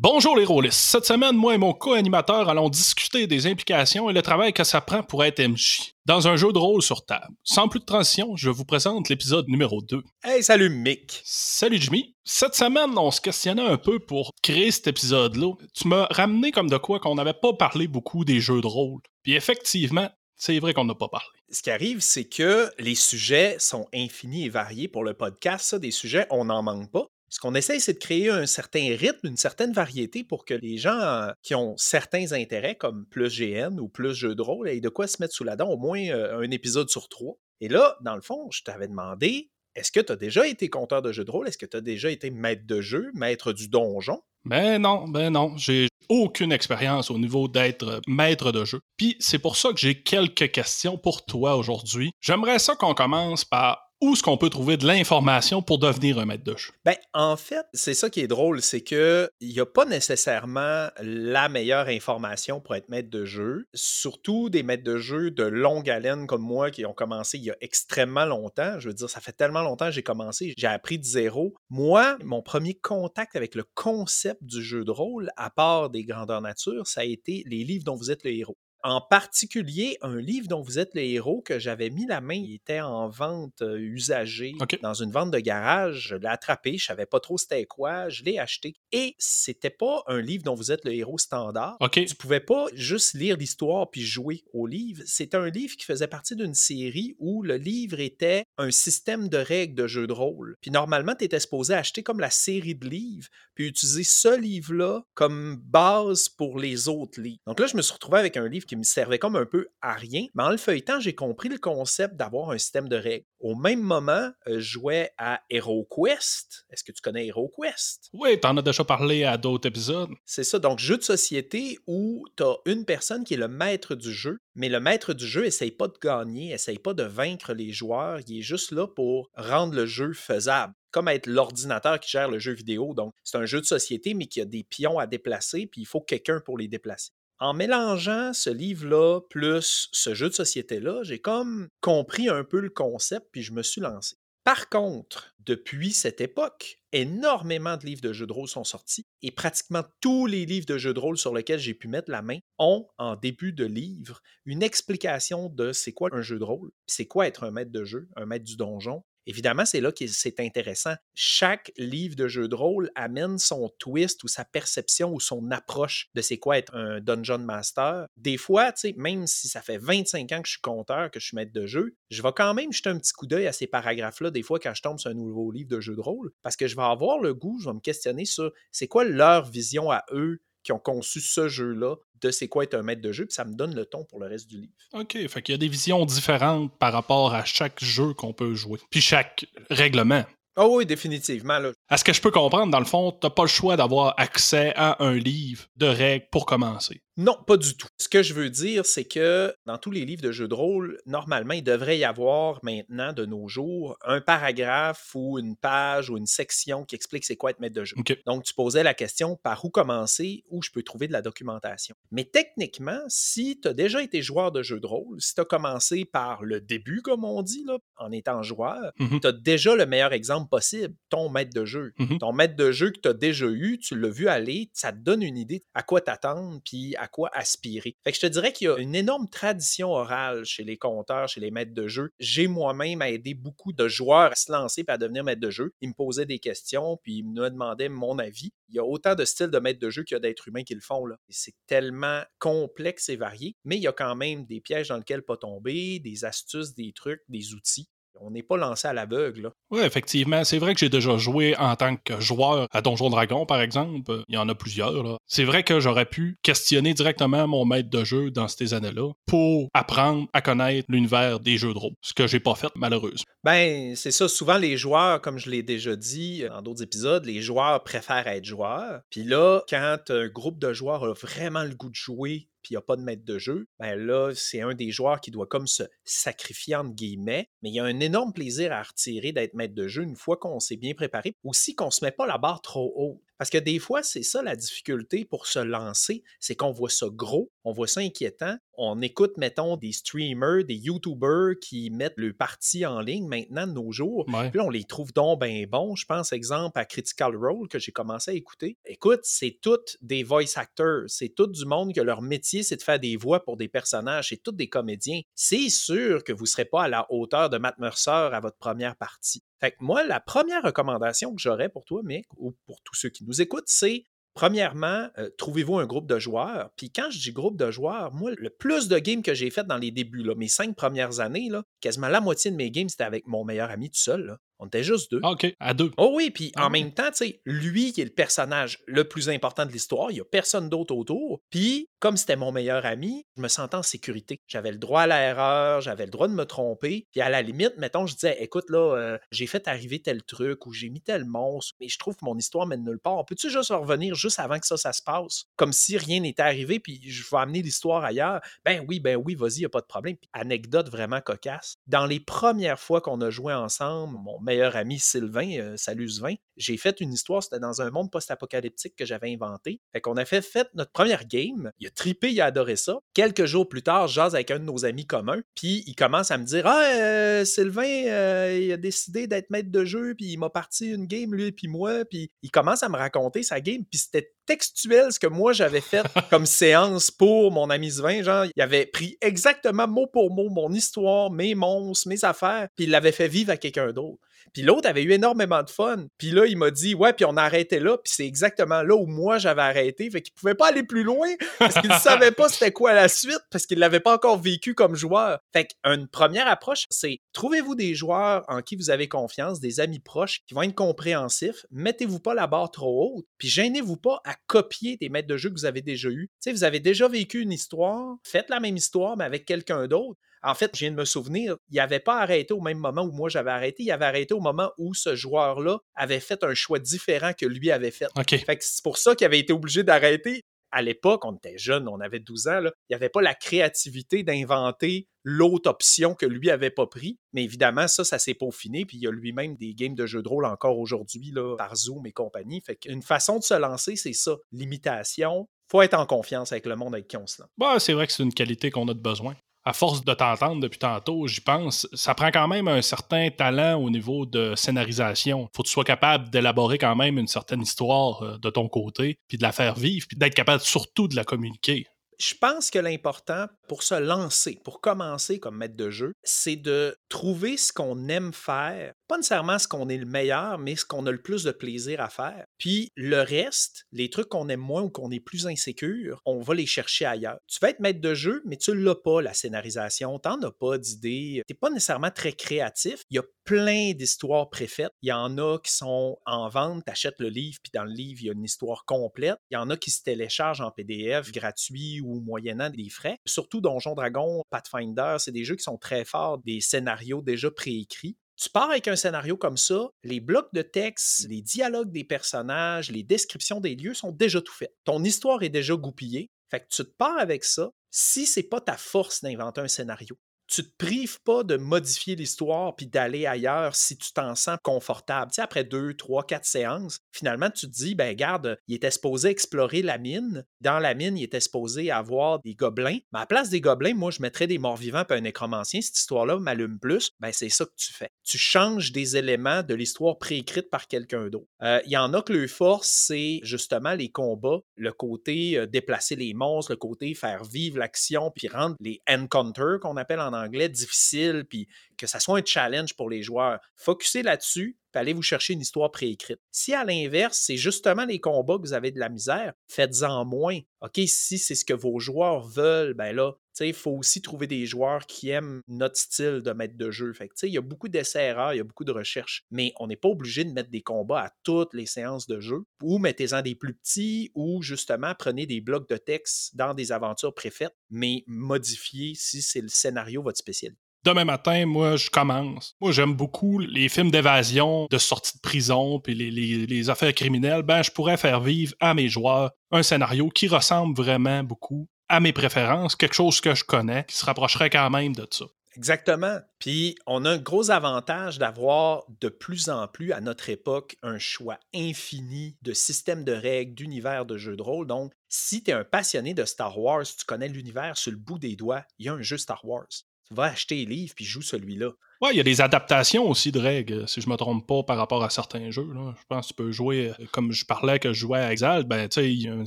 Bonjour 0.00 0.36
les 0.36 0.44
rôlistes. 0.44 0.78
Cette 0.78 1.06
semaine, 1.06 1.34
moi 1.34 1.56
et 1.56 1.58
mon 1.58 1.72
co-animateur 1.72 2.48
allons 2.48 2.68
discuter 2.68 3.26
des 3.26 3.48
implications 3.48 4.08
et 4.08 4.12
le 4.12 4.22
travail 4.22 4.52
que 4.52 4.62
ça 4.62 4.80
prend 4.80 5.02
pour 5.02 5.24
être 5.24 5.44
MJ 5.44 5.92
dans 6.06 6.28
un 6.28 6.36
jeu 6.36 6.52
de 6.52 6.58
rôle 6.58 6.82
sur 6.82 7.04
table. 7.04 7.34
Sans 7.42 7.66
plus 7.66 7.80
de 7.80 7.84
transition, 7.84 8.36
je 8.36 8.48
vous 8.48 8.64
présente 8.64 9.08
l'épisode 9.08 9.48
numéro 9.48 9.82
2. 9.82 10.00
Hey, 10.22 10.44
salut 10.44 10.70
Mick. 10.70 11.20
Salut 11.24 11.78
Jimmy. 11.78 12.14
Cette 12.22 12.54
semaine, 12.54 12.96
on 12.96 13.10
se 13.10 13.20
questionnait 13.20 13.66
un 13.66 13.76
peu 13.76 13.98
pour 13.98 14.30
créer 14.40 14.70
cet 14.70 14.86
épisode-là. 14.86 15.54
Tu 15.74 15.88
m'as 15.88 16.06
ramené 16.12 16.52
comme 16.52 16.70
de 16.70 16.78
quoi 16.78 17.00
qu'on 17.00 17.16
n'avait 17.16 17.32
pas 17.32 17.54
parlé 17.54 17.88
beaucoup 17.88 18.24
des 18.24 18.38
jeux 18.38 18.60
de 18.60 18.68
rôle. 18.68 19.00
Puis 19.24 19.34
effectivement, 19.34 20.08
c'est 20.36 20.60
vrai 20.60 20.74
qu'on 20.74 20.84
n'a 20.84 20.94
pas 20.94 21.08
parlé. 21.08 21.26
Ce 21.50 21.60
qui 21.60 21.72
arrive, 21.72 22.02
c'est 22.02 22.28
que 22.28 22.70
les 22.78 22.94
sujets 22.94 23.56
sont 23.58 23.88
infinis 23.92 24.44
et 24.44 24.48
variés 24.48 24.86
pour 24.86 25.02
le 25.02 25.14
podcast. 25.14 25.64
Ça, 25.64 25.80
des 25.80 25.90
sujets, 25.90 26.28
on 26.30 26.44
n'en 26.44 26.62
manque 26.62 26.92
pas. 26.92 27.08
Ce 27.30 27.40
qu'on 27.40 27.54
essaie, 27.54 27.78
c'est 27.78 27.94
de 27.94 27.98
créer 27.98 28.30
un 28.30 28.46
certain 28.46 28.96
rythme, 28.96 29.26
une 29.26 29.36
certaine 29.36 29.72
variété 29.72 30.24
pour 30.24 30.44
que 30.44 30.54
les 30.54 30.78
gens 30.78 31.30
qui 31.42 31.54
ont 31.54 31.76
certains 31.76 32.32
intérêts, 32.32 32.74
comme 32.74 33.04
plus 33.06 33.38
GN 33.38 33.78
ou 33.78 33.88
plus 33.88 34.14
jeux 34.14 34.34
de 34.34 34.42
rôle, 34.42 34.68
aient 34.68 34.80
de 34.80 34.88
quoi 34.88 35.06
se 35.06 35.16
mettre 35.20 35.34
sous 35.34 35.44
la 35.44 35.56
dent 35.56 35.68
au 35.68 35.76
moins 35.76 36.00
euh, 36.08 36.40
un 36.40 36.50
épisode 36.50 36.88
sur 36.88 37.08
trois. 37.08 37.36
Et 37.60 37.68
là, 37.68 37.96
dans 38.02 38.14
le 38.14 38.22
fond, 38.22 38.48
je 38.50 38.62
t'avais 38.62 38.88
demandé, 38.88 39.50
est-ce 39.74 39.92
que 39.92 40.00
tu 40.00 40.12
as 40.12 40.16
déjà 40.16 40.46
été 40.46 40.68
compteur 40.70 41.02
de 41.02 41.12
jeux 41.12 41.24
de 41.24 41.30
rôle? 41.30 41.48
Est-ce 41.48 41.58
que 41.58 41.66
tu 41.66 41.76
as 41.76 41.80
déjà 41.80 42.10
été 42.10 42.30
maître 42.30 42.66
de 42.66 42.80
jeu, 42.80 43.10
maître 43.14 43.52
du 43.52 43.68
donjon? 43.68 44.22
Ben 44.44 44.80
non, 44.80 45.06
ben 45.08 45.30
non, 45.30 45.56
j'ai 45.56 45.88
aucune 46.08 46.52
expérience 46.52 47.10
au 47.10 47.18
niveau 47.18 47.48
d'être 47.48 48.00
maître 48.06 48.52
de 48.52 48.64
jeu. 48.64 48.80
Puis 48.96 49.16
c'est 49.20 49.38
pour 49.38 49.56
ça 49.56 49.72
que 49.72 49.78
j'ai 49.78 50.02
quelques 50.02 50.50
questions 50.50 50.96
pour 50.96 51.26
toi 51.26 51.56
aujourd'hui. 51.56 52.10
J'aimerais 52.20 52.58
ça 52.58 52.74
qu'on 52.74 52.94
commence 52.94 53.44
par 53.44 53.87
où 54.00 54.12
est-ce 54.12 54.22
qu'on 54.22 54.36
peut 54.36 54.50
trouver 54.50 54.76
de 54.76 54.86
l'information 54.86 55.60
pour 55.60 55.78
devenir 55.78 56.18
un 56.18 56.24
maître 56.24 56.44
de 56.44 56.56
jeu? 56.56 56.72
Ben, 56.84 56.94
en 57.14 57.36
fait, 57.36 57.66
c'est 57.72 57.94
ça 57.94 58.10
qui 58.10 58.20
est 58.20 58.28
drôle, 58.28 58.62
c'est 58.62 58.80
que 58.80 59.28
il 59.40 59.48
n'y 59.48 59.60
a 59.60 59.66
pas 59.66 59.84
nécessairement 59.84 60.88
la 61.00 61.48
meilleure 61.48 61.88
information 61.88 62.60
pour 62.60 62.76
être 62.76 62.88
maître 62.88 63.10
de 63.10 63.24
jeu. 63.24 63.66
Surtout 63.74 64.50
des 64.50 64.62
maîtres 64.62 64.84
de 64.84 64.98
jeu 64.98 65.30
de 65.30 65.42
longue 65.42 65.90
haleine 65.90 66.26
comme 66.26 66.42
moi 66.42 66.70
qui 66.70 66.86
ont 66.86 66.92
commencé 66.92 67.38
il 67.38 67.44
y 67.44 67.50
a 67.50 67.56
extrêmement 67.60 68.24
longtemps. 68.24 68.78
Je 68.78 68.88
veux 68.88 68.94
dire, 68.94 69.10
ça 69.10 69.20
fait 69.20 69.32
tellement 69.32 69.62
longtemps 69.62 69.86
que 69.86 69.92
j'ai 69.92 70.02
commencé, 70.02 70.54
j'ai 70.56 70.66
appris 70.66 70.98
de 70.98 71.04
zéro. 71.04 71.54
Moi, 71.68 72.16
mon 72.24 72.42
premier 72.42 72.74
contact 72.74 73.34
avec 73.34 73.54
le 73.54 73.64
concept 73.74 74.42
du 74.44 74.62
jeu 74.62 74.84
de 74.84 74.90
rôle, 74.90 75.30
à 75.36 75.50
part 75.50 75.90
des 75.90 76.04
grandeurs 76.04 76.40
nature, 76.40 76.86
ça 76.86 77.00
a 77.00 77.04
été 77.04 77.42
les 77.46 77.64
livres 77.64 77.84
dont 77.84 77.96
vous 77.96 78.10
êtes 78.10 78.24
le 78.24 78.30
héros. 78.30 78.56
En 78.84 79.00
particulier, 79.00 79.98
un 80.02 80.16
livre 80.16 80.46
dont 80.48 80.62
vous 80.62 80.78
êtes 80.78 80.94
le 80.94 81.02
héros 81.02 81.42
que 81.42 81.58
j'avais 81.58 81.90
mis 81.90 82.06
la 82.06 82.20
main, 82.20 82.34
il 82.34 82.54
était 82.54 82.80
en 82.80 83.08
vente 83.08 83.62
euh, 83.62 83.78
usagée 83.78 84.54
dans 84.82 84.94
une 84.94 85.10
vente 85.10 85.30
de 85.30 85.38
garage. 85.40 86.08
Je 86.08 86.16
l'ai 86.16 86.28
attrapé, 86.28 86.78
je 86.78 86.86
savais 86.86 87.06
pas 87.06 87.18
trop 87.18 87.38
c'était 87.38 87.66
quoi, 87.66 88.08
je 88.08 88.22
l'ai 88.22 88.38
acheté. 88.38 88.74
Et 88.92 89.16
c'était 89.18 89.70
pas 89.70 90.02
un 90.06 90.20
livre 90.20 90.44
dont 90.44 90.54
vous 90.54 90.70
êtes 90.70 90.84
le 90.84 90.92
héros 90.92 91.18
standard. 91.18 91.76
Okay. 91.80 92.04
Tu 92.06 92.14
pouvais 92.14 92.40
pas 92.40 92.66
juste 92.74 93.14
lire 93.14 93.36
l'histoire 93.36 93.90
puis 93.90 94.02
jouer 94.02 94.44
au 94.52 94.66
livre. 94.66 95.02
C'était 95.06 95.36
un 95.36 95.50
livre 95.50 95.76
qui 95.76 95.84
faisait 95.84 96.06
partie 96.06 96.36
d'une 96.36 96.54
série 96.54 97.16
où 97.18 97.42
le 97.42 97.56
livre 97.56 97.98
était 98.00 98.44
un 98.58 98.70
système 98.70 99.28
de 99.28 99.38
règles 99.38 99.74
de 99.74 99.86
jeu 99.86 100.06
de 100.06 100.12
rôle. 100.12 100.56
Puis 100.60 100.70
normalement, 100.70 101.14
tu 101.16 101.24
étais 101.24 101.40
supposé 101.40 101.74
acheter 101.74 102.02
comme 102.02 102.20
la 102.20 102.30
série 102.30 102.74
de 102.74 102.88
livres, 102.88 103.28
puis 103.54 103.66
utiliser 103.66 104.04
ce 104.04 104.38
livre-là 104.38 105.02
comme 105.14 105.56
base 105.56 106.28
pour 106.28 106.58
les 106.58 106.88
autres 106.88 107.20
livres. 107.20 107.40
Donc 107.46 107.60
là, 107.60 107.66
je 107.66 107.76
me 107.76 107.82
suis 107.82 107.92
retrouvé 107.92 108.18
avec 108.18 108.36
un 108.36 108.48
livre 108.48 108.66
qui 108.68 108.76
me 108.76 108.84
servait 108.84 109.18
comme 109.18 109.34
un 109.34 109.46
peu 109.46 109.68
à 109.80 109.94
rien. 109.94 110.26
Mais 110.34 110.44
en 110.44 110.50
le 110.50 110.56
feuilletant, 110.56 111.00
j'ai 111.00 111.14
compris 111.14 111.48
le 111.48 111.58
concept 111.58 112.14
d'avoir 112.14 112.50
un 112.50 112.58
système 112.58 112.88
de 112.88 112.96
règles. 112.96 113.24
Au 113.40 113.54
même 113.54 113.80
moment, 113.80 114.30
euh, 114.46 114.60
je 114.60 114.60
jouais 114.60 115.10
à 115.18 115.40
HeroQuest. 115.50 116.66
Est-ce 116.70 116.84
que 116.84 116.92
tu 116.92 117.00
connais 117.02 117.26
HeroQuest? 117.26 118.10
Oui, 118.12 118.38
t'en 118.38 118.56
as 118.56 118.62
déjà 118.62 118.84
parlé 118.84 119.24
à 119.24 119.36
d'autres 119.36 119.68
épisodes. 119.68 120.10
C'est 120.24 120.44
ça, 120.44 120.58
donc 120.58 120.78
jeu 120.78 120.96
de 120.96 121.02
société 121.02 121.78
où 121.86 122.24
tu 122.36 122.42
as 122.42 122.56
une 122.66 122.84
personne 122.84 123.24
qui 123.24 123.34
est 123.34 123.38
le 123.38 123.48
maître 123.48 123.94
du 123.94 124.12
jeu, 124.12 124.38
mais 124.54 124.68
le 124.68 124.80
maître 124.80 125.14
du 125.14 125.26
jeu 125.26 125.46
essaye 125.46 125.70
pas 125.70 125.88
de 125.88 125.98
gagner, 126.00 126.52
essaye 126.52 126.78
pas 126.78 126.94
de 126.94 127.04
vaincre 127.04 127.54
les 127.54 127.72
joueurs, 127.72 128.20
il 128.26 128.38
est 128.38 128.42
juste 128.42 128.72
là 128.72 128.86
pour 128.86 129.30
rendre 129.36 129.74
le 129.74 129.86
jeu 129.86 130.12
faisable 130.12 130.74
comme 130.90 131.08
être 131.08 131.26
l'ordinateur 131.26 132.00
qui 132.00 132.10
gère 132.10 132.30
le 132.30 132.38
jeu 132.38 132.52
vidéo. 132.52 132.94
Donc, 132.94 133.12
c'est 133.22 133.36
un 133.36 133.44
jeu 133.44 133.60
de 133.60 133.66
société, 133.66 134.14
mais 134.14 134.26
qui 134.26 134.40
a 134.40 134.44
des 134.44 134.64
pions 134.64 134.98
à 134.98 135.06
déplacer, 135.06 135.66
puis 135.66 135.82
il 135.82 135.86
faut 135.86 136.00
quelqu'un 136.00 136.40
pour 136.40 136.56
les 136.56 136.68
déplacer 136.68 137.10
en 137.40 137.54
mélangeant 137.54 138.32
ce 138.32 138.50
livre-là 138.50 139.20
plus 139.30 139.88
ce 139.92 140.14
jeu 140.14 140.28
de 140.28 140.34
société-là, 140.34 141.02
j'ai 141.02 141.20
comme 141.20 141.68
compris 141.80 142.28
un 142.28 142.44
peu 142.44 142.60
le 142.60 142.70
concept, 142.70 143.28
puis 143.32 143.42
je 143.42 143.52
me 143.52 143.62
suis 143.62 143.80
lancé. 143.80 144.16
Par 144.44 144.70
contre, 144.70 145.34
depuis 145.40 145.92
cette 145.92 146.22
époque, 146.22 146.80
énormément 146.92 147.76
de 147.76 147.84
livres 147.84 148.00
de 148.00 148.14
jeux 148.14 148.26
de 148.26 148.32
rôle 148.32 148.48
sont 148.48 148.64
sortis 148.64 149.04
et 149.20 149.30
pratiquement 149.30 149.84
tous 150.00 150.24
les 150.24 150.46
livres 150.46 150.64
de 150.64 150.78
jeux 150.78 150.94
de 150.94 150.98
rôle 150.98 151.18
sur 151.18 151.34
lesquels 151.34 151.58
j'ai 151.60 151.74
pu 151.74 151.86
mettre 151.86 152.10
la 152.10 152.22
main 152.22 152.38
ont, 152.58 152.88
en 152.96 153.14
début 153.14 153.52
de 153.52 153.66
livre, 153.66 154.22
une 154.46 154.62
explication 154.62 155.50
de 155.50 155.72
c'est 155.72 155.92
quoi 155.92 156.08
un 156.14 156.22
jeu 156.22 156.38
de 156.38 156.44
rôle, 156.44 156.70
c'est 156.86 157.06
quoi 157.06 157.26
être 157.26 157.44
un 157.44 157.50
maître 157.50 157.72
de 157.72 157.84
jeu, 157.84 158.08
un 158.16 158.24
maître 158.24 158.46
du 158.46 158.56
donjon, 158.56 159.04
Évidemment, 159.28 159.66
c'est 159.66 159.82
là 159.82 159.92
que 159.92 160.06
c'est 160.06 160.40
intéressant. 160.40 160.94
Chaque 161.14 161.70
livre 161.76 162.16
de 162.16 162.28
jeu 162.28 162.48
de 162.48 162.54
rôle 162.54 162.90
amène 162.94 163.38
son 163.38 163.68
twist 163.78 164.24
ou 164.24 164.28
sa 164.28 164.46
perception 164.46 165.12
ou 165.12 165.20
son 165.20 165.50
approche 165.50 166.08
de 166.14 166.22
c'est 166.22 166.38
quoi 166.38 166.56
être 166.56 166.74
un 166.74 167.00
dungeon 167.00 167.36
master. 167.36 168.06
Des 168.16 168.38
fois, 168.38 168.72
même 168.96 169.26
si 169.26 169.48
ça 169.48 169.60
fait 169.60 169.76
25 169.76 170.32
ans 170.32 170.40
que 170.40 170.48
je 170.48 170.52
suis 170.52 170.62
compteur, 170.62 171.10
que 171.10 171.20
je 171.20 171.26
suis 171.26 171.34
maître 171.34 171.52
de 171.52 171.66
jeu, 171.66 171.94
je 172.10 172.22
vais 172.22 172.32
quand 172.34 172.54
même 172.54 172.72
jeter 172.72 172.88
un 172.88 172.98
petit 172.98 173.12
coup 173.12 173.26
d'œil 173.26 173.46
à 173.46 173.52
ces 173.52 173.66
paragraphes-là 173.66 174.30
des 174.30 174.42
fois 174.42 174.58
quand 174.58 174.72
je 174.72 174.80
tombe 174.80 174.98
sur 174.98 175.10
un 175.10 175.14
nouveau 175.14 175.50
livre 175.50 175.68
de 175.68 175.80
jeu 175.80 175.94
de 175.94 176.00
rôle 176.00 176.32
parce 176.42 176.56
que 176.56 176.66
je 176.66 176.74
vais 176.74 176.82
avoir 176.82 177.18
le 177.18 177.34
goût, 177.34 177.58
je 177.60 177.68
vais 177.68 177.74
me 177.74 177.80
questionner 177.80 178.24
sur 178.24 178.50
c'est 178.72 178.88
quoi 178.88 179.04
leur 179.04 179.50
vision 179.50 179.90
à 179.90 180.06
eux 180.12 180.40
qui 180.68 180.72
ont 180.72 180.78
conçu 180.78 181.22
ce 181.22 181.48
jeu-là 181.48 181.96
de 182.20 182.30
c'est 182.30 182.46
quoi 182.46 182.62
être 182.62 182.74
un 182.74 182.82
maître 182.82 183.00
de 183.00 183.10
jeu, 183.10 183.24
puis 183.24 183.32
ça 183.32 183.46
me 183.46 183.54
donne 183.54 183.74
le 183.74 183.86
ton 183.86 184.04
pour 184.04 184.20
le 184.20 184.26
reste 184.26 184.48
du 184.48 184.60
livre. 184.60 184.72
OK, 184.92 185.16
fait 185.26 185.40
qu'il 185.40 185.54
y 185.54 185.56
a 185.56 185.58
des 185.58 185.68
visions 185.68 186.04
différentes 186.04 186.78
par 186.78 186.92
rapport 186.92 187.32
à 187.32 187.42
chaque 187.46 187.82
jeu 187.82 188.12
qu'on 188.12 188.34
peut 188.34 188.54
jouer, 188.54 188.78
puis 188.90 189.00
chaque 189.00 189.46
règlement. 189.70 190.24
Ah 190.56 190.68
oui, 190.68 190.84
définitivement. 190.84 191.58
Là. 191.58 191.72
À 191.88 191.96
ce 191.96 192.04
que 192.04 192.12
je 192.12 192.20
peux 192.20 192.30
comprendre, 192.30 192.70
dans 192.70 192.80
le 192.80 192.84
fond, 192.84 193.12
tu 193.12 193.20
n'as 193.22 193.30
pas 193.30 193.44
le 193.44 193.48
choix 193.48 193.78
d'avoir 193.78 194.12
accès 194.18 194.74
à 194.76 195.02
un 195.02 195.14
livre 195.14 195.64
de 195.76 195.86
règles 195.86 196.26
pour 196.30 196.44
commencer. 196.44 197.00
Non, 197.18 197.36
pas 197.44 197.56
du 197.56 197.76
tout. 197.76 197.88
Ce 197.98 198.08
que 198.08 198.22
je 198.22 198.32
veux 198.32 198.48
dire, 198.48 198.86
c'est 198.86 199.04
que 199.04 199.52
dans 199.66 199.76
tous 199.76 199.90
les 199.90 200.04
livres 200.04 200.22
de 200.22 200.30
jeux 200.30 200.46
de 200.46 200.54
rôle, 200.54 201.00
normalement, 201.04 201.54
il 201.54 201.64
devrait 201.64 201.98
y 201.98 202.04
avoir 202.04 202.60
maintenant, 202.62 203.12
de 203.12 203.26
nos 203.26 203.48
jours, 203.48 203.98
un 204.04 204.20
paragraphe 204.20 205.10
ou 205.16 205.36
une 205.40 205.56
page 205.56 206.10
ou 206.10 206.16
une 206.16 206.26
section 206.26 206.84
qui 206.84 206.94
explique 206.94 207.24
c'est 207.24 207.34
quoi 207.34 207.50
être 207.50 207.58
maître 207.58 207.74
de 207.74 207.84
jeu. 207.84 207.96
Donc, 208.24 208.44
tu 208.44 208.54
posais 208.54 208.84
la 208.84 208.94
question 208.94 209.34
par 209.42 209.64
où 209.64 209.70
commencer, 209.70 210.44
où 210.48 210.62
je 210.62 210.70
peux 210.70 210.84
trouver 210.84 211.08
de 211.08 211.12
la 211.12 211.20
documentation? 211.20 211.96
Mais 212.12 212.24
techniquement, 212.24 213.00
si 213.08 213.58
tu 213.60 213.66
as 213.66 213.74
déjà 213.74 214.00
été 214.00 214.22
joueur 214.22 214.52
de 214.52 214.62
jeux 214.62 214.78
de 214.78 214.86
rôle, 214.86 215.20
si 215.20 215.34
tu 215.34 215.40
as 215.40 215.44
commencé 215.44 216.04
par 216.04 216.44
le 216.44 216.60
début, 216.60 217.02
comme 217.02 217.24
on 217.24 217.42
dit, 217.42 217.64
là, 217.66 217.78
en 217.96 218.12
étant 218.12 218.44
joueur, 218.44 218.92
mm-hmm. 219.00 219.20
tu 219.20 219.26
as 219.26 219.32
déjà 219.32 219.74
le 219.74 219.86
meilleur 219.86 220.12
exemple 220.12 220.48
possible, 220.48 220.94
ton 221.08 221.30
maître 221.30 221.52
de 221.52 221.64
jeu. 221.64 221.92
Mm-hmm. 221.98 222.18
Ton 222.18 222.32
maître 222.32 222.54
de 222.54 222.70
jeu 222.70 222.90
que 222.90 223.00
tu 223.00 223.08
as 223.08 223.14
déjà 223.14 223.46
eu, 223.46 223.78
tu 223.78 223.98
l'as 223.98 224.08
vu 224.08 224.28
aller, 224.28 224.70
ça 224.72 224.92
te 224.92 224.98
donne 224.98 225.24
une 225.24 225.36
idée 225.36 225.64
à 225.74 225.82
quoi 225.82 226.00
t'attendre, 226.00 226.60
puis 226.64 226.94
à 226.94 227.07
quoi 227.08 227.30
aspirer. 227.32 227.96
Fait 228.04 228.12
que 228.12 228.16
je 228.16 228.22
te 228.22 228.26
dirais 228.26 228.52
qu'il 228.52 228.66
y 228.66 228.70
a 228.70 228.78
une 228.78 228.94
énorme 228.94 229.28
tradition 229.28 229.90
orale 229.90 230.44
chez 230.44 230.64
les 230.64 230.76
compteurs, 230.76 231.28
chez 231.28 231.40
les 231.40 231.50
maîtres 231.50 231.74
de 231.74 231.88
jeu. 231.88 232.10
J'ai 232.18 232.46
moi-même 232.46 233.02
aidé 233.02 233.34
beaucoup 233.34 233.72
de 233.72 233.88
joueurs 233.88 234.32
à 234.32 234.34
se 234.34 234.52
lancer 234.52 234.84
et 234.86 234.90
à 234.90 234.98
devenir 234.98 235.24
maître 235.24 235.40
de 235.40 235.50
jeu. 235.50 235.72
Ils 235.80 235.88
me 235.88 235.94
posaient 235.94 236.26
des 236.26 236.38
questions, 236.38 236.98
puis 237.02 237.18
ils 237.18 237.24
me 237.24 237.48
demandaient 237.50 237.88
mon 237.88 238.18
avis. 238.18 238.52
Il 238.68 238.76
y 238.76 238.78
a 238.78 238.84
autant 238.84 239.14
de 239.14 239.24
styles 239.24 239.50
de 239.50 239.58
maître 239.58 239.80
de 239.80 239.90
jeu 239.90 240.04
qu'il 240.04 240.14
y 240.14 240.18
a 240.18 240.20
d'êtres 240.20 240.48
humains 240.48 240.64
qui 240.64 240.74
le 240.74 240.80
font. 240.80 240.98
C'est 241.28 241.54
tellement 241.66 242.22
complexe 242.38 243.08
et 243.08 243.16
varié, 243.16 243.56
mais 243.64 243.76
il 243.76 243.82
y 243.82 243.86
a 243.86 243.92
quand 243.92 244.16
même 244.16 244.44
des 244.46 244.60
pièges 244.60 244.88
dans 244.88 244.96
lesquels 244.96 245.22
pas 245.22 245.36
tomber, 245.36 246.00
des 246.00 246.24
astuces, 246.24 246.74
des 246.74 246.92
trucs, 246.92 247.22
des 247.28 247.54
outils 247.54 247.88
on 248.20 248.30
n'est 248.30 248.42
pas 248.42 248.56
lancé 248.56 248.88
à 248.88 248.92
l'aveugle. 248.92 249.50
Oui, 249.70 249.80
effectivement. 249.80 250.44
C'est 250.44 250.58
vrai 250.58 250.74
que 250.74 250.80
j'ai 250.80 250.88
déjà 250.88 251.16
joué 251.16 251.56
en 251.56 251.76
tant 251.76 251.96
que 251.96 252.20
joueur 252.20 252.66
à 252.70 252.80
Donjon 252.82 253.10
Dragon, 253.10 253.46
par 253.46 253.60
exemple. 253.60 254.22
Il 254.28 254.34
y 254.34 254.38
en 254.38 254.48
a 254.48 254.54
plusieurs. 254.54 255.18
C'est 255.26 255.44
vrai 255.44 255.62
que 255.62 255.80
j'aurais 255.80 256.06
pu 256.06 256.38
questionner 256.42 256.94
directement 256.94 257.46
mon 257.46 257.64
maître 257.64 257.90
de 257.90 258.04
jeu 258.04 258.30
dans 258.30 258.48
ces 258.48 258.74
années-là 258.74 259.12
pour 259.26 259.68
apprendre 259.74 260.26
à 260.32 260.40
connaître 260.40 260.86
l'univers 260.88 261.40
des 261.40 261.58
jeux 261.58 261.72
de 261.72 261.78
rôle. 261.78 261.94
Ce 262.02 262.14
que 262.14 262.26
j'ai 262.26 262.40
pas 262.40 262.54
fait, 262.54 262.70
malheureusement. 262.74 263.24
Ben, 263.44 263.94
c'est 263.96 264.10
ça. 264.10 264.28
Souvent, 264.28 264.58
les 264.58 264.76
joueurs, 264.76 265.20
comme 265.20 265.38
je 265.38 265.50
l'ai 265.50 265.62
déjà 265.62 265.96
dit 265.96 266.44
dans 266.48 266.62
d'autres 266.62 266.82
épisodes, 266.82 267.24
les 267.24 267.40
joueurs 267.40 267.82
préfèrent 267.84 268.26
être 268.26 268.44
joueurs. 268.44 269.00
Puis 269.10 269.24
là, 269.24 269.62
quand 269.68 269.98
un 270.10 270.28
groupe 270.28 270.58
de 270.58 270.72
joueurs 270.72 271.04
a 271.04 271.12
vraiment 271.12 271.64
le 271.64 271.74
goût 271.74 271.90
de 271.90 271.94
jouer 271.94 272.48
puis 272.62 272.72
il 272.72 272.74
n'y 272.74 272.78
a 272.78 272.82
pas 272.82 272.96
de 272.96 273.02
maître 273.02 273.24
de 273.24 273.38
jeu, 273.38 273.68
ben 273.78 273.94
là, 273.94 274.32
c'est 274.34 274.60
un 274.60 274.74
des 274.74 274.90
joueurs 274.90 275.20
qui 275.20 275.30
doit 275.30 275.46
comme 275.46 275.66
se 275.66 275.84
sacrifier 276.04 276.76
entre 276.76 276.94
guillemets, 276.94 277.48
mais 277.62 277.70
il 277.70 277.74
y 277.74 277.80
a 277.80 277.84
un 277.84 278.00
énorme 278.00 278.32
plaisir 278.32 278.72
à 278.72 278.82
retirer 278.82 279.32
d'être 279.32 279.54
maître 279.54 279.74
de 279.74 279.88
jeu 279.88 280.02
une 280.02 280.16
fois 280.16 280.36
qu'on 280.36 280.60
s'est 280.60 280.76
bien 280.76 280.94
préparé. 280.94 281.34
Aussi 281.44 281.74
qu'on 281.74 281.86
ne 281.86 281.90
se 281.90 282.04
met 282.04 282.12
pas 282.12 282.26
la 282.26 282.38
barre 282.38 282.62
trop 282.62 282.92
haut. 282.96 283.22
Parce 283.38 283.50
que 283.50 283.58
des 283.58 283.78
fois, 283.78 284.02
c'est 284.02 284.24
ça 284.24 284.42
la 284.42 284.56
difficulté 284.56 285.24
pour 285.24 285.46
se 285.46 285.60
lancer, 285.60 286.24
c'est 286.40 286.56
qu'on 286.56 286.72
voit 286.72 286.90
ça 286.90 287.06
gros, 287.10 287.52
on 287.64 287.72
voit 287.72 287.86
ça 287.86 288.00
inquiétant. 288.00 288.56
On 288.80 289.00
écoute, 289.00 289.36
mettons, 289.36 289.76
des 289.76 289.92
streamers, 289.92 290.64
des 290.64 290.74
YouTubers 290.74 291.54
qui 291.60 291.90
mettent 291.90 292.16
le 292.16 292.32
parti 292.32 292.84
en 292.86 293.00
ligne 293.00 293.26
maintenant 293.26 293.66
de 293.66 293.72
nos 293.72 293.90
jours. 293.92 294.24
Puis 294.26 294.58
là, 294.58 294.64
on 294.64 294.70
les 294.70 294.84
trouve 294.84 295.12
donc 295.12 295.40
bien 295.40 295.64
bons. 295.68 295.96
Je 295.96 296.04
pense, 296.06 296.32
exemple, 296.32 296.78
à 296.78 296.84
Critical 296.84 297.36
Role 297.36 297.68
que 297.68 297.78
j'ai 297.78 297.92
commencé 297.92 298.30
à 298.30 298.34
écouter. 298.34 298.76
Écoute, 298.86 299.20
c'est 299.22 299.58
toutes 299.60 299.96
des 300.00 300.22
voice 300.22 300.56
actors. 300.56 301.04
C'est 301.08 301.30
tout 301.30 301.46
du 301.46 301.64
monde 301.64 301.92
que 301.94 302.00
leur 302.00 302.22
métier, 302.22 302.62
c'est 302.62 302.76
de 302.76 302.82
faire 302.82 303.00
des 303.00 303.16
voix 303.16 303.44
pour 303.44 303.56
des 303.56 303.68
personnages. 303.68 304.28
C'est 304.28 304.42
tous 304.42 304.52
des 304.52 304.68
comédiens. 304.68 305.20
C'est 305.34 305.68
sûr 305.68 306.22
que 306.24 306.32
vous 306.32 306.44
ne 306.44 306.48
serez 306.48 306.64
pas 306.64 306.84
à 306.84 306.88
la 306.88 307.06
hauteur 307.10 307.50
de 307.50 307.58
Matt 307.58 307.78
Mercer 307.78 308.10
à 308.10 308.40
votre 308.40 308.58
première 308.58 308.96
partie. 308.96 309.42
Fait 309.60 309.72
que 309.72 309.76
moi, 309.80 310.04
la 310.04 310.20
première 310.20 310.62
recommandation 310.62 311.34
que 311.34 311.40
j'aurais 311.40 311.68
pour 311.68 311.84
toi, 311.84 312.02
Mick, 312.04 312.26
ou 312.36 312.54
pour 312.66 312.80
tous 312.82 312.94
ceux 312.94 313.08
qui 313.08 313.24
nous 313.24 313.40
écoutent, 313.40 313.68
c'est 313.68 314.04
Premièrement, 314.38 315.08
euh, 315.18 315.30
trouvez-vous 315.36 315.78
un 315.78 315.86
groupe 315.86 316.06
de 316.06 316.16
joueurs. 316.20 316.70
Puis 316.76 316.92
quand 316.92 317.10
je 317.10 317.18
dis 317.18 317.32
groupe 317.32 317.56
de 317.56 317.72
joueurs, 317.72 318.12
moi, 318.12 318.30
le 318.38 318.50
plus 318.50 318.86
de 318.86 318.96
games 319.00 319.20
que 319.20 319.34
j'ai 319.34 319.50
fait 319.50 319.66
dans 319.66 319.78
les 319.78 319.90
débuts, 319.90 320.22
là, 320.22 320.36
mes 320.36 320.46
cinq 320.46 320.76
premières 320.76 321.18
années, 321.18 321.48
là, 321.50 321.64
quasiment 321.80 322.06
la 322.06 322.20
moitié 322.20 322.52
de 322.52 322.56
mes 322.56 322.70
games, 322.70 322.88
c'était 322.88 323.02
avec 323.02 323.26
mon 323.26 323.44
meilleur 323.44 323.68
ami 323.68 323.90
tout 323.90 323.98
seul. 323.98 324.38
On 324.58 324.66
était 324.66 324.82
juste 324.82 325.10
deux. 325.10 325.20
Ah, 325.22 325.30
OK, 325.30 325.46
à 325.60 325.74
deux. 325.74 325.92
Oh 325.96 326.12
oui, 326.14 326.30
puis 326.30 326.52
en 326.56 326.66
ah 326.66 326.68
même 326.68 326.92
temps, 326.92 327.10
tu 327.10 327.26
sais, 327.26 327.40
lui 327.44 327.92
qui 327.92 328.00
est 328.00 328.04
le 328.04 328.10
personnage 328.10 328.78
le 328.86 329.04
plus 329.06 329.28
important 329.28 329.64
de 329.64 329.72
l'histoire, 329.72 330.10
il 330.10 330.14
n'y 330.14 330.20
a 330.20 330.24
personne 330.24 330.68
d'autre 330.68 330.94
autour. 330.94 331.40
Puis, 331.50 331.88
comme 332.00 332.16
c'était 332.16 332.36
mon 332.36 332.52
meilleur 332.52 332.84
ami, 332.86 333.24
je 333.36 333.42
me 333.42 333.48
sentais 333.48 333.76
en 333.76 333.82
sécurité. 333.82 334.40
J'avais 334.46 334.72
le 334.72 334.78
droit 334.78 335.02
à 335.02 335.06
l'erreur, 335.06 335.80
j'avais 335.80 336.04
le 336.04 336.10
droit 336.10 336.28
de 336.28 336.32
me 336.32 336.44
tromper. 336.44 337.06
Puis 337.10 337.20
à 337.20 337.28
la 337.28 337.42
limite, 337.42 337.74
mettons, 337.78 338.06
je 338.06 338.14
disais, 338.14 338.36
écoute, 338.42 338.70
là, 338.70 338.96
euh, 338.96 339.18
j'ai 339.30 339.46
fait 339.46 339.68
arriver 339.68 340.00
tel 340.00 340.22
truc 340.22 340.66
ou 340.66 340.72
j'ai 340.72 340.90
mis 340.90 341.00
tel 341.00 341.24
monstre, 341.24 341.74
mais 341.80 341.88
je 341.88 341.98
trouve 341.98 342.16
que 342.16 342.24
mon 342.24 342.36
histoire 342.36 342.66
mène 342.66 342.84
nulle 342.84 342.98
part. 342.98 343.24
Peux-tu 343.26 343.50
juste 343.50 343.70
revenir 343.70 344.14
juste 344.14 344.38
avant 344.40 344.58
que 344.58 344.66
ça, 344.66 344.76
ça 344.76 344.92
se 344.92 345.02
passe? 345.02 345.44
Comme 345.56 345.72
si 345.72 345.96
rien 345.96 346.20
n'était 346.20 346.42
arrivé, 346.42 346.80
puis 346.80 347.00
je 347.02 347.22
vais 347.30 347.38
amener 347.38 347.62
l'histoire 347.62 348.04
ailleurs. 348.04 348.40
Ben 348.64 348.84
oui, 348.88 349.00
ben 349.00 349.16
oui, 349.16 349.34
vas-y, 349.34 349.56
il 349.56 349.60
n'y 349.60 349.66
a 349.66 349.70
pas 349.70 349.80
de 349.80 349.86
problème. 349.86 350.16
Puis, 350.16 350.28
anecdote 350.32 350.88
vraiment 350.88 351.20
cocasse. 351.20 351.76
Dans 351.86 352.06
les 352.06 352.20
premières 352.20 352.78
fois 352.78 353.00
qu'on 353.00 353.20
a 353.20 353.30
joué 353.30 353.52
ensemble, 353.54 354.18
mon 354.18 354.40
meilleur 354.48 354.76
ami 354.76 354.98
Sylvain, 354.98 355.58
euh, 355.58 355.76
salut 355.76 356.08
Sylvain, 356.08 356.34
j'ai 356.56 356.78
fait 356.78 357.02
une 357.02 357.12
histoire, 357.12 357.42
c'était 357.42 357.58
dans 357.58 357.82
un 357.82 357.90
monde 357.90 358.10
post-apocalyptique 358.10 358.96
que 358.96 359.04
j'avais 359.04 359.30
inventé. 359.30 359.80
Fait 359.92 360.00
qu'on 360.00 360.16
a 360.16 360.24
fait, 360.24 360.40
fait 360.40 360.68
notre 360.74 360.90
première 360.90 361.26
game, 361.26 361.70
il 361.78 361.86
a 361.86 361.90
tripé, 361.90 362.30
il 362.30 362.40
a 362.40 362.46
adoré 362.46 362.76
ça. 362.76 362.98
Quelques 363.12 363.44
jours 363.44 363.68
plus 363.68 363.82
tard, 363.82 364.08
je 364.08 364.14
jase 364.14 364.34
avec 364.34 364.50
un 364.50 364.58
de 364.58 364.64
nos 364.64 364.86
amis 364.86 365.06
communs, 365.06 365.42
puis 365.54 365.84
il 365.86 365.94
commence 365.94 366.30
à 366.30 366.38
me 366.38 366.44
dire 366.44 366.66
Ah, 366.66 366.82
euh, 366.96 367.44
Sylvain, 367.44 368.06
euh, 368.06 368.58
il 368.58 368.72
a 368.72 368.78
décidé 368.78 369.26
d'être 369.26 369.50
maître 369.50 369.70
de 369.70 369.84
jeu, 369.84 370.14
puis 370.14 370.32
il 370.32 370.38
m'a 370.38 370.48
parti 370.48 370.86
une 370.86 371.06
game, 371.06 371.34
lui, 371.34 371.52
puis 371.52 371.68
moi, 371.68 372.06
puis 372.06 372.30
il 372.42 372.50
commence 372.50 372.82
à 372.82 372.88
me 372.88 372.96
raconter 372.96 373.42
sa 373.42 373.60
game, 373.60 373.84
puis 373.84 374.00
c'était 374.00 374.32
textuel 374.46 375.12
ce 375.12 375.20
que 375.20 375.26
moi 375.26 375.52
j'avais 375.52 375.82
fait 375.82 376.02
comme 376.30 376.46
séance 376.46 377.10
pour 377.10 377.52
mon 377.52 377.68
ami 377.68 377.92
Sylvain. 377.92 378.22
Genre, 378.22 378.46
il 378.56 378.62
avait 378.62 378.86
pris 378.86 379.18
exactement 379.20 379.86
mot 379.86 380.06
pour 380.06 380.34
mot 380.34 380.48
mon 380.48 380.72
histoire, 380.72 381.30
mes 381.30 381.54
monstres, 381.54 382.08
mes 382.08 382.24
affaires, 382.24 382.68
puis 382.74 382.86
il 382.86 382.90
l'avait 382.90 383.12
fait 383.12 383.28
vivre 383.28 383.50
à 383.52 383.58
quelqu'un 383.58 383.92
d'autre. 383.92 384.18
Puis 384.52 384.62
l'autre 384.62 384.88
avait 384.88 385.02
eu 385.02 385.12
énormément 385.12 385.62
de 385.62 385.70
fun. 385.70 386.06
Puis 386.18 386.30
là, 386.30 386.46
il 386.46 386.56
m'a 386.56 386.70
dit, 386.70 386.94
ouais, 386.94 387.12
puis 387.12 387.24
on 387.24 387.36
a 387.36 387.42
arrêté 387.42 387.80
là. 387.80 387.98
Puis 387.98 388.12
c'est 388.14 388.26
exactement 388.26 388.82
là 388.82 388.94
où 388.94 389.06
moi 389.06 389.38
j'avais 389.38 389.62
arrêté. 389.62 390.10
Fait 390.10 390.22
qu'il 390.22 390.34
pouvait 390.34 390.54
pas 390.54 390.68
aller 390.68 390.82
plus 390.82 391.02
loin 391.02 391.28
parce 391.58 391.74
qu'il 391.74 391.90
ne 391.90 391.94
savait 391.98 392.30
pas 392.30 392.48
c'était 392.48 392.72
quoi 392.72 392.92
la 392.92 393.08
suite 393.08 393.40
parce 393.50 393.66
qu'il 393.66 393.78
l'avait 393.78 394.00
pas 394.00 394.14
encore 394.14 394.40
vécu 394.40 394.74
comme 394.74 394.94
joueur. 394.94 395.38
Fait 395.52 395.68
qu'une 395.84 396.08
première 396.08 396.48
approche, 396.48 396.86
c'est 396.90 397.20
trouvez-vous 397.32 397.74
des 397.74 397.94
joueurs 397.94 398.44
en 398.48 398.62
qui 398.62 398.76
vous 398.76 398.90
avez 398.90 399.08
confiance, 399.08 399.60
des 399.60 399.80
amis 399.80 400.00
proches 400.00 400.40
qui 400.46 400.54
vont 400.54 400.62
être 400.62 400.74
compréhensifs. 400.74 401.66
Mettez-vous 401.70 402.20
pas 402.20 402.34
la 402.34 402.46
barre 402.46 402.70
trop 402.70 403.16
haute. 403.16 403.26
Puis 403.38 403.48
gênez-vous 403.48 403.96
pas 403.96 404.20
à 404.24 404.34
copier 404.46 404.96
des 404.96 405.08
maîtres 405.08 405.28
de 405.28 405.36
jeu 405.36 405.50
que 405.50 405.54
vous 405.54 405.66
avez 405.66 405.82
déjà 405.82 406.08
eu. 406.08 406.28
Tu 406.28 406.34
sais, 406.40 406.52
vous 406.52 406.64
avez 406.64 406.80
déjà 406.80 407.08
vécu 407.08 407.40
une 407.40 407.52
histoire, 407.52 408.16
faites 408.24 408.50
la 408.50 408.60
même 408.60 408.76
histoire, 408.76 409.16
mais 409.16 409.24
avec 409.24 409.44
quelqu'un 409.44 409.86
d'autre. 409.86 410.18
En 410.42 410.54
fait, 410.54 410.70
je 410.74 410.80
viens 410.80 410.90
de 410.90 410.96
me 410.96 411.04
souvenir, 411.04 411.56
il 411.70 411.76
n'avait 411.76 412.00
pas 412.00 412.20
arrêté 412.20 412.54
au 412.54 412.60
même 412.60 412.78
moment 412.78 413.02
où 413.02 413.12
moi 413.12 413.28
j'avais 413.28 413.50
arrêté, 413.50 413.82
il 413.84 413.90
avait 413.90 414.04
arrêté 414.04 414.34
au 414.34 414.40
moment 414.40 414.70
où 414.78 414.94
ce 414.94 415.16
joueur-là 415.16 415.78
avait 415.94 416.20
fait 416.20 416.42
un 416.44 416.54
choix 416.54 416.78
différent 416.78 417.32
que 417.32 417.46
lui 417.46 417.70
avait 417.70 417.90
fait. 417.90 418.06
Fait 418.28 418.58
c'est 418.60 418.82
pour 418.82 418.98
ça 418.98 419.14
qu'il 419.14 419.24
avait 419.24 419.40
été 419.40 419.52
obligé 419.52 419.82
d'arrêter. 419.82 420.42
À 420.70 420.82
l'époque, 420.82 421.24
on 421.24 421.34
était 421.34 421.56
jeunes, 421.56 421.88
on 421.88 421.98
avait 421.98 422.20
12 422.20 422.48
ans, 422.48 422.60
il 422.62 422.70
n'y 422.90 422.96
avait 422.96 423.08
pas 423.08 423.22
la 423.22 423.34
créativité 423.34 424.22
d'inventer 424.22 425.08
l'autre 425.24 425.70
option 425.70 426.14
que 426.14 426.26
lui 426.26 426.50
avait 426.50 426.70
pas 426.70 426.86
pris. 426.86 427.18
Mais 427.32 427.42
évidemment, 427.42 427.88
ça, 427.88 428.04
ça 428.04 428.18
s'est 428.18 428.34
peaufiné. 428.34 428.84
Puis 428.84 428.98
il 428.98 429.02
y 429.02 429.06
a 429.06 429.10
lui-même 429.10 429.56
des 429.56 429.74
games 429.74 429.94
de 429.94 430.04
jeux 430.04 430.22
de 430.22 430.28
rôle 430.28 430.44
encore 430.44 430.78
aujourd'hui 430.78 431.32
par 431.56 431.74
Zoom 431.74 432.04
et 432.06 432.12
compagnie. 432.12 432.60
Fait 432.60 432.76
qu'une 432.76 433.02
façon 433.02 433.38
de 433.38 433.44
se 433.44 433.54
lancer, 433.54 433.96
c'est 433.96 434.12
ça. 434.12 434.36
L'imitation, 434.52 435.48
faut 435.70 435.80
être 435.80 435.94
en 435.94 436.04
confiance 436.04 436.52
avec 436.52 436.66
le 436.66 436.76
monde 436.76 436.94
avec 436.94 437.08
qui 437.08 437.16
on 437.16 437.26
se 437.26 437.40
lance. 437.40 437.50
Bah, 437.56 437.78
c'est 437.78 437.94
vrai 437.94 438.06
que 438.06 438.12
c'est 438.12 438.22
une 438.22 438.34
qualité 438.34 438.70
qu'on 438.70 438.88
a 438.88 438.94
de 438.94 439.00
besoin 439.00 439.36
à 439.68 439.74
force 439.74 440.02
de 440.02 440.14
t'entendre 440.14 440.62
depuis 440.62 440.78
tantôt, 440.78 441.26
j'y 441.26 441.42
pense, 441.42 441.86
ça 441.92 442.14
prend 442.14 442.30
quand 442.30 442.48
même 442.48 442.68
un 442.68 442.80
certain 442.80 443.28
talent 443.28 443.78
au 443.78 443.90
niveau 443.90 444.24
de 444.24 444.54
scénarisation. 444.56 445.50
Faut 445.54 445.62
que 445.62 445.68
tu 445.68 445.74
sois 445.74 445.84
capable 445.84 446.30
d'élaborer 446.30 446.78
quand 446.78 446.96
même 446.96 447.18
une 447.18 447.26
certaine 447.26 447.60
histoire 447.60 448.22
euh, 448.22 448.38
de 448.38 448.48
ton 448.48 448.66
côté, 448.66 449.18
puis 449.28 449.36
de 449.36 449.42
la 449.42 449.52
faire 449.52 449.74
vivre, 449.74 450.06
puis 450.08 450.16
d'être 450.16 450.34
capable 450.34 450.62
surtout 450.62 451.06
de 451.06 451.14
la 451.14 451.24
communiquer. 451.24 451.86
Je 452.18 452.34
pense 452.34 452.70
que 452.70 452.78
l'important 452.78 453.46
pour 453.68 453.82
se 453.82 453.94
lancer, 453.94 454.60
pour 454.64 454.80
commencer 454.80 455.38
comme 455.38 455.56
maître 455.56 455.76
de 455.76 455.90
jeu, 455.90 456.12
c'est 456.24 456.56
de 456.56 456.96
trouver 457.08 457.56
ce 457.56 457.72
qu'on 457.72 458.08
aime 458.08 458.32
faire. 458.32 458.92
Pas 459.06 459.16
nécessairement 459.16 459.58
ce 459.58 459.68
qu'on 459.68 459.88
est 459.88 459.96
le 459.96 460.06
meilleur, 460.06 460.58
mais 460.58 460.74
ce 460.74 460.84
qu'on 460.84 461.06
a 461.06 461.12
le 461.12 461.22
plus 461.22 461.44
de 461.44 461.52
plaisir 461.52 462.00
à 462.00 462.08
faire. 462.08 462.44
Puis 462.58 462.90
le 462.96 463.20
reste, 463.20 463.84
les 463.92 464.10
trucs 464.10 464.28
qu'on 464.28 464.48
aime 464.48 464.60
moins 464.60 464.82
ou 464.82 464.90
qu'on 464.90 465.10
est 465.10 465.20
plus 465.20 465.46
insécure, 465.46 466.20
on 466.26 466.40
va 466.40 466.54
les 466.54 466.66
chercher 466.66 467.04
ailleurs. 467.04 467.38
Tu 467.46 467.58
vas 467.60 467.70
être 467.70 467.80
maître 467.80 468.00
de 468.00 468.14
jeu, 468.14 468.42
mais 468.46 468.56
tu 468.56 468.74
l'as 468.74 468.96
pas, 468.96 469.22
la 469.22 469.32
scénarisation. 469.32 470.18
T'en 470.18 470.40
as 470.42 470.52
pas 470.52 470.76
d'idées. 470.76 471.42
T'es 471.46 471.54
pas 471.54 471.70
nécessairement 471.70 472.10
très 472.10 472.32
créatif. 472.32 473.02
Il 473.10 473.18
a 473.20 473.22
plein 473.48 473.94
d'histoires 473.94 474.50
préfaites. 474.50 474.92
Il 475.00 475.08
y 475.08 475.12
en 475.12 475.38
a 475.38 475.58
qui 475.58 475.72
sont 475.72 476.18
en 476.26 476.50
vente, 476.50 476.84
tu 476.84 476.92
achètes 476.92 477.18
le 477.18 477.30
livre, 477.30 477.56
puis 477.62 477.70
dans 477.72 477.84
le 477.84 477.90
livre, 477.90 478.20
il 478.20 478.26
y 478.26 478.28
a 478.28 478.34
une 478.34 478.44
histoire 478.44 478.84
complète. 478.84 479.38
Il 479.50 479.54
y 479.54 479.56
en 479.56 479.70
a 479.70 479.76
qui 479.78 479.90
se 479.90 480.02
téléchargent 480.02 480.60
en 480.60 480.70
PDF 480.70 481.32
gratuit 481.32 482.02
ou 482.02 482.20
moyennant 482.20 482.68
des 482.68 482.90
frais. 482.90 483.16
Surtout 483.24 483.62
Donjon 483.62 483.94
Dragon, 483.94 484.42
Pathfinder, 484.50 485.16
c'est 485.18 485.32
des 485.32 485.44
jeux 485.44 485.56
qui 485.56 485.62
sont 485.62 485.78
très 485.78 486.04
forts, 486.04 486.36
des 486.44 486.60
scénarios 486.60 487.22
déjà 487.22 487.50
préécrits. 487.50 488.18
Tu 488.36 488.50
pars 488.50 488.68
avec 488.68 488.86
un 488.86 488.96
scénario 488.96 489.38
comme 489.38 489.56
ça, 489.56 489.88
les 490.04 490.20
blocs 490.20 490.52
de 490.52 490.60
texte, 490.60 491.26
les 491.30 491.40
dialogues 491.40 491.90
des 491.90 492.04
personnages, 492.04 492.90
les 492.90 493.02
descriptions 493.02 493.60
des 493.60 493.76
lieux 493.76 493.94
sont 493.94 494.12
déjà 494.12 494.42
tout 494.42 494.52
faits. 494.52 494.74
Ton 494.84 495.02
histoire 495.04 495.42
est 495.42 495.48
déjà 495.48 495.74
goupillée. 495.74 496.28
Fait 496.50 496.60
que 496.60 496.66
tu 496.68 496.84
te 496.84 496.90
pars 496.98 497.18
avec 497.18 497.44
ça. 497.44 497.70
Si 497.90 498.26
c'est 498.26 498.42
pas 498.42 498.60
ta 498.60 498.76
force 498.76 499.22
d'inventer 499.22 499.62
un 499.62 499.68
scénario, 499.68 500.18
tu 500.48 500.64
te 500.64 500.76
prives 500.78 501.20
pas 501.22 501.44
de 501.44 501.56
modifier 501.56 502.16
l'histoire 502.16 502.74
puis 502.74 502.86
d'aller 502.86 503.26
ailleurs 503.26 503.76
si 503.76 503.96
tu 503.96 504.12
t'en 504.12 504.34
sens 504.34 504.58
confortable. 504.62 505.30
Tu 505.30 505.40
après 505.40 505.64
deux, 505.64 505.94
trois, 505.94 506.24
quatre 506.24 506.46
séances, 506.46 507.00
finalement, 507.12 507.50
tu 507.50 507.66
te 507.66 507.72
dis, 507.72 507.94
ben 507.94 508.14
garde, 508.14 508.58
il 508.66 508.74
était 508.74 508.90
supposé 508.90 509.28
explorer 509.28 509.82
la 509.82 509.98
mine. 509.98 510.44
Dans 510.60 510.78
la 510.78 510.94
mine, 510.94 511.18
il 511.18 511.22
était 511.22 511.40
supposé 511.40 511.90
avoir 511.90 512.40
des 512.40 512.54
gobelins. 512.54 512.98
Mais 513.12 513.18
à 513.18 513.22
la 513.22 513.26
place 513.26 513.50
des 513.50 513.60
gobelins, 513.60 513.94
moi, 513.94 514.10
je 514.10 514.22
mettrais 514.22 514.46
des 514.46 514.58
morts-vivants 514.58 515.04
puis 515.06 515.18
un 515.18 515.20
nécromancien. 515.20 515.80
Cette 515.80 515.98
histoire-là 515.98 516.38
m'allume 516.38 516.78
plus. 516.78 517.12
Ben, 517.20 517.30
c'est 517.32 517.50
ça 517.50 517.66
que 517.66 517.74
tu 517.76 517.92
fais. 517.92 518.10
Tu 518.24 518.38
changes 518.38 518.92
des 518.92 519.16
éléments 519.16 519.62
de 519.62 519.74
l'histoire 519.74 520.18
préécrite 520.18 520.70
par 520.70 520.88
quelqu'un 520.88 521.28
d'autre. 521.28 521.46
Euh, 521.62 521.80
il 521.84 521.92
y 521.92 521.96
en 521.96 522.14
a 522.14 522.22
que 522.22 522.32
le 522.32 522.46
force, 522.46 522.88
c'est 522.88 523.40
justement 523.42 523.92
les 523.92 524.10
combats, 524.10 524.60
le 524.76 524.92
côté 524.92 525.58
euh, 525.58 525.66
déplacer 525.66 526.16
les 526.16 526.32
monstres, 526.32 526.72
le 526.72 526.76
côté 526.76 527.14
faire 527.14 527.44
vivre 527.44 527.78
l'action 527.78 528.30
puis 528.34 528.48
rendre 528.48 528.76
les 528.80 529.02
encounters 529.08 529.78
qu'on 529.80 529.96
appelle 529.96 530.20
en 530.20 530.37
anglais 530.38 530.68
difficile, 530.68 531.44
puis 531.48 531.68
que 531.96 532.06
ça 532.06 532.20
soit 532.20 532.38
un 532.38 532.44
challenge 532.44 532.94
pour 532.94 533.10
les 533.10 533.22
joueurs. 533.22 533.60
Focussez 533.76 534.22
là-dessus, 534.22 534.76
allez 534.98 535.12
vous 535.12 535.22
chercher 535.22 535.54
une 535.54 535.60
histoire 535.60 535.90
préécrite. 535.90 536.40
Si 536.50 536.74
à 536.74 536.84
l'inverse, 536.84 537.38
c'est 537.38 537.56
justement 537.56 538.04
les 538.04 538.20
combats 538.20 538.56
que 538.56 538.62
vous 538.62 538.72
avez 538.74 538.90
de 538.90 538.98
la 538.98 539.08
misère, 539.08 539.54
faites-en 539.68 540.24
moins. 540.24 540.60
OK, 540.80 541.00
si 541.06 541.38
c'est 541.38 541.54
ce 541.54 541.64
que 541.64 541.74
vos 541.74 541.98
joueurs 541.98 542.46
veulent, 542.46 542.94
ben 542.94 543.14
là, 543.14 543.32
il 543.60 543.74
faut 543.74 543.90
aussi 543.90 544.22
trouver 544.22 544.46
des 544.46 544.66
joueurs 544.66 545.06
qui 545.06 545.30
aiment 545.30 545.62
notre 545.68 545.96
style 545.96 546.40
de 546.42 546.52
maître 546.52 546.76
de 546.76 546.90
jeu. 546.90 547.12
Fait 547.12 547.30
il 547.42 547.50
y 547.50 547.58
a 547.58 547.62
beaucoup 547.62 547.88
d'essais-erreurs, 547.88 548.54
il 548.54 548.58
y 548.58 548.60
a 548.60 548.64
beaucoup 548.64 548.84
de 548.84 548.92
recherches, 548.92 549.44
mais 549.50 549.72
on 549.80 549.86
n'est 549.86 549.96
pas 549.96 550.08
obligé 550.08 550.44
de 550.44 550.52
mettre 550.52 550.70
des 550.70 550.82
combats 550.82 551.24
à 551.24 551.32
toutes 551.42 551.74
les 551.74 551.86
séances 551.86 552.26
de 552.26 552.40
jeu. 552.40 552.62
Ou 552.82 552.98
mettez-en 552.98 553.42
des 553.42 553.54
plus 553.54 553.74
petits, 553.74 554.30
ou 554.34 554.62
justement 554.62 555.14
prenez 555.18 555.46
des 555.46 555.60
blocs 555.60 555.88
de 555.88 555.96
texte 555.96 556.54
dans 556.56 556.74
des 556.74 556.92
aventures 556.92 557.34
préfaites, 557.34 557.74
mais 557.90 558.24
modifiez 558.26 559.14
si 559.14 559.42
c'est 559.42 559.60
le 559.60 559.68
scénario 559.68 560.22
votre 560.22 560.38
spécialité 560.38 560.87
demain 561.04 561.24
matin, 561.24 561.66
moi, 561.66 561.96
je 561.96 562.10
commence. 562.10 562.74
Moi, 562.80 562.92
j'aime 562.92 563.14
beaucoup 563.14 563.58
les 563.58 563.88
films 563.88 564.10
d'évasion, 564.10 564.86
de 564.90 564.98
sortie 564.98 565.36
de 565.36 565.40
prison, 565.40 566.00
puis 566.00 566.14
les, 566.14 566.90
affaires 566.90 567.14
criminelles. 567.14 567.62
Ben, 567.62 567.82
je 567.82 567.90
pourrais 567.90 568.16
faire 568.16 568.40
vivre 568.40 568.74
à 568.80 568.94
mes 568.94 569.08
joueurs 569.08 569.50
un 569.70 569.82
scénario 569.82 570.28
qui 570.28 570.48
ressemble 570.48 570.96
vraiment 570.96 571.42
beaucoup 571.42 571.88
à 572.08 572.20
mes 572.20 572.32
préférences, 572.32 572.96
quelque 572.96 573.14
chose 573.14 573.40
que 573.40 573.54
je 573.54 573.64
connais, 573.64 574.04
qui 574.04 574.16
se 574.16 574.24
rapprocherait 574.24 574.70
quand 574.70 574.88
même 574.88 575.14
de 575.14 575.26
ça. 575.30 575.44
Exactement. 575.78 576.40
Puis 576.58 576.96
on 577.06 577.24
a 577.24 577.30
un 577.30 577.38
gros 577.38 577.70
avantage 577.70 578.38
d'avoir 578.38 579.04
de 579.20 579.28
plus 579.28 579.68
en 579.68 579.86
plus 579.86 580.12
à 580.12 580.20
notre 580.20 580.50
époque 580.50 580.96
un 581.04 581.20
choix 581.20 581.60
infini 581.72 582.56
de 582.62 582.72
systèmes 582.72 583.22
de 583.22 583.32
règles, 583.32 583.74
d'univers 583.74 584.26
de 584.26 584.36
jeux 584.36 584.56
de 584.56 584.62
rôle. 584.62 584.88
Donc, 584.88 585.12
si 585.28 585.62
tu 585.62 585.70
es 585.70 585.74
un 585.74 585.84
passionné 585.84 586.34
de 586.34 586.44
Star 586.44 586.76
Wars, 586.76 587.04
tu 587.04 587.24
connais 587.24 587.46
l'univers 587.46 587.96
sur 587.96 588.10
le 588.10 588.18
bout 588.18 588.40
des 588.40 588.56
doigts, 588.56 588.84
il 588.98 589.06
y 589.06 589.08
a 589.08 589.12
un 589.12 589.22
jeu 589.22 589.38
Star 589.38 589.64
Wars. 589.64 589.86
Vas 590.30 590.44
acheter 590.44 590.76
les 590.76 590.86
livres 590.86 591.14
puis 591.14 591.24
joue 591.26 591.42
celui-là. 591.42 591.92
Ouais, 592.20 592.30
il 592.32 592.36
y 592.36 592.40
a 592.40 592.44
des 592.44 592.60
adaptations 592.60 593.28
aussi 593.30 593.52
de 593.52 593.60
règles, 593.60 594.08
si 594.08 594.20
je 594.20 594.28
me 594.28 594.34
trompe 594.34 594.66
pas, 594.66 594.82
par 594.82 594.96
rapport 594.96 595.22
à 595.22 595.30
certains 595.30 595.70
jeux. 595.70 595.86
Je 595.94 596.24
pense 596.28 596.46
que 596.46 596.48
tu 596.48 596.54
peux 596.54 596.72
jouer, 596.72 597.10
euh, 597.10 597.24
comme 597.30 597.52
je 597.52 597.64
parlais 597.64 598.00
que 598.00 598.12
je 598.12 598.18
jouais 598.18 598.40
à 598.40 598.50
Exalt, 598.50 598.88
ben, 598.88 599.08
il 599.18 599.42
y 599.42 599.48
a 599.48 599.54
un 599.54 599.66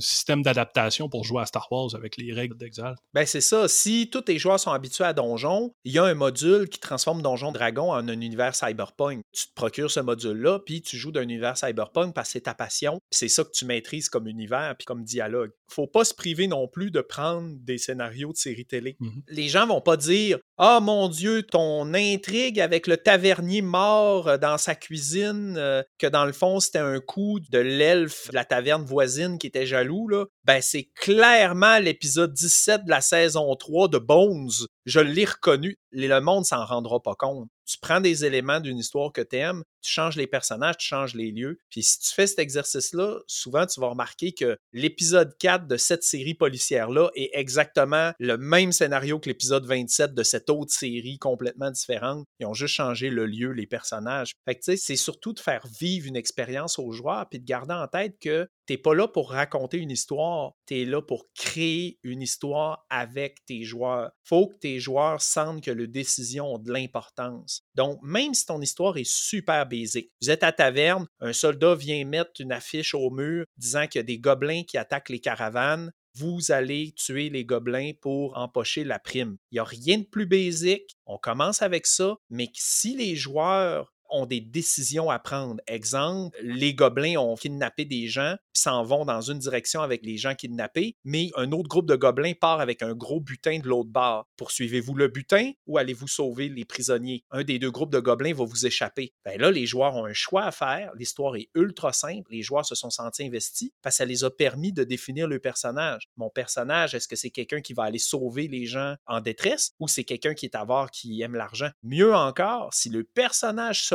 système 0.00 0.42
d'adaptation 0.42 1.08
pour 1.08 1.24
jouer 1.24 1.40
à 1.40 1.46
Star 1.46 1.66
Wars 1.70 1.94
avec 1.94 2.18
les 2.18 2.32
règles 2.34 2.58
d'Exalt. 2.58 2.98
Ben, 3.14 3.24
c'est 3.24 3.40
ça. 3.40 3.68
Si 3.68 4.10
tous 4.10 4.20
tes 4.22 4.38
joueurs 4.38 4.60
sont 4.60 4.70
habitués 4.70 5.04
à 5.04 5.14
Donjon, 5.14 5.72
il 5.84 5.92
y 5.92 5.98
a 5.98 6.04
un 6.04 6.14
module 6.14 6.68
qui 6.68 6.78
transforme 6.78 7.22
Donjon 7.22 7.52
Dragon 7.52 7.90
en 7.90 8.06
un 8.06 8.20
univers 8.20 8.54
cyberpunk. 8.54 9.22
Tu 9.32 9.46
te 9.46 9.54
procures 9.54 9.90
ce 9.90 10.00
module-là, 10.00 10.58
puis 10.58 10.82
tu 10.82 10.98
joues 10.98 11.12
d'un 11.12 11.22
univers 11.22 11.56
cyberpunk 11.56 12.14
parce 12.14 12.28
que 12.28 12.32
c'est 12.34 12.42
ta 12.42 12.54
passion. 12.54 13.00
C'est 13.10 13.28
ça 13.28 13.44
que 13.44 13.52
tu 13.52 13.64
maîtrises 13.64 14.10
comme 14.10 14.28
univers 14.28 14.74
puis 14.76 14.84
comme 14.84 15.04
dialogue. 15.04 15.52
Faut 15.68 15.86
pas 15.86 16.04
se 16.04 16.12
priver 16.12 16.48
non 16.48 16.68
plus 16.68 16.90
de 16.90 17.00
prendre 17.00 17.48
des 17.60 17.78
scénarios 17.78 18.32
de 18.32 18.36
séries 18.36 18.66
télé. 18.66 18.96
Mm-hmm. 19.00 19.22
Les 19.28 19.48
gens 19.48 19.66
vont 19.66 19.80
pas 19.80 19.96
dire 19.96 20.38
Ah 20.58 20.76
oh, 20.78 20.84
mon 20.84 21.08
Dieu, 21.08 21.44
ton 21.44 21.94
intrigue 21.94 22.41
avec 22.58 22.86
le 22.86 22.96
tavernier 22.96 23.62
mort 23.62 24.28
euh, 24.28 24.36
dans 24.36 24.58
sa 24.58 24.74
cuisine, 24.74 25.54
euh, 25.56 25.82
que 25.98 26.06
dans 26.06 26.24
le 26.24 26.32
fond, 26.32 26.60
c'était 26.60 26.78
un 26.78 27.00
coup 27.00 27.38
de 27.50 27.58
l'elfe 27.58 28.30
de 28.30 28.34
la 28.34 28.44
taverne 28.44 28.84
voisine 28.84 29.38
qui 29.38 29.46
était 29.46 29.66
jaloux, 29.66 30.08
là, 30.08 30.24
ben 30.44 30.60
c'est 30.60 30.88
clairement 30.96 31.78
l'épisode 31.78 32.32
17 32.32 32.84
de 32.84 32.90
la 32.90 33.00
saison 33.00 33.54
3 33.54 33.88
de 33.88 33.98
Bones. 33.98 34.50
Je 34.84 35.00
l'ai 35.00 35.24
reconnu. 35.24 35.76
Le 35.92 36.18
monde 36.20 36.44
s'en 36.44 36.64
rendra 36.64 37.00
pas 37.00 37.14
compte 37.14 37.48
tu 37.72 37.78
prends 37.80 38.00
des 38.00 38.24
éléments 38.24 38.60
d'une 38.60 38.78
histoire 38.78 39.12
que 39.12 39.22
tu 39.22 39.36
aimes, 39.36 39.62
tu 39.80 39.90
changes 39.90 40.16
les 40.16 40.26
personnages, 40.26 40.76
tu 40.78 40.86
changes 40.86 41.14
les 41.14 41.30
lieux. 41.30 41.58
Puis 41.70 41.82
si 41.82 41.98
tu 41.98 42.12
fais 42.14 42.26
cet 42.26 42.38
exercice-là, 42.38 43.20
souvent 43.26 43.66
tu 43.66 43.80
vas 43.80 43.88
remarquer 43.88 44.32
que 44.32 44.58
l'épisode 44.72 45.34
4 45.38 45.66
de 45.66 45.76
cette 45.76 46.04
série 46.04 46.34
policière-là 46.34 47.10
est 47.14 47.30
exactement 47.32 48.12
le 48.18 48.36
même 48.36 48.72
scénario 48.72 49.18
que 49.18 49.28
l'épisode 49.28 49.64
27 49.66 50.14
de 50.14 50.22
cette 50.22 50.50
autre 50.50 50.72
série 50.72 51.18
complètement 51.18 51.70
différente. 51.70 52.26
Ils 52.40 52.46
ont 52.46 52.54
juste 52.54 52.74
changé 52.74 53.08
le 53.08 53.26
lieu, 53.26 53.52
les 53.52 53.66
personnages. 53.66 54.32
Fait 54.44 54.54
que 54.54 54.60
tu 54.60 54.72
sais, 54.72 54.76
c'est 54.76 54.96
surtout 54.96 55.32
de 55.32 55.40
faire 55.40 55.66
vivre 55.80 56.06
une 56.06 56.16
expérience 56.16 56.78
aux 56.78 56.92
joueurs 56.92 57.26
puis 57.28 57.40
de 57.40 57.46
garder 57.46 57.74
en 57.74 57.88
tête 57.88 58.16
que 58.20 58.48
t'es 58.66 58.78
pas 58.78 58.94
là 58.94 59.08
pour 59.08 59.30
raconter 59.30 59.78
une 59.78 59.90
histoire, 59.90 60.52
tu 60.66 60.80
es 60.80 60.84
là 60.84 61.02
pour 61.02 61.26
créer 61.34 61.98
une 62.02 62.22
histoire 62.22 62.86
avec 62.90 63.44
tes 63.44 63.64
joueurs. 63.64 64.12
Faut 64.24 64.48
que 64.48 64.56
tes 64.58 64.80
joueurs 64.80 65.20
sentent 65.20 65.64
que 65.64 65.70
les 65.70 65.86
décisions 65.86 66.54
ont 66.54 66.58
de 66.58 66.72
l'importance. 66.72 67.62
Donc, 67.74 67.98
même 68.02 68.34
si 68.34 68.46
ton 68.46 68.60
histoire 68.60 68.96
est 68.96 69.10
super 69.10 69.66
basique, 69.66 70.10
vous 70.20 70.30
êtes 70.30 70.42
à 70.42 70.52
taverne, 70.52 71.06
un 71.20 71.32
soldat 71.32 71.74
vient 71.74 72.04
mettre 72.04 72.40
une 72.40 72.52
affiche 72.52 72.94
au 72.94 73.10
mur 73.10 73.44
disant 73.56 73.86
qu'il 73.86 73.98
y 73.98 74.00
a 74.00 74.04
des 74.04 74.18
gobelins 74.18 74.62
qui 74.64 74.78
attaquent 74.78 75.10
les 75.10 75.20
caravanes, 75.20 75.92
vous 76.14 76.52
allez 76.52 76.92
tuer 76.92 77.30
les 77.30 77.44
gobelins 77.44 77.92
pour 78.00 78.36
empocher 78.36 78.84
la 78.84 78.98
prime. 78.98 79.38
Il 79.50 79.54
n'y 79.54 79.60
a 79.60 79.64
rien 79.64 79.98
de 79.98 80.04
plus 80.04 80.26
basique. 80.26 80.96
On 81.06 81.16
commence 81.16 81.62
avec 81.62 81.86
ça, 81.86 82.16
mais 82.28 82.50
si 82.54 82.96
les 82.96 83.16
joueurs 83.16 83.92
ont 84.12 84.26
des 84.26 84.40
décisions 84.40 85.10
à 85.10 85.18
prendre. 85.18 85.60
Exemple, 85.66 86.38
les 86.42 86.74
gobelins 86.74 87.16
ont 87.16 87.34
kidnappé 87.34 87.84
des 87.84 88.06
gens, 88.08 88.36
s'en 88.52 88.84
vont 88.84 89.04
dans 89.04 89.20
une 89.20 89.38
direction 89.38 89.82
avec 89.82 90.04
les 90.04 90.16
gens 90.16 90.34
kidnappés, 90.34 90.96
mais 91.04 91.30
un 91.36 91.52
autre 91.52 91.68
groupe 91.68 91.86
de 91.86 91.96
gobelins 91.96 92.34
part 92.34 92.60
avec 92.60 92.82
un 92.82 92.94
gros 92.94 93.20
butin 93.20 93.58
de 93.58 93.68
l'autre 93.68 93.90
bord. 93.90 94.26
Poursuivez-vous 94.36 94.94
le 94.94 95.08
butin 95.08 95.52
ou 95.66 95.78
allez-vous 95.78 96.08
sauver 96.08 96.48
les 96.48 96.64
prisonniers? 96.64 97.24
Un 97.30 97.44
des 97.44 97.58
deux 97.58 97.70
groupes 97.70 97.92
de 97.92 98.00
gobelins 98.00 98.34
va 98.34 98.44
vous 98.44 98.66
échapper. 98.66 99.12
Ben 99.24 99.40
là, 99.40 99.50
les 99.50 99.66
joueurs 99.66 99.94
ont 99.94 100.04
un 100.04 100.12
choix 100.12 100.44
à 100.44 100.52
faire. 100.52 100.92
L'histoire 100.94 101.36
est 101.36 101.48
ultra 101.54 101.92
simple. 101.92 102.30
Les 102.30 102.42
joueurs 102.42 102.66
se 102.66 102.74
sont 102.74 102.90
sentis 102.90 103.24
investis 103.24 103.70
parce 103.82 103.96
que 103.96 103.98
ça 103.98 104.04
les 104.04 104.24
a 104.24 104.30
permis 104.30 104.72
de 104.72 104.84
définir 104.84 105.28
le 105.28 105.38
personnage. 105.38 106.08
Mon 106.16 106.30
personnage, 106.30 106.94
est-ce 106.94 107.08
que 107.08 107.16
c'est 107.16 107.30
quelqu'un 107.30 107.60
qui 107.60 107.74
va 107.74 107.84
aller 107.84 107.98
sauver 107.98 108.48
les 108.48 108.66
gens 108.66 108.94
en 109.06 109.20
détresse 109.20 109.72
ou 109.80 109.88
c'est 109.88 110.04
quelqu'un 110.04 110.34
qui 110.34 110.46
est 110.46 110.56
avare, 110.56 110.90
qui 110.90 111.20
aime 111.22 111.34
l'argent? 111.34 111.70
Mieux 111.82 112.14
encore, 112.14 112.72
si 112.74 112.88
le 112.88 113.04
personnage 113.04 113.84
se 113.84 113.94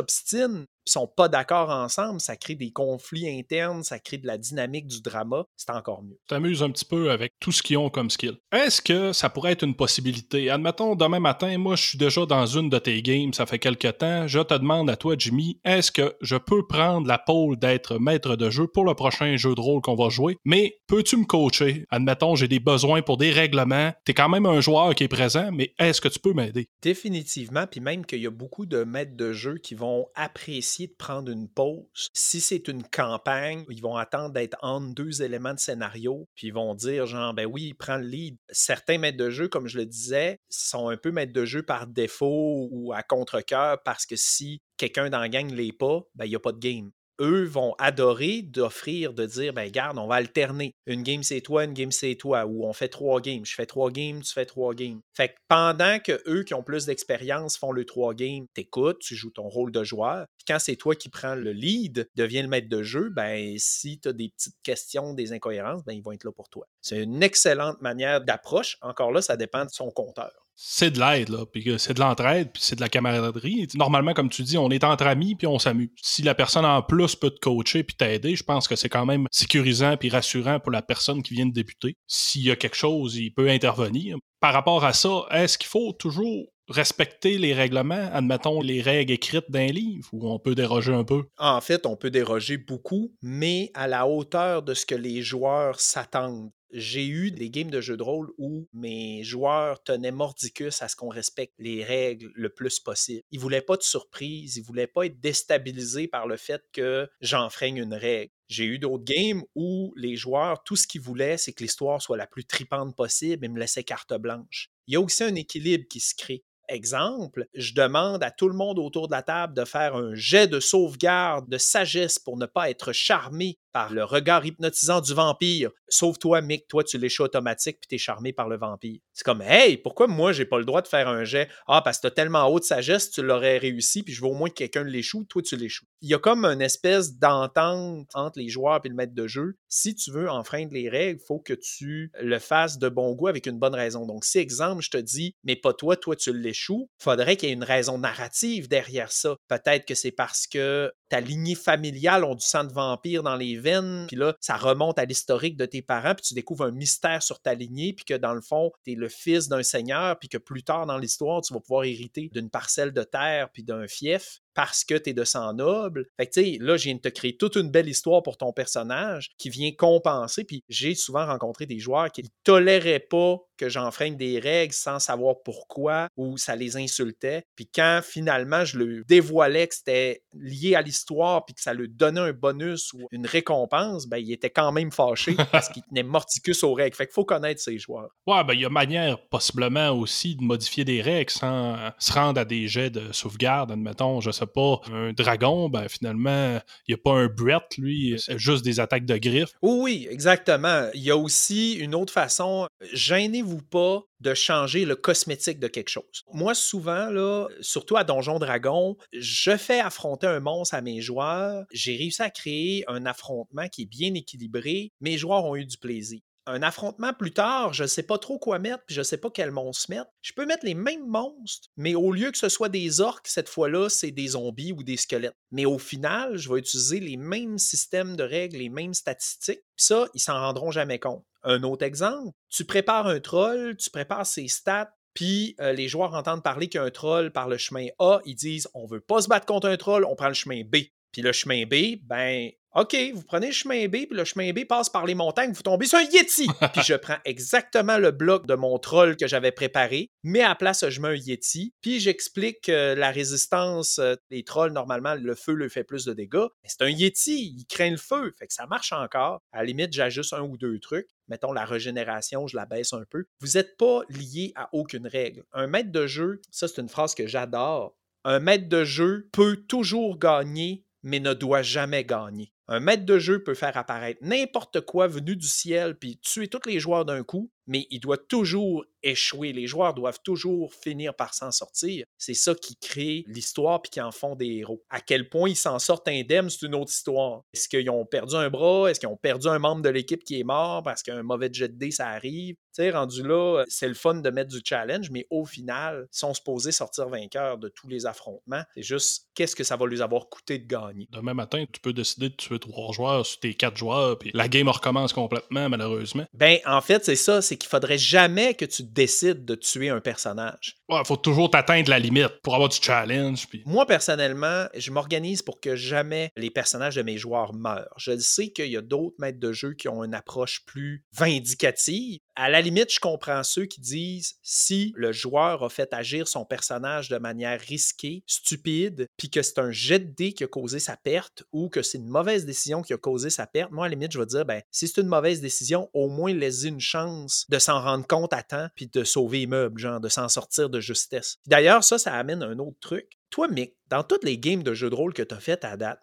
s'obstinent 0.88 0.98
sont 0.98 1.08
pas 1.08 1.30
d'accord 1.30 1.70
ensemble, 1.70 2.20
ça 2.20 2.36
crée 2.36 2.56
des 2.56 2.72
conflits 2.72 3.30
internes, 3.30 3.84
ça 3.84 4.00
crée 4.00 4.18
de 4.18 4.26
la 4.26 4.38
dynamique 4.38 4.88
du 4.88 5.02
drama, 5.02 5.46
c'est 5.56 5.70
encore 5.70 6.02
mieux. 6.02 6.18
T'amuses 6.28 6.64
un 6.64 6.72
petit 6.72 6.86
peu 6.86 7.12
avec 7.12 7.34
tout 7.40 7.52
ce 7.52 7.62
qu'ils 7.62 7.78
ont 7.78 7.90
comme 7.90 8.10
skill. 8.10 8.38
Est-ce 8.52 8.82
que 8.82 9.14
ça 9.14 9.30
pourrait 9.30 9.52
être 9.52 9.64
une 9.64 9.76
possibilité? 9.76 10.50
Admettons, 10.50 10.96
demain 10.96 11.20
matin, 11.20 11.56
moi, 11.58 11.76
je 11.76 11.90
suis 11.90 11.98
déjà 11.98 12.26
dans 12.26 12.46
une 12.48 12.70
de 12.70 12.80
tes 12.80 13.02
games, 13.02 13.34
ça 13.34 13.46
fait 13.46 13.60
quelques 13.60 13.98
temps, 14.00 14.28
je 14.28 14.40
te 14.40 14.54
demande 14.56 14.90
à 14.90 14.96
toi, 14.96 15.16
Jimmy, 15.18 15.60
est-ce 15.64 15.92
que 15.92 16.16
je 16.22 16.36
peux 16.36 16.66
prendre 16.66 17.08
la 17.08 17.20
pôle 17.20 17.58
d'être 17.58 18.00
maître 18.00 18.36
de 18.36 18.50
jeu 18.50 18.68
pour 18.68 18.86
le 18.86 18.96
prochain 18.96 19.38
jeu 19.38 19.54
de 19.54 19.62
rôle 19.62 19.82
qu'on 19.82 19.96
va 19.96 20.10
jouer, 20.10 20.38
mais 20.46 20.78
peux-tu 20.88 21.18
me 21.18 21.26
coacher? 21.26 21.86
Admettons, 21.92 22.36
j'ai 22.36 22.48
des 22.48 22.60
besoins 22.60 23.02
pour 23.02 23.18
des 23.18 23.32
règlements, 23.32 23.94
t'es 24.04 24.14
quand 24.14 24.30
même 24.30 24.46
un 24.46 24.62
joueur 24.62 24.96
qui 24.96 25.04
est 25.04 25.08
présent, 25.08 25.52
mais 25.52 25.74
est-ce 25.78 26.02
que 26.02 26.08
tu 26.08 26.20
peux 26.20 26.34
m'aider? 26.34 26.68
Définitivement, 26.82 27.68
puis 27.70 27.82
même 27.82 28.06
qu'il 28.06 28.22
y 28.22 28.28
a 28.28 28.32
beaucoup 28.32 28.66
de 28.66 28.84
maîtres 28.84 29.16
de 29.16 29.34
jeu 29.34 29.58
qui 29.58 29.76
vont 29.76 30.08
apprécier 30.16 30.77
de 30.86 30.94
prendre 30.94 31.32
une 31.32 31.50
pause. 31.50 32.10
Si 32.14 32.40
c'est 32.40 32.68
une 32.68 32.84
campagne, 32.84 33.66
ils 33.72 33.82
vont 33.82 33.96
attendre 33.96 34.34
d'être 34.34 34.58
entre 34.62 34.94
deux 34.94 35.24
éléments 35.24 35.56
de 35.56 35.60
scénario, 35.60 36.28
puis 36.36 36.48
ils 36.48 36.54
vont 36.54 36.76
dire 36.76 37.08
genre, 37.08 37.34
ben 37.34 37.48
oui, 37.48 37.74
prend 37.74 37.98
le 37.98 38.06
lead. 38.06 38.38
Certains 38.52 39.00
maîtres 39.00 39.18
de 39.18 39.32
jeu, 39.32 39.48
comme 39.48 39.68
je 39.68 39.80
le 39.80 39.88
disais, 39.88 40.40
sont 40.50 40.90
un 40.90 40.98
peu 40.98 41.12
maîtres 41.12 41.34
de 41.34 41.46
jeu 41.46 41.64
par 41.64 41.88
défaut 41.88 42.68
ou 42.70 42.94
à 42.94 43.02
contre-coeur 43.02 43.82
parce 43.84 44.06
que 44.06 44.16
si 44.16 44.62
quelqu'un 44.78 45.10
dans 45.10 45.20
la 45.20 45.30
gang 45.30 45.50
ne 45.50 45.56
l'est 45.56 45.76
pas, 45.76 46.02
ben 46.14 46.26
il 46.26 46.30
n'y 46.30 46.36
a 46.36 46.40
pas 46.40 46.52
de 46.52 46.60
game 46.60 46.92
eux 47.20 47.46
vont 47.46 47.74
adorer 47.80 48.42
d'offrir, 48.42 49.14
de 49.14 49.26
dire, 49.26 49.54
ben 49.54 49.70
garde, 49.70 49.98
on 49.98 50.08
va 50.08 50.16
alterner. 50.16 50.74
Une 50.86 51.04
game 51.04 51.24
c'est 51.24 51.42
toi, 51.42 51.64
une 51.64 51.74
game 51.74 51.92
c'est 51.92 52.16
toi, 52.16 52.46
ou 52.46 52.66
on 52.66 52.74
fait 52.74 52.88
trois 52.88 53.22
games. 53.22 53.46
Je 53.46 53.54
fais 53.54 53.66
trois 53.66 53.92
games, 53.92 54.22
tu 54.22 54.34
fais 54.34 54.46
trois 54.46 54.74
games. 54.74 55.00
Fait 55.14 55.30
que 55.30 55.34
pendant 55.48 56.00
que 56.00 56.22
eux 56.28 56.44
qui 56.44 56.54
ont 56.54 56.64
plus 56.64 56.86
d'expérience 56.86 57.58
font 57.58 57.72
le 57.72 57.86
trois 57.86 58.14
games, 58.14 58.46
t'écoutes, 58.54 59.00
tu 59.00 59.16
joues 59.16 59.32
ton 59.32 59.48
rôle 59.48 59.72
de 59.72 59.84
joueur. 59.84 60.26
Puis 60.38 60.46
quand 60.48 60.60
c'est 60.60 60.76
toi 60.76 60.96
qui 60.96 61.10
prends 61.10 61.36
le 61.36 61.52
lead, 61.52 62.08
deviens 62.16 62.44
le 62.44 62.50
maître 62.50 62.70
de 62.70 62.84
jeu, 62.84 63.10
ben 63.10 63.56
si 63.58 64.00
tu 64.00 64.10
as 64.10 64.14
des 64.14 64.30
petites 64.30 64.58
questions, 64.64 65.14
des 65.14 65.34
incohérences, 65.34 65.84
ben 65.84 65.94
ils 65.94 66.04
vont 66.04 66.12
être 66.12 66.24
là 66.24 66.32
pour 66.32 66.50
toi. 66.50 66.68
C'est 66.82 67.04
une 67.04 67.24
excellente 67.24 67.82
manière 67.82 68.22
d'approche. 68.22 68.78
Encore 68.82 69.12
là, 69.12 69.22
ça 69.22 69.38
dépend 69.38 69.66
de 69.66 69.72
son 69.72 69.92
compteur 69.92 70.47
c'est 70.60 70.90
de 70.90 71.00
l'aide, 71.00 71.30
là, 71.30 71.46
puis 71.46 71.72
c'est 71.78 71.94
de 71.94 72.00
l'entraide, 72.00 72.52
puis 72.52 72.64
c'est 72.66 72.76
de 72.76 72.82
la 72.82 72.90
camaraderie. 72.90 73.68
Normalement, 73.76 74.16
comme 74.16 74.30
tu 74.30 74.42
dis, 74.42 74.58
on 74.58 74.72
est 74.72 74.84
entre 74.84 75.06
amis, 75.06 75.36
puis 75.36 75.46
on 75.46 75.60
s'amuse. 75.60 75.90
Si 76.02 76.24
la 76.24 76.34
personne 76.34 76.66
en 76.66 76.82
plus 76.82 77.16
peut 77.16 77.30
te 77.30 77.40
coacher 77.40 77.84
puis 77.84 77.96
t'aider, 77.96 78.36
je 78.36 78.44
pense 78.44 78.68
que 78.68 78.76
c'est 78.76 78.90
quand 78.90 79.06
même 79.06 79.28
sécurisant 79.32 79.98
puis 79.98 80.10
rassurant 80.10 80.60
pour 80.60 80.72
la 80.72 80.82
personne 80.82 81.22
qui 81.22 81.36
vient 81.36 81.46
de 81.46 81.54
débuter. 81.54 81.96
S'il 82.08 82.42
y 82.42 82.52
a 82.52 82.56
quelque 82.56 82.76
chose, 82.76 83.16
il 83.18 83.32
peut 83.32 83.50
intervenir. 83.50 84.18
Par 84.40 84.52
rapport 84.52 84.84
à 84.84 84.94
ça, 84.94 85.28
est-ce 85.32 85.60
qu'il 85.60 85.68
faut 85.68 85.94
toujours 85.94 86.48
respecter 86.70 87.38
les 87.38 87.54
règlements, 87.54 88.10
admettons 88.12 88.62
les 88.62 88.82
règles 88.82 89.14
écrites 89.14 89.50
d'un 89.50 89.68
livre, 89.68 90.08
ou 90.14 90.30
on 90.30 90.40
peut 90.40 90.56
déroger 90.56 90.94
un 90.94 91.04
peu? 91.04 91.24
En 91.38 91.62
fait, 91.62 91.86
on 91.86 91.96
peut 91.96 92.12
déroger 92.12 92.58
beaucoup, 92.58 93.14
mais 93.22 93.72
à 93.74 93.88
la 93.88 94.08
hauteur 94.08 94.64
de 94.64 94.74
ce 94.74 94.86
que 94.86 94.96
les 94.96 95.22
joueurs 95.22 95.80
s'attendent 95.80 96.52
j'ai 96.72 97.08
eu 97.08 97.32
des 97.32 97.50
games 97.50 97.72
de 97.72 97.82
jeux 97.82 97.98
de 97.98 98.04
rôle 98.04 98.32
où 98.38 98.68
mes 98.74 99.24
joueurs 99.24 99.82
tenaient 99.84 100.12
mordicus 100.12 100.82
à 100.82 100.88
ce 100.88 100.96
qu'on 100.96 101.10
respecte 101.10 101.54
les 101.60 101.84
règles 101.84 102.32
le 102.36 102.50
plus 102.50 102.80
possible. 102.80 103.24
Ils 103.32 103.40
voulaient 103.40 103.62
pas 103.62 103.78
de 103.78 103.84
surprise, 103.84 104.58
ils 104.58 104.64
voulaient 104.64 104.88
pas 104.88 105.06
être 105.06 105.20
déstabilisés 105.20 106.08
par 106.08 106.28
le 106.28 106.38
fait 106.38 106.64
que 106.74 107.10
j'enfreigne 107.22 107.78
une 107.78 107.94
règle. 107.94 108.32
J'ai 108.48 108.66
eu 108.66 108.80
d'autres 108.80 109.04
games 109.04 109.44
où 109.56 109.94
les 109.98 110.16
joueurs, 110.16 110.64
tout 110.64 110.76
ce 110.76 110.88
qu'ils 110.88 111.02
voulaient, 111.02 111.38
c'est 111.38 111.54
que 111.54 111.64
l'histoire 111.64 112.02
soit 112.02 112.18
la 112.18 112.28
plus 112.28 112.46
tripante 112.46 112.96
possible 112.96 113.46
et 113.46 113.50
me 113.50 113.60
laissaient 113.60 113.84
carte 113.84 114.14
blanche. 114.14 114.70
Il 114.88 114.94
y 114.94 114.98
a 114.98 115.02
aussi 115.02 115.24
un 115.24 115.36
équilibre 115.36 115.86
qui 115.90 116.00
se 116.00 116.16
crée. 116.16 116.44
Exemple, 116.70 117.48
je 117.54 117.74
demande 117.74 118.24
à 118.24 118.32
tout 118.32 118.50
le 118.50 118.56
monde 118.56 118.78
autour 118.78 119.08
de 119.08 119.14
la 119.14 119.22
table 119.22 119.54
de 119.54 119.64
faire 119.64 119.96
un 119.96 120.14
jet 120.16 120.48
de 120.48 120.60
sauvegarde 120.60 121.48
de 121.50 121.58
sagesse 121.58 122.20
pour 122.20 122.36
ne 122.36 122.46
pas 122.46 122.70
être 122.70 122.92
charmé 122.92 123.58
le 123.92 124.04
regard 124.04 124.46
hypnotisant 124.46 125.02
du 125.02 125.14
vampire. 125.14 125.72
Sauf 125.90 126.20
toi, 126.20 126.42
Mick, 126.42 126.68
toi, 126.68 126.84
tu 126.84 126.98
l'échoues 126.98 127.24
automatique 127.24 127.78
puis 127.80 127.88
t'es 127.88 127.98
charmé 127.98 128.34
par 128.34 128.50
le 128.50 128.58
vampire. 128.58 129.00
C'est 129.14 129.24
comme, 129.24 129.42
hey, 129.42 129.78
pourquoi 129.78 130.08
moi, 130.08 130.32
j'ai 130.32 130.46
pas 130.46 130.58
le 130.58 130.66
droit 130.66 130.82
de 130.82 130.88
faire 130.88 131.08
un 131.08 131.24
jet? 131.24 131.50
Ah, 131.68 131.82
parce 131.82 131.98
que 131.98 132.04
t'as 132.04 132.12
tellement 132.12 132.48
haute 132.48 132.64
sagesse, 132.64 133.12
tu 133.12 133.22
l'aurais 133.22 133.58
réussi, 133.58 134.04
puis 134.04 134.14
je 134.14 134.22
veux 134.22 134.28
au 134.28 134.34
moins 134.34 134.50
que 134.50 134.56
quelqu'un 134.56 134.84
l'échoue, 134.84 135.24
toi, 135.26 135.42
tu 135.42 135.56
l'échoues. 135.56 135.86
Il 136.02 136.10
y 136.10 136.14
a 136.14 136.20
comme 136.20 136.46
une 136.46 136.62
espèce 136.62 137.18
d'entente 137.18 138.10
entre 138.14 138.40
les 138.40 138.50
joueurs 138.50 138.82
et 138.84 138.90
le 138.90 138.96
maître 138.96 139.14
de 139.14 139.28
jeu. 139.28 139.56
Si 139.68 139.96
tu 139.96 140.12
veux 140.12 140.30
enfreindre 140.30 140.74
les 140.74 140.90
règles, 140.90 141.20
il 141.22 141.26
faut 141.26 141.40
que 141.40 141.54
tu 141.54 142.12
le 142.20 142.40
fasses 142.40 142.78
de 142.78 142.90
bon 142.90 143.14
goût 143.14 143.28
avec 143.28 143.46
une 143.46 143.60
bonne 143.60 143.76
raison. 143.76 144.06
Donc, 144.06 144.26
si, 144.26 144.40
exemple, 144.40 144.82
je 144.82 144.90
te 144.90 144.98
dis, 144.98 145.36
mais 145.44 145.56
pas 145.56 145.74
toi, 145.74 145.96
toi, 145.96 146.16
tu 146.16 146.34
l'échoues, 146.34 146.90
faudrait 147.00 147.38
qu'il 147.38 147.50
y 147.50 147.52
ait 147.52 147.56
une 147.56 147.64
raison 147.64 147.98
narrative 147.98 148.68
derrière 148.68 149.12
ça. 149.12 149.36
Peut-être 149.48 149.86
que 149.86 149.96
c'est 149.96 150.12
parce 150.12 150.48
que 150.48 150.92
ta 151.10 151.20
lignée 151.20 151.56
familiale 151.56 152.24
ont 152.24 152.36
du 152.36 152.46
sang 152.46 152.64
de 152.64 152.74
vampire 152.74 153.24
dans 153.24 153.36
les 153.36 153.58
veines, 153.58 154.06
puis 154.08 154.18
là, 154.18 154.36
ça 154.40 154.58
remonte 154.58 155.00
à 155.00 155.06
l'historique 155.06 155.58
de 155.58 155.66
tes 155.66 155.82
parents, 155.82 156.16
puis 156.16 156.24
tu 156.24 156.34
découvres 156.34 156.66
un 156.66 156.72
mystère 156.72 157.24
sur 157.24 157.40
ta 157.40 157.54
lignée, 157.54 157.94
puis 157.94 158.06
que 158.06 158.14
dans 158.14 158.34
le 158.34 158.42
fond, 158.42 158.72
tu 158.84 158.92
es 158.92 158.96
le 158.96 159.10
fils 159.10 159.48
d'un 159.48 159.64
seigneur, 159.64 160.18
puis 160.20 160.30
que 160.30 160.38
plus 160.38 160.64
tard 160.64 160.86
dans 160.86 160.98
l'histoire, 160.98 161.42
tu 161.42 161.54
vas 161.54 161.60
pouvoir 161.60 161.86
hériter 161.86 162.30
d'une 162.34 162.50
parcelle 162.50 162.92
de 162.92 163.04
terre, 163.04 163.50
puis 163.52 163.64
d'un 163.64 163.88
fief 163.88 164.42
parce 164.58 164.84
que 164.84 164.96
tu 164.96 165.12
es 165.12 165.14
de 165.14 165.24
sang 165.24 165.54
noble. 165.54 166.08
Fait 166.18 166.26
que, 166.26 166.32
tu 166.32 166.44
sais, 166.44 166.58
là, 166.60 166.78
je 166.78 166.86
viens 166.86 166.96
de 166.96 167.00
te 167.00 167.10
créer 167.10 167.38
toute 167.38 167.58
une 167.58 167.70
belle 167.70 167.88
histoire 167.88 168.24
pour 168.24 168.38
ton 168.38 168.52
personnage 168.52 169.30
qui 169.38 169.52
vient 169.52 169.72
compenser. 169.72 170.46
Puis 170.46 170.64
j'ai 170.68 170.96
souvent 170.96 171.28
rencontré 171.28 171.68
des 171.68 171.78
joueurs 171.78 172.12
qui 172.12 172.24
ne 172.24 172.30
toléraient 172.44 173.00
pas 173.00 173.38
que 173.58 173.70
j'enfreigne 173.70 174.16
des 174.16 174.40
règles 174.40 174.74
sans 174.74 175.00
savoir 175.00 175.36
pourquoi 175.44 176.08
ou 176.16 176.38
ça 176.38 176.56
les 176.56 176.78
insultait. 176.78 177.44
Puis 177.56 177.68
quand 177.74 178.02
finalement 178.04 178.64
je 178.66 178.78
le 178.78 179.04
dévoilais 179.06 179.68
que 179.68 179.76
c'était 179.76 180.22
lié 180.34 180.76
à 180.76 180.82
l'histoire 180.82 181.44
puis 181.44 181.56
que 181.56 181.62
ça 181.62 181.74
lui 181.74 181.90
donnait 181.90 182.20
un 182.20 182.34
bonus 182.34 182.94
ou 182.94 183.08
une 183.12 183.26
récompense, 183.26 184.08
ben 184.08 184.18
il 184.18 184.32
était 184.32 184.52
quand 184.52 184.72
même 184.72 184.92
fâché 184.92 185.36
parce 185.52 185.70
qu'il 185.70 185.84
tenait 185.84 186.04
morticus 186.04 186.64
aux 186.64 186.74
règles. 186.74 186.96
Fait 186.96 187.08
qu'il 187.08 187.14
faut 187.14 187.26
connaître 187.26 187.62
ces 187.62 187.78
joueurs. 187.78 188.10
Ouais, 188.28 188.44
ben 188.44 188.54
il 188.54 188.62
y 188.62 188.66
a 188.66 188.70
manière 188.70 189.20
possiblement 189.30 189.90
aussi 189.90 190.36
de 190.36 190.44
modifier 190.44 190.86
des 190.86 191.02
règles 191.02 191.32
sans 191.32 191.78
se 191.98 192.14
rendre 192.14 192.40
à 192.40 192.46
des 192.46 192.68
jets 192.68 192.92
de 192.92 193.12
sauvegarde, 193.12 193.72
admettons, 193.72 194.22
je 194.22 194.32
sais 194.32 194.46
pas, 194.48 194.82
un 194.92 195.14
dragon, 195.14 195.70
ben 195.70 195.88
finalement, 195.88 196.60
il 196.88 196.94
n'y 196.94 196.96
a 196.96 196.98
pas 196.98 197.14
un 197.14 197.28
Brett, 197.28 197.78
lui, 197.78 198.16
c'est 198.18 198.40
juste 198.40 198.64
des 198.64 198.80
attaques 198.80 199.06
de 199.06 199.18
griffes. 199.18 199.54
Oui, 199.62 200.08
exactement. 200.10 200.90
Il 200.94 201.02
y 201.02 201.12
a 201.12 201.18
aussi 201.18 201.74
une 201.74 201.96
autre 201.96 202.14
façon. 202.14 202.68
Gênez-vous 202.94 203.62
pas 203.62 204.04
de 204.20 204.34
changer 204.34 204.86
le 204.86 204.96
cosmétique 204.96 205.60
de 205.60 205.68
quelque 205.68 205.90
chose. 205.90 206.24
Moi, 206.34 206.56
souvent, 206.56 207.10
là, 207.10 207.48
surtout 207.62 207.98
à 207.98 208.04
Donjon 208.04 208.40
Dragon, 208.40 208.98
je 209.14 209.56
fais 209.58 209.80
affronter 209.80 210.28
un 210.28 210.40
monstre 210.40 210.76
à 210.76 210.82
mes 210.82 211.02
joueurs. 211.02 211.66
J'ai 211.72 211.96
réussi 211.96 212.22
à 212.22 212.30
créer 212.30 212.84
un 212.88 213.06
affrontement 213.06 213.68
qui 213.68 213.84
est 213.84 213.86
bien 213.86 214.14
équilibré. 214.14 214.92
Mes 215.02 215.18
joueurs 215.18 215.46
ont 215.46 215.56
eu 215.56 215.66
du 215.66 215.78
plaisir 215.78 216.20
un 216.48 216.62
affrontement 216.62 217.14
plus 217.14 217.34
tard, 217.34 217.74
je 217.74 217.84
ne 217.84 217.88
sais 217.88 218.04
pas 218.04 218.18
trop 218.18 218.40
quoi 218.40 218.60
mettre, 218.60 218.84
puis 218.86 218.96
je 218.96 219.02
ne 219.02 219.04
sais 219.04 219.18
pas 219.18 219.30
quel 219.30 219.52
monstre 219.52 219.90
mettre. 219.90 220.10
Je 220.22 220.34
peux 220.34 220.46
mettre 220.46 220.66
les 220.66 220.74
mêmes 220.74 221.06
monstres, 221.06 221.68
mais 221.76 221.96
au 221.96 222.12
lieu 222.12 222.32
que 222.32 222.38
ce 222.38 222.50
soit 222.50 222.70
des 222.70 223.02
orques, 223.02 223.28
cette 223.28 223.50
fois-là, 223.50 223.90
c'est 223.90 224.12
des 224.12 224.30
zombies 224.30 224.72
ou 224.72 224.84
des 224.84 224.98
squelettes. 224.98 225.36
Mais 225.52 225.66
au 225.66 225.78
final, 225.78 226.38
je 226.38 226.52
vais 226.52 226.60
utiliser 226.60 227.00
les 227.00 227.18
mêmes 227.18 227.58
systèmes 227.58 228.16
de 228.16 228.24
règles, 228.24 228.58
les 228.58 228.70
mêmes 228.70 228.94
statistiques, 228.94 229.62
puis 229.76 229.86
ça, 229.86 230.08
ils 230.14 230.22
s'en 230.22 230.40
rendront 230.40 230.72
jamais 230.72 231.00
compte. 231.00 231.24
Un 231.44 231.64
autre 231.64 231.86
exemple, 231.86 232.32
tu 232.50 232.66
prépares 232.66 233.08
un 233.08 233.20
troll, 233.20 233.78
tu 233.78 233.90
prépares 233.90 234.26
ses 234.26 234.48
stats, 234.48 234.92
puis 235.14 235.56
euh, 235.60 235.74
les 235.74 235.88
joueurs 235.88 236.14
entendent 236.14 236.44
parler 236.44 236.70
qu'un 236.70 236.90
troll 236.92 237.32
par 237.32 237.48
le 237.48 237.58
chemin 237.58 237.88
A, 238.00 238.20
ils 238.26 238.36
disent 238.36 238.68
on 238.74 238.86
veut 238.86 239.00
pas 239.00 239.22
se 239.22 239.28
battre 239.28 239.46
contre 239.46 239.68
un 239.68 239.78
troll, 239.78 240.06
on 240.06 240.16
prend 240.16 240.28
le 240.28 240.34
chemin 240.34 240.62
B. 240.64 240.78
Puis 241.12 241.22
le 241.22 241.32
chemin 241.32 241.66
B, 241.66 241.98
ben 242.04 242.52
OK, 242.80 242.96
vous 243.12 243.24
prenez 243.24 243.48
le 243.48 243.54
chemin 243.54 243.88
B, 243.88 244.06
puis 244.06 244.10
le 244.12 244.24
chemin 244.24 244.54
B 244.54 244.64
passe 244.64 244.88
par 244.88 245.08
les 245.08 245.16
montagnes, 245.16 245.52
vous 245.52 245.64
tombez 245.64 245.88
sur 245.88 245.98
un 245.98 246.04
Yeti. 246.04 246.46
puis 246.74 246.84
je 246.84 246.94
prends 246.94 247.18
exactement 247.26 247.98
le 247.98 248.12
bloc 248.12 248.46
de 248.46 248.54
mon 248.54 248.78
troll 248.78 249.18
que 249.18 249.26
j'avais 249.26 249.52
préparé, 249.52 250.12
mais 250.22 250.44
à 250.44 250.54
place, 250.54 250.88
je 250.88 251.02
mets 251.02 251.08
un 251.08 251.16
Yeti, 251.16 251.74
puis 251.82 252.00
j'explique 252.00 252.62
que 252.66 252.94
la 252.94 253.10
résistance 253.10 253.98
euh, 253.98 254.14
des 254.30 254.44
trolls, 254.44 254.74
normalement, 254.74 255.16
le 255.16 255.34
feu 255.34 255.54
lui 255.54 255.72
fait 255.72 255.84
plus 255.84 256.06
de 256.06 256.14
dégâts. 256.14 256.46
Mais 256.62 256.70
c'est 256.70 256.84
un 256.84 256.90
Yeti, 256.90 257.56
il 257.58 257.66
craint 257.66 257.90
le 257.90 257.98
feu, 257.98 258.32
fait 258.38 258.46
que 258.46 258.54
ça 258.54 258.68
marche 258.68 258.94
encore. 258.94 259.42
À 259.52 259.58
la 259.58 259.64
limite, 259.64 259.92
j'ajuste 259.92 260.34
un 260.34 260.42
ou 260.42 260.56
deux 260.56 260.78
trucs. 260.78 261.10
Mettons 261.30 261.54
la 261.54 261.66
régénération, 261.66 262.46
je 262.46 262.56
la 262.56 262.68
baisse 262.68 262.94
un 262.94 263.06
peu. 263.10 263.26
Vous 263.42 263.54
n'êtes 263.54 263.76
pas 263.78 264.02
lié 264.10 264.52
à 264.56 264.70
aucune 264.72 265.08
règle. 265.08 265.46
Un 265.52 265.66
maître 265.66 265.92
de 265.92 266.06
jeu, 266.06 266.42
ça 266.52 266.68
c'est 266.68 266.80
une 266.80 266.90
phrase 266.90 267.16
que 267.16 267.26
j'adore. 267.26 267.98
Un 268.24 268.38
maître 268.40 268.70
de 268.70 268.84
jeu 268.84 269.30
peut 269.34 269.56
toujours 269.68 270.20
gagner, 270.20 270.86
mais 271.02 271.20
ne 271.20 271.34
doit 271.34 271.64
jamais 271.64 272.04
gagner. 272.04 272.54
Un 272.68 272.80
maître 272.80 273.06
de 273.06 273.18
jeu 273.18 273.44
peut 273.44 273.54
faire 273.54 273.78
apparaître 273.78 274.20
n'importe 274.22 274.82
quoi 274.82 275.08
venu 275.08 275.36
du 275.36 275.48
ciel 275.48 275.98
puis 275.98 276.18
tuer 276.18 276.48
tous 276.48 276.68
les 276.68 276.80
joueurs 276.80 277.06
d'un 277.06 277.24
coup, 277.24 277.50
mais 277.66 277.88
il 277.90 278.00
doit 278.00 278.18
toujours 278.18 278.86
échouer. 279.04 279.54
Les 279.54 279.68
joueurs 279.68 279.94
doivent 279.94 280.20
toujours 280.24 280.74
finir 280.74 281.14
par 281.16 281.34
s'en 281.34 281.52
sortir. 281.52 282.06
C'est 282.18 282.34
ça 282.34 282.56
qui 282.56 282.76
crée 282.78 283.24
l'histoire 283.28 283.82
puis 283.82 283.92
qui 283.92 284.02
en 284.02 284.12
font 284.12 284.36
des 284.36 284.48
héros. 284.48 284.84
À 284.90 285.02
quel 285.02 285.30
point 285.30 285.50
ils 285.50 285.56
s'en 285.56 285.80
sortent 285.80 286.08
indemnes, 286.08 286.50
c'est 286.50 286.66
une 286.66 286.76
autre 286.76 286.92
histoire. 286.92 287.44
Est-ce 287.54 287.70
qu'ils 287.70 287.90
ont 287.90 288.06
perdu 288.06 288.36
un 288.36 288.50
bras? 288.50 288.90
Est-ce 288.90 289.00
qu'ils 289.00 289.10
ont 289.10 289.18
perdu 289.18 289.48
un 289.48 289.60
membre 289.60 289.82
de 289.82 289.90
l'équipe 289.90 290.24
qui 290.24 290.40
est 290.40 290.44
mort 290.44 290.84
parce 290.84 291.04
qu'un 291.04 291.24
mauvais 291.24 291.50
jet 291.52 291.70
de 291.70 291.78
dé, 291.78 291.92
ça 291.92 292.08
arrive? 292.10 292.56
Tu 292.56 292.84
sais, 292.84 292.92
rendu 292.92 293.24
là, 293.24 293.64
c'est 293.68 293.88
le 293.88 293.94
fun 293.94 294.16
de 294.16 294.30
mettre 294.30 294.50
du 294.50 294.62
challenge, 294.64 295.10
mais 295.10 295.26
au 295.30 295.46
final, 295.46 296.08
ils 296.14 296.18
sont 296.18 296.34
supposés 296.34 296.72
sortir 296.72 297.10
vainqueurs 297.10 297.58
de 297.58 297.70
tous 297.70 297.88
les 297.88 298.06
affrontements. 298.06 298.64
C'est 298.76 298.84
juste 298.84 299.28
qu'est-ce 299.34 299.56
que 299.56 299.64
ça 299.64 299.76
va 299.76 299.86
leur 299.86 300.02
avoir 300.02 300.30
coûté 300.30 300.60
de 300.60 300.68
gagner? 300.68 301.08
Demain 301.12 301.34
matin, 301.34 301.66
tu 301.72 301.80
peux 301.80 301.94
décider 301.94 302.30
de 302.30 302.36
tuer 302.36 302.57
trois 302.58 302.94
joueurs 302.94 303.26
sur 303.26 303.40
tes 303.40 303.54
quatre 303.54 303.78
joueurs, 303.78 304.18
puis 304.18 304.32
la 304.34 304.48
game 304.48 304.68
recommence 304.68 305.14
complètement, 305.14 305.70
malheureusement. 305.70 306.26
Ben, 306.34 306.60
en 306.66 306.82
fait, 306.82 307.06
c'est 307.06 307.16
ça, 307.16 307.42
c'est 307.42 307.58
qu'il 307.58 307.70
faudrait 307.70 307.98
jamais 307.98 308.54
que 308.54 308.66
tu 308.66 308.84
décides 308.84 309.46
de 309.46 309.56
tuer 309.56 309.90
un 309.90 310.00
personnage. 310.00 310.76
Ouais, 310.90 311.02
faut 311.06 311.18
toujours 311.18 311.50
t'atteindre 311.50 311.90
la 311.90 312.00
limite 312.00 312.42
pour 312.42 312.54
avoir 312.54 312.70
du 312.70 312.78
challenge. 312.82 313.48
Puis... 313.48 313.64
Moi, 313.66 313.86
personnellement, 313.86 314.66
je 314.76 314.92
m'organise 314.92 315.42
pour 315.42 315.60
que 315.60 315.76
jamais 315.76 316.30
les 316.38 316.50
personnages 316.50 316.96
de 316.96 317.02
mes 317.02 317.18
joueurs 317.18 317.54
meurent. 317.54 317.94
Je 317.98 318.18
sais 318.18 318.50
qu'il 318.50 318.68
y 318.68 318.78
a 318.78 318.82
d'autres 318.82 319.16
maîtres 319.20 319.40
de 319.40 319.52
jeu 319.52 319.74
qui 319.74 319.88
ont 319.88 320.04
une 320.04 320.14
approche 320.14 320.64
plus 320.66 321.04
vindicative. 321.14 322.20
À 322.40 322.50
la 322.50 322.62
limite, 322.62 322.94
je 322.94 323.00
comprends 323.00 323.42
ceux 323.42 323.66
qui 323.66 323.82
disent 323.82 324.36
si 324.44 324.94
le 324.96 325.12
joueur 325.12 325.64
a 325.64 325.70
fait 325.70 325.92
agir 325.92 326.28
son 326.28 326.46
personnage 326.46 327.10
de 327.10 327.18
manière 327.18 327.60
risquée, 327.60 328.24
stupide, 328.28 329.08
puis 329.18 329.32
que 329.32 329.42
c'est 329.42 329.58
un 329.58 329.72
jet 329.72 329.98
de 329.98 330.14
dé 330.14 330.34
qui 330.34 330.44
a 330.44 330.48
causé 330.48 330.78
sa 330.78 330.96
perte 330.98 331.46
ou 331.52 331.68
que 331.68 331.82
c'est 331.82 331.98
une 331.98 332.08
mauvaise 332.08 332.46
décision 332.46 332.84
qui 332.84 332.94
a 332.94 332.98
causé 332.98 333.32
sa 333.32 333.48
perte, 333.48 333.72
moi, 333.72 333.86
à 333.86 333.90
la 333.90 333.96
limite, 333.96 334.12
je 334.12 334.20
vais 334.20 334.28
dire, 334.28 334.46
ben, 334.46 334.62
si 334.70 334.88
c'est 334.88 335.02
une 335.02 335.08
mauvaise 335.08 335.42
décision, 335.42 335.90
au 335.94 336.10
moins 336.10 336.32
laissez 336.32 336.68
une 336.68 336.80
chance 336.80 337.48
de 337.50 337.58
s'en 337.58 337.82
rendre 337.82 338.06
compte 338.06 338.34
à 338.34 338.44
temps 338.44 338.68
puis 338.76 338.86
de 338.86 339.04
sauver 339.04 339.40
les 339.40 339.48
meubles, 339.48 339.80
genre, 339.82 340.00
de 340.00 340.08
s'en 340.08 340.30
sortir 340.30 340.70
de 340.70 340.80
justesse. 340.80 341.38
D'ailleurs, 341.48 341.84
ça, 341.84 341.98
ça 341.98 342.14
amène 342.14 342.44
un 342.44 342.60
autre 342.60 342.78
truc. 342.80 343.18
Toi, 343.32 343.48
Mick, 343.48 343.74
dans 343.90 344.04
toutes 344.04 344.24
les 344.24 344.38
games 344.38 344.62
de 344.62 344.76
jeux 344.76 344.92
de 344.92 344.96
rôle 344.96 345.16
que 345.16 345.24
tu 345.24 345.34
as 345.34 345.40
faites 345.40 345.66
à 345.66 345.76
date, 345.76 346.00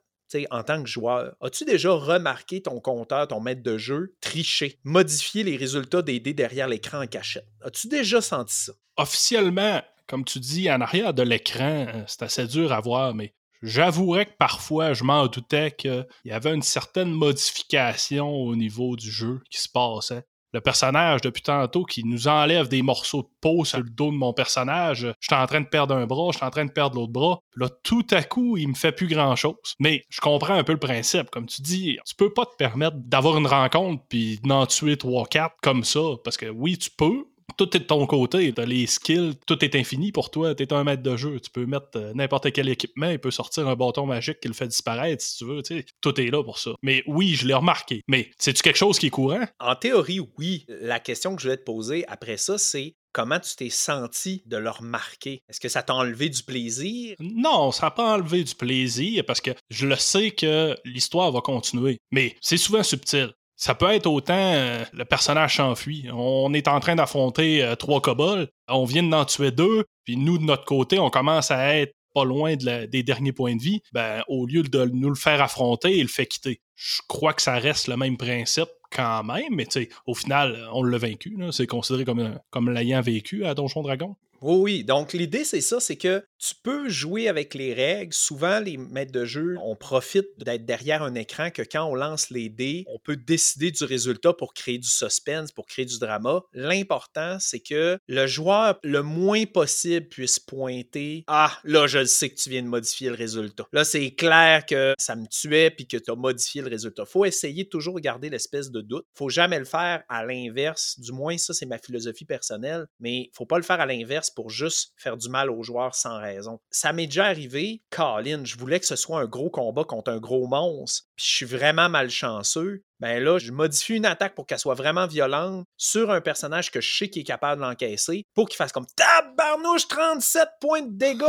en 0.50 0.62
tant 0.62 0.82
que 0.82 0.88
joueur, 0.88 1.34
as-tu 1.40 1.64
déjà 1.64 1.92
remarqué 1.92 2.62
ton 2.62 2.80
compteur, 2.80 3.28
ton 3.28 3.40
maître 3.40 3.62
de 3.62 3.78
jeu, 3.78 4.14
tricher, 4.20 4.78
modifier 4.84 5.44
les 5.44 5.56
résultats 5.56 6.02
des 6.02 6.20
dés 6.20 6.34
derrière 6.34 6.68
l'écran 6.68 7.02
en 7.02 7.06
cachette? 7.06 7.48
As-tu 7.62 7.88
déjà 7.88 8.20
senti 8.20 8.54
ça? 8.54 8.72
Officiellement, 8.96 9.82
comme 10.06 10.24
tu 10.24 10.40
dis, 10.40 10.70
en 10.70 10.80
arrière 10.80 11.14
de 11.14 11.22
l'écran, 11.22 11.86
euh, 11.88 12.04
c'est 12.06 12.22
assez 12.22 12.46
dur 12.46 12.72
à 12.72 12.80
voir, 12.80 13.14
mais 13.14 13.34
j'avouerais 13.62 14.26
que 14.26 14.36
parfois, 14.38 14.92
je 14.92 15.04
m'en 15.04 15.26
doutais 15.26 15.70
qu'il 15.70 16.06
y 16.24 16.32
avait 16.32 16.54
une 16.54 16.62
certaine 16.62 17.10
modification 17.10 18.30
au 18.30 18.54
niveau 18.56 18.96
du 18.96 19.10
jeu 19.10 19.40
qui 19.50 19.60
se 19.60 19.68
passait 19.68 20.24
le 20.54 20.60
personnage 20.60 21.20
depuis 21.20 21.42
tantôt 21.42 21.84
qui 21.84 22.04
nous 22.04 22.28
enlève 22.28 22.68
des 22.68 22.80
morceaux 22.80 23.22
de 23.22 23.28
peau 23.40 23.64
sur 23.64 23.78
le 23.78 23.90
dos 23.90 24.10
de 24.10 24.16
mon 24.16 24.32
personnage. 24.32 25.08
Je 25.20 25.26
suis 25.26 25.34
en 25.34 25.46
train 25.46 25.60
de 25.60 25.66
perdre 25.66 25.94
un 25.96 26.06
bras, 26.06 26.30
je 26.32 26.38
suis 26.38 26.46
en 26.46 26.50
train 26.50 26.64
de 26.64 26.70
perdre 26.70 26.96
l'autre 26.96 27.12
bras. 27.12 27.40
Là, 27.56 27.68
tout 27.82 28.06
à 28.12 28.22
coup, 28.22 28.56
il 28.56 28.68
me 28.68 28.74
fait 28.74 28.92
plus 28.92 29.08
grand 29.08 29.34
chose. 29.34 29.74
Mais 29.80 30.04
je 30.08 30.20
comprends 30.20 30.54
un 30.54 30.64
peu 30.64 30.72
le 30.72 30.78
principe. 30.78 31.28
Comme 31.30 31.46
tu 31.46 31.60
dis, 31.60 31.98
tu 32.06 32.14
peux 32.14 32.32
pas 32.32 32.46
te 32.46 32.54
permettre 32.56 32.96
d'avoir 32.98 33.36
une 33.36 33.48
rencontre 33.48 34.02
puis 34.08 34.38
d'en 34.44 34.64
tuer 34.66 34.94
3-4 34.94 35.50
comme 35.60 35.82
ça. 35.82 36.00
Parce 36.22 36.36
que 36.36 36.46
oui, 36.46 36.78
tu 36.78 36.90
peux, 36.90 37.26
tout 37.56 37.76
est 37.76 37.80
de 37.80 37.84
ton 37.84 38.06
côté, 38.06 38.52
t'as 38.52 38.64
les 38.64 38.86
skills, 38.86 39.34
tout 39.46 39.64
est 39.64 39.74
infini 39.76 40.12
pour 40.12 40.30
toi, 40.30 40.54
t'es 40.54 40.72
un 40.72 40.84
maître 40.84 41.02
de 41.02 41.16
jeu, 41.16 41.40
tu 41.40 41.50
peux 41.50 41.66
mettre 41.66 41.88
euh, 41.96 42.12
n'importe 42.14 42.52
quel 42.52 42.68
équipement, 42.68 43.10
il 43.10 43.18
peut 43.18 43.30
sortir 43.30 43.68
un 43.68 43.76
bâton 43.76 44.06
magique 44.06 44.40
qui 44.40 44.48
le 44.48 44.54
fait 44.54 44.68
disparaître 44.68 45.22
si 45.22 45.38
tu 45.38 45.44
veux, 45.44 45.62
tu 45.62 45.76
sais, 45.76 45.86
tout 46.00 46.20
est 46.20 46.30
là 46.30 46.42
pour 46.42 46.58
ça. 46.58 46.72
Mais 46.82 47.02
oui, 47.06 47.34
je 47.34 47.46
l'ai 47.46 47.54
remarqué. 47.54 48.02
Mais 48.08 48.30
c'est-tu 48.38 48.62
quelque 48.62 48.76
chose 48.76 48.98
qui 48.98 49.06
est 49.06 49.10
courant? 49.10 49.44
En 49.60 49.76
théorie, 49.76 50.20
oui. 50.38 50.64
La 50.68 51.00
question 51.00 51.34
que 51.34 51.42
je 51.42 51.48
voulais 51.48 51.56
te 51.56 51.64
poser 51.64 52.04
après 52.08 52.36
ça, 52.36 52.58
c'est 52.58 52.96
comment 53.12 53.38
tu 53.40 53.54
t'es 53.56 53.70
senti 53.70 54.42
de 54.46 54.56
le 54.56 54.68
remarquer? 54.68 55.42
Est-ce 55.48 55.60
que 55.60 55.68
ça 55.68 55.82
t'a 55.82 55.94
enlevé 55.94 56.28
du 56.28 56.42
plaisir? 56.42 57.16
Non, 57.20 57.70
ça 57.72 57.86
n'a 57.86 57.90
pas 57.92 58.14
enlevé 58.14 58.44
du 58.44 58.54
plaisir 58.54 59.24
parce 59.26 59.40
que 59.40 59.52
je 59.70 59.86
le 59.86 59.96
sais 59.96 60.32
que 60.32 60.76
l'histoire 60.84 61.32
va 61.32 61.40
continuer. 61.40 61.98
Mais 62.10 62.36
c'est 62.40 62.56
souvent 62.56 62.82
subtil. 62.82 63.32
Ça 63.56 63.74
peut 63.74 63.90
être 63.90 64.06
autant 64.06 64.34
euh, 64.36 64.84
le 64.92 65.04
personnage 65.04 65.56
s'enfuit. 65.56 66.06
On 66.12 66.52
est 66.54 66.66
en 66.68 66.80
train 66.80 66.96
d'affronter 66.96 67.62
euh, 67.62 67.76
trois 67.76 68.00
kobolds, 68.00 68.48
on 68.68 68.84
vient 68.84 69.02
d'en 69.02 69.24
tuer 69.24 69.52
deux, 69.52 69.84
puis 70.04 70.16
nous, 70.16 70.38
de 70.38 70.44
notre 70.44 70.64
côté, 70.64 70.98
on 70.98 71.10
commence 71.10 71.50
à 71.50 71.76
être 71.76 71.94
pas 72.14 72.24
loin 72.24 72.54
des 72.56 73.02
derniers 73.02 73.32
points 73.32 73.56
de 73.56 73.62
vie. 73.62 73.80
Ben, 73.92 74.22
au 74.28 74.46
lieu 74.46 74.62
de 74.62 74.84
nous 74.84 75.08
le 75.08 75.16
faire 75.16 75.42
affronter, 75.42 75.96
il 75.96 76.02
le 76.02 76.08
fait 76.08 76.26
quitter. 76.26 76.60
Je 76.76 77.00
crois 77.08 77.32
que 77.32 77.42
ça 77.42 77.54
reste 77.54 77.88
le 77.88 77.96
même 77.96 78.16
principe 78.16 78.68
quand 78.92 79.24
même, 79.24 79.52
mais 79.52 79.66
au 80.06 80.14
final, 80.14 80.68
on 80.72 80.84
l'a 80.84 80.98
vaincu. 80.98 81.36
C'est 81.50 81.66
considéré 81.66 82.04
comme, 82.04 82.38
comme 82.50 82.70
l'ayant 82.70 83.00
vécu 83.00 83.44
à 83.44 83.54
Donjon 83.54 83.82
Dragon. 83.82 84.16
Oui, 84.44 84.56
oui. 84.56 84.84
Donc, 84.84 85.14
l'idée, 85.14 85.42
c'est 85.42 85.62
ça, 85.62 85.80
c'est 85.80 85.96
que 85.96 86.22
tu 86.36 86.54
peux 86.62 86.90
jouer 86.90 87.28
avec 87.28 87.54
les 87.54 87.72
règles. 87.72 88.12
Souvent, 88.12 88.60
les 88.60 88.76
maîtres 88.76 89.10
de 89.10 89.24
jeu, 89.24 89.56
on 89.62 89.74
profite 89.74 90.26
d'être 90.36 90.66
derrière 90.66 91.02
un 91.02 91.14
écran 91.14 91.48
que 91.50 91.62
quand 91.62 91.84
on 91.86 91.94
lance 91.94 92.28
les 92.28 92.50
dés, 92.50 92.84
on 92.88 92.98
peut 92.98 93.16
décider 93.16 93.70
du 93.70 93.84
résultat 93.84 94.34
pour 94.34 94.52
créer 94.52 94.76
du 94.76 94.86
suspense, 94.86 95.50
pour 95.50 95.64
créer 95.64 95.86
du 95.86 95.98
drama. 95.98 96.42
L'important, 96.52 97.38
c'est 97.40 97.60
que 97.60 97.98
le 98.06 98.26
joueur, 98.26 98.78
le 98.82 99.02
moins 99.02 99.46
possible, 99.46 100.08
puisse 100.08 100.38
pointer 100.38 101.24
Ah, 101.26 101.58
là, 101.64 101.86
je 101.86 102.04
sais 102.04 102.28
que 102.28 102.34
tu 102.34 102.50
viens 102.50 102.62
de 102.62 102.68
modifier 102.68 103.08
le 103.08 103.16
résultat. 103.16 103.64
Là, 103.72 103.82
c'est 103.86 104.10
clair 104.10 104.66
que 104.66 104.92
ça 104.98 105.16
me 105.16 105.26
tuait 105.26 105.70
puis 105.70 105.86
que 105.88 105.96
tu 105.96 106.10
as 106.10 106.16
modifié 106.16 106.60
le 106.60 106.68
résultat. 106.68 107.06
faut 107.06 107.24
essayer 107.24 107.64
de 107.64 107.70
toujours 107.70 107.98
garder 107.98 108.28
l'espèce 108.28 108.70
de 108.70 108.82
doute. 108.82 109.06
faut 109.14 109.30
jamais 109.30 109.58
le 109.58 109.64
faire 109.64 110.02
à 110.10 110.26
l'inverse. 110.26 111.00
Du 111.00 111.12
moins, 111.12 111.38
ça, 111.38 111.54
c'est 111.54 111.64
ma 111.64 111.78
philosophie 111.78 112.26
personnelle. 112.26 112.84
Mais 113.00 113.30
faut 113.32 113.46
pas 113.46 113.56
le 113.56 113.64
faire 113.64 113.80
à 113.80 113.86
l'inverse 113.86 114.32
pour 114.34 114.50
juste 114.50 114.92
faire 114.96 115.16
du 115.16 115.28
mal 115.28 115.50
aux 115.50 115.62
joueurs 115.62 115.94
sans 115.94 116.18
raison. 116.18 116.60
Ça 116.70 116.92
m'est 116.92 117.06
déjà 117.06 117.26
arrivé, 117.26 117.82
Colin, 117.90 118.44
je 118.44 118.56
voulais 118.56 118.80
que 118.80 118.86
ce 118.86 118.96
soit 118.96 119.20
un 119.20 119.26
gros 119.26 119.50
combat 119.50 119.84
contre 119.84 120.10
un 120.10 120.18
gros 120.18 120.46
monstre, 120.46 121.06
puis 121.16 121.26
je 121.26 121.36
suis 121.36 121.46
vraiment 121.46 121.88
malchanceux 121.88 122.84
ben 123.00 123.22
là, 123.22 123.38
je 123.38 123.52
modifie 123.52 123.94
une 123.94 124.06
attaque 124.06 124.34
pour 124.34 124.46
qu'elle 124.46 124.58
soit 124.58 124.74
vraiment 124.74 125.06
violente 125.06 125.66
sur 125.76 126.10
un 126.10 126.20
personnage 126.20 126.70
que 126.70 126.80
je 126.80 126.96
sais 126.96 127.08
qu'il 127.08 127.22
est 127.22 127.24
capable 127.24 127.60
de 127.60 127.66
l'encaisser 127.66 128.24
pour 128.34 128.48
qu'il 128.48 128.56
fasse 128.56 128.72
comme 128.72 128.86
tabarnouche 128.96 129.88
37 129.88 130.48
points 130.60 130.82
de 130.82 130.92
dégâts. 130.92 131.26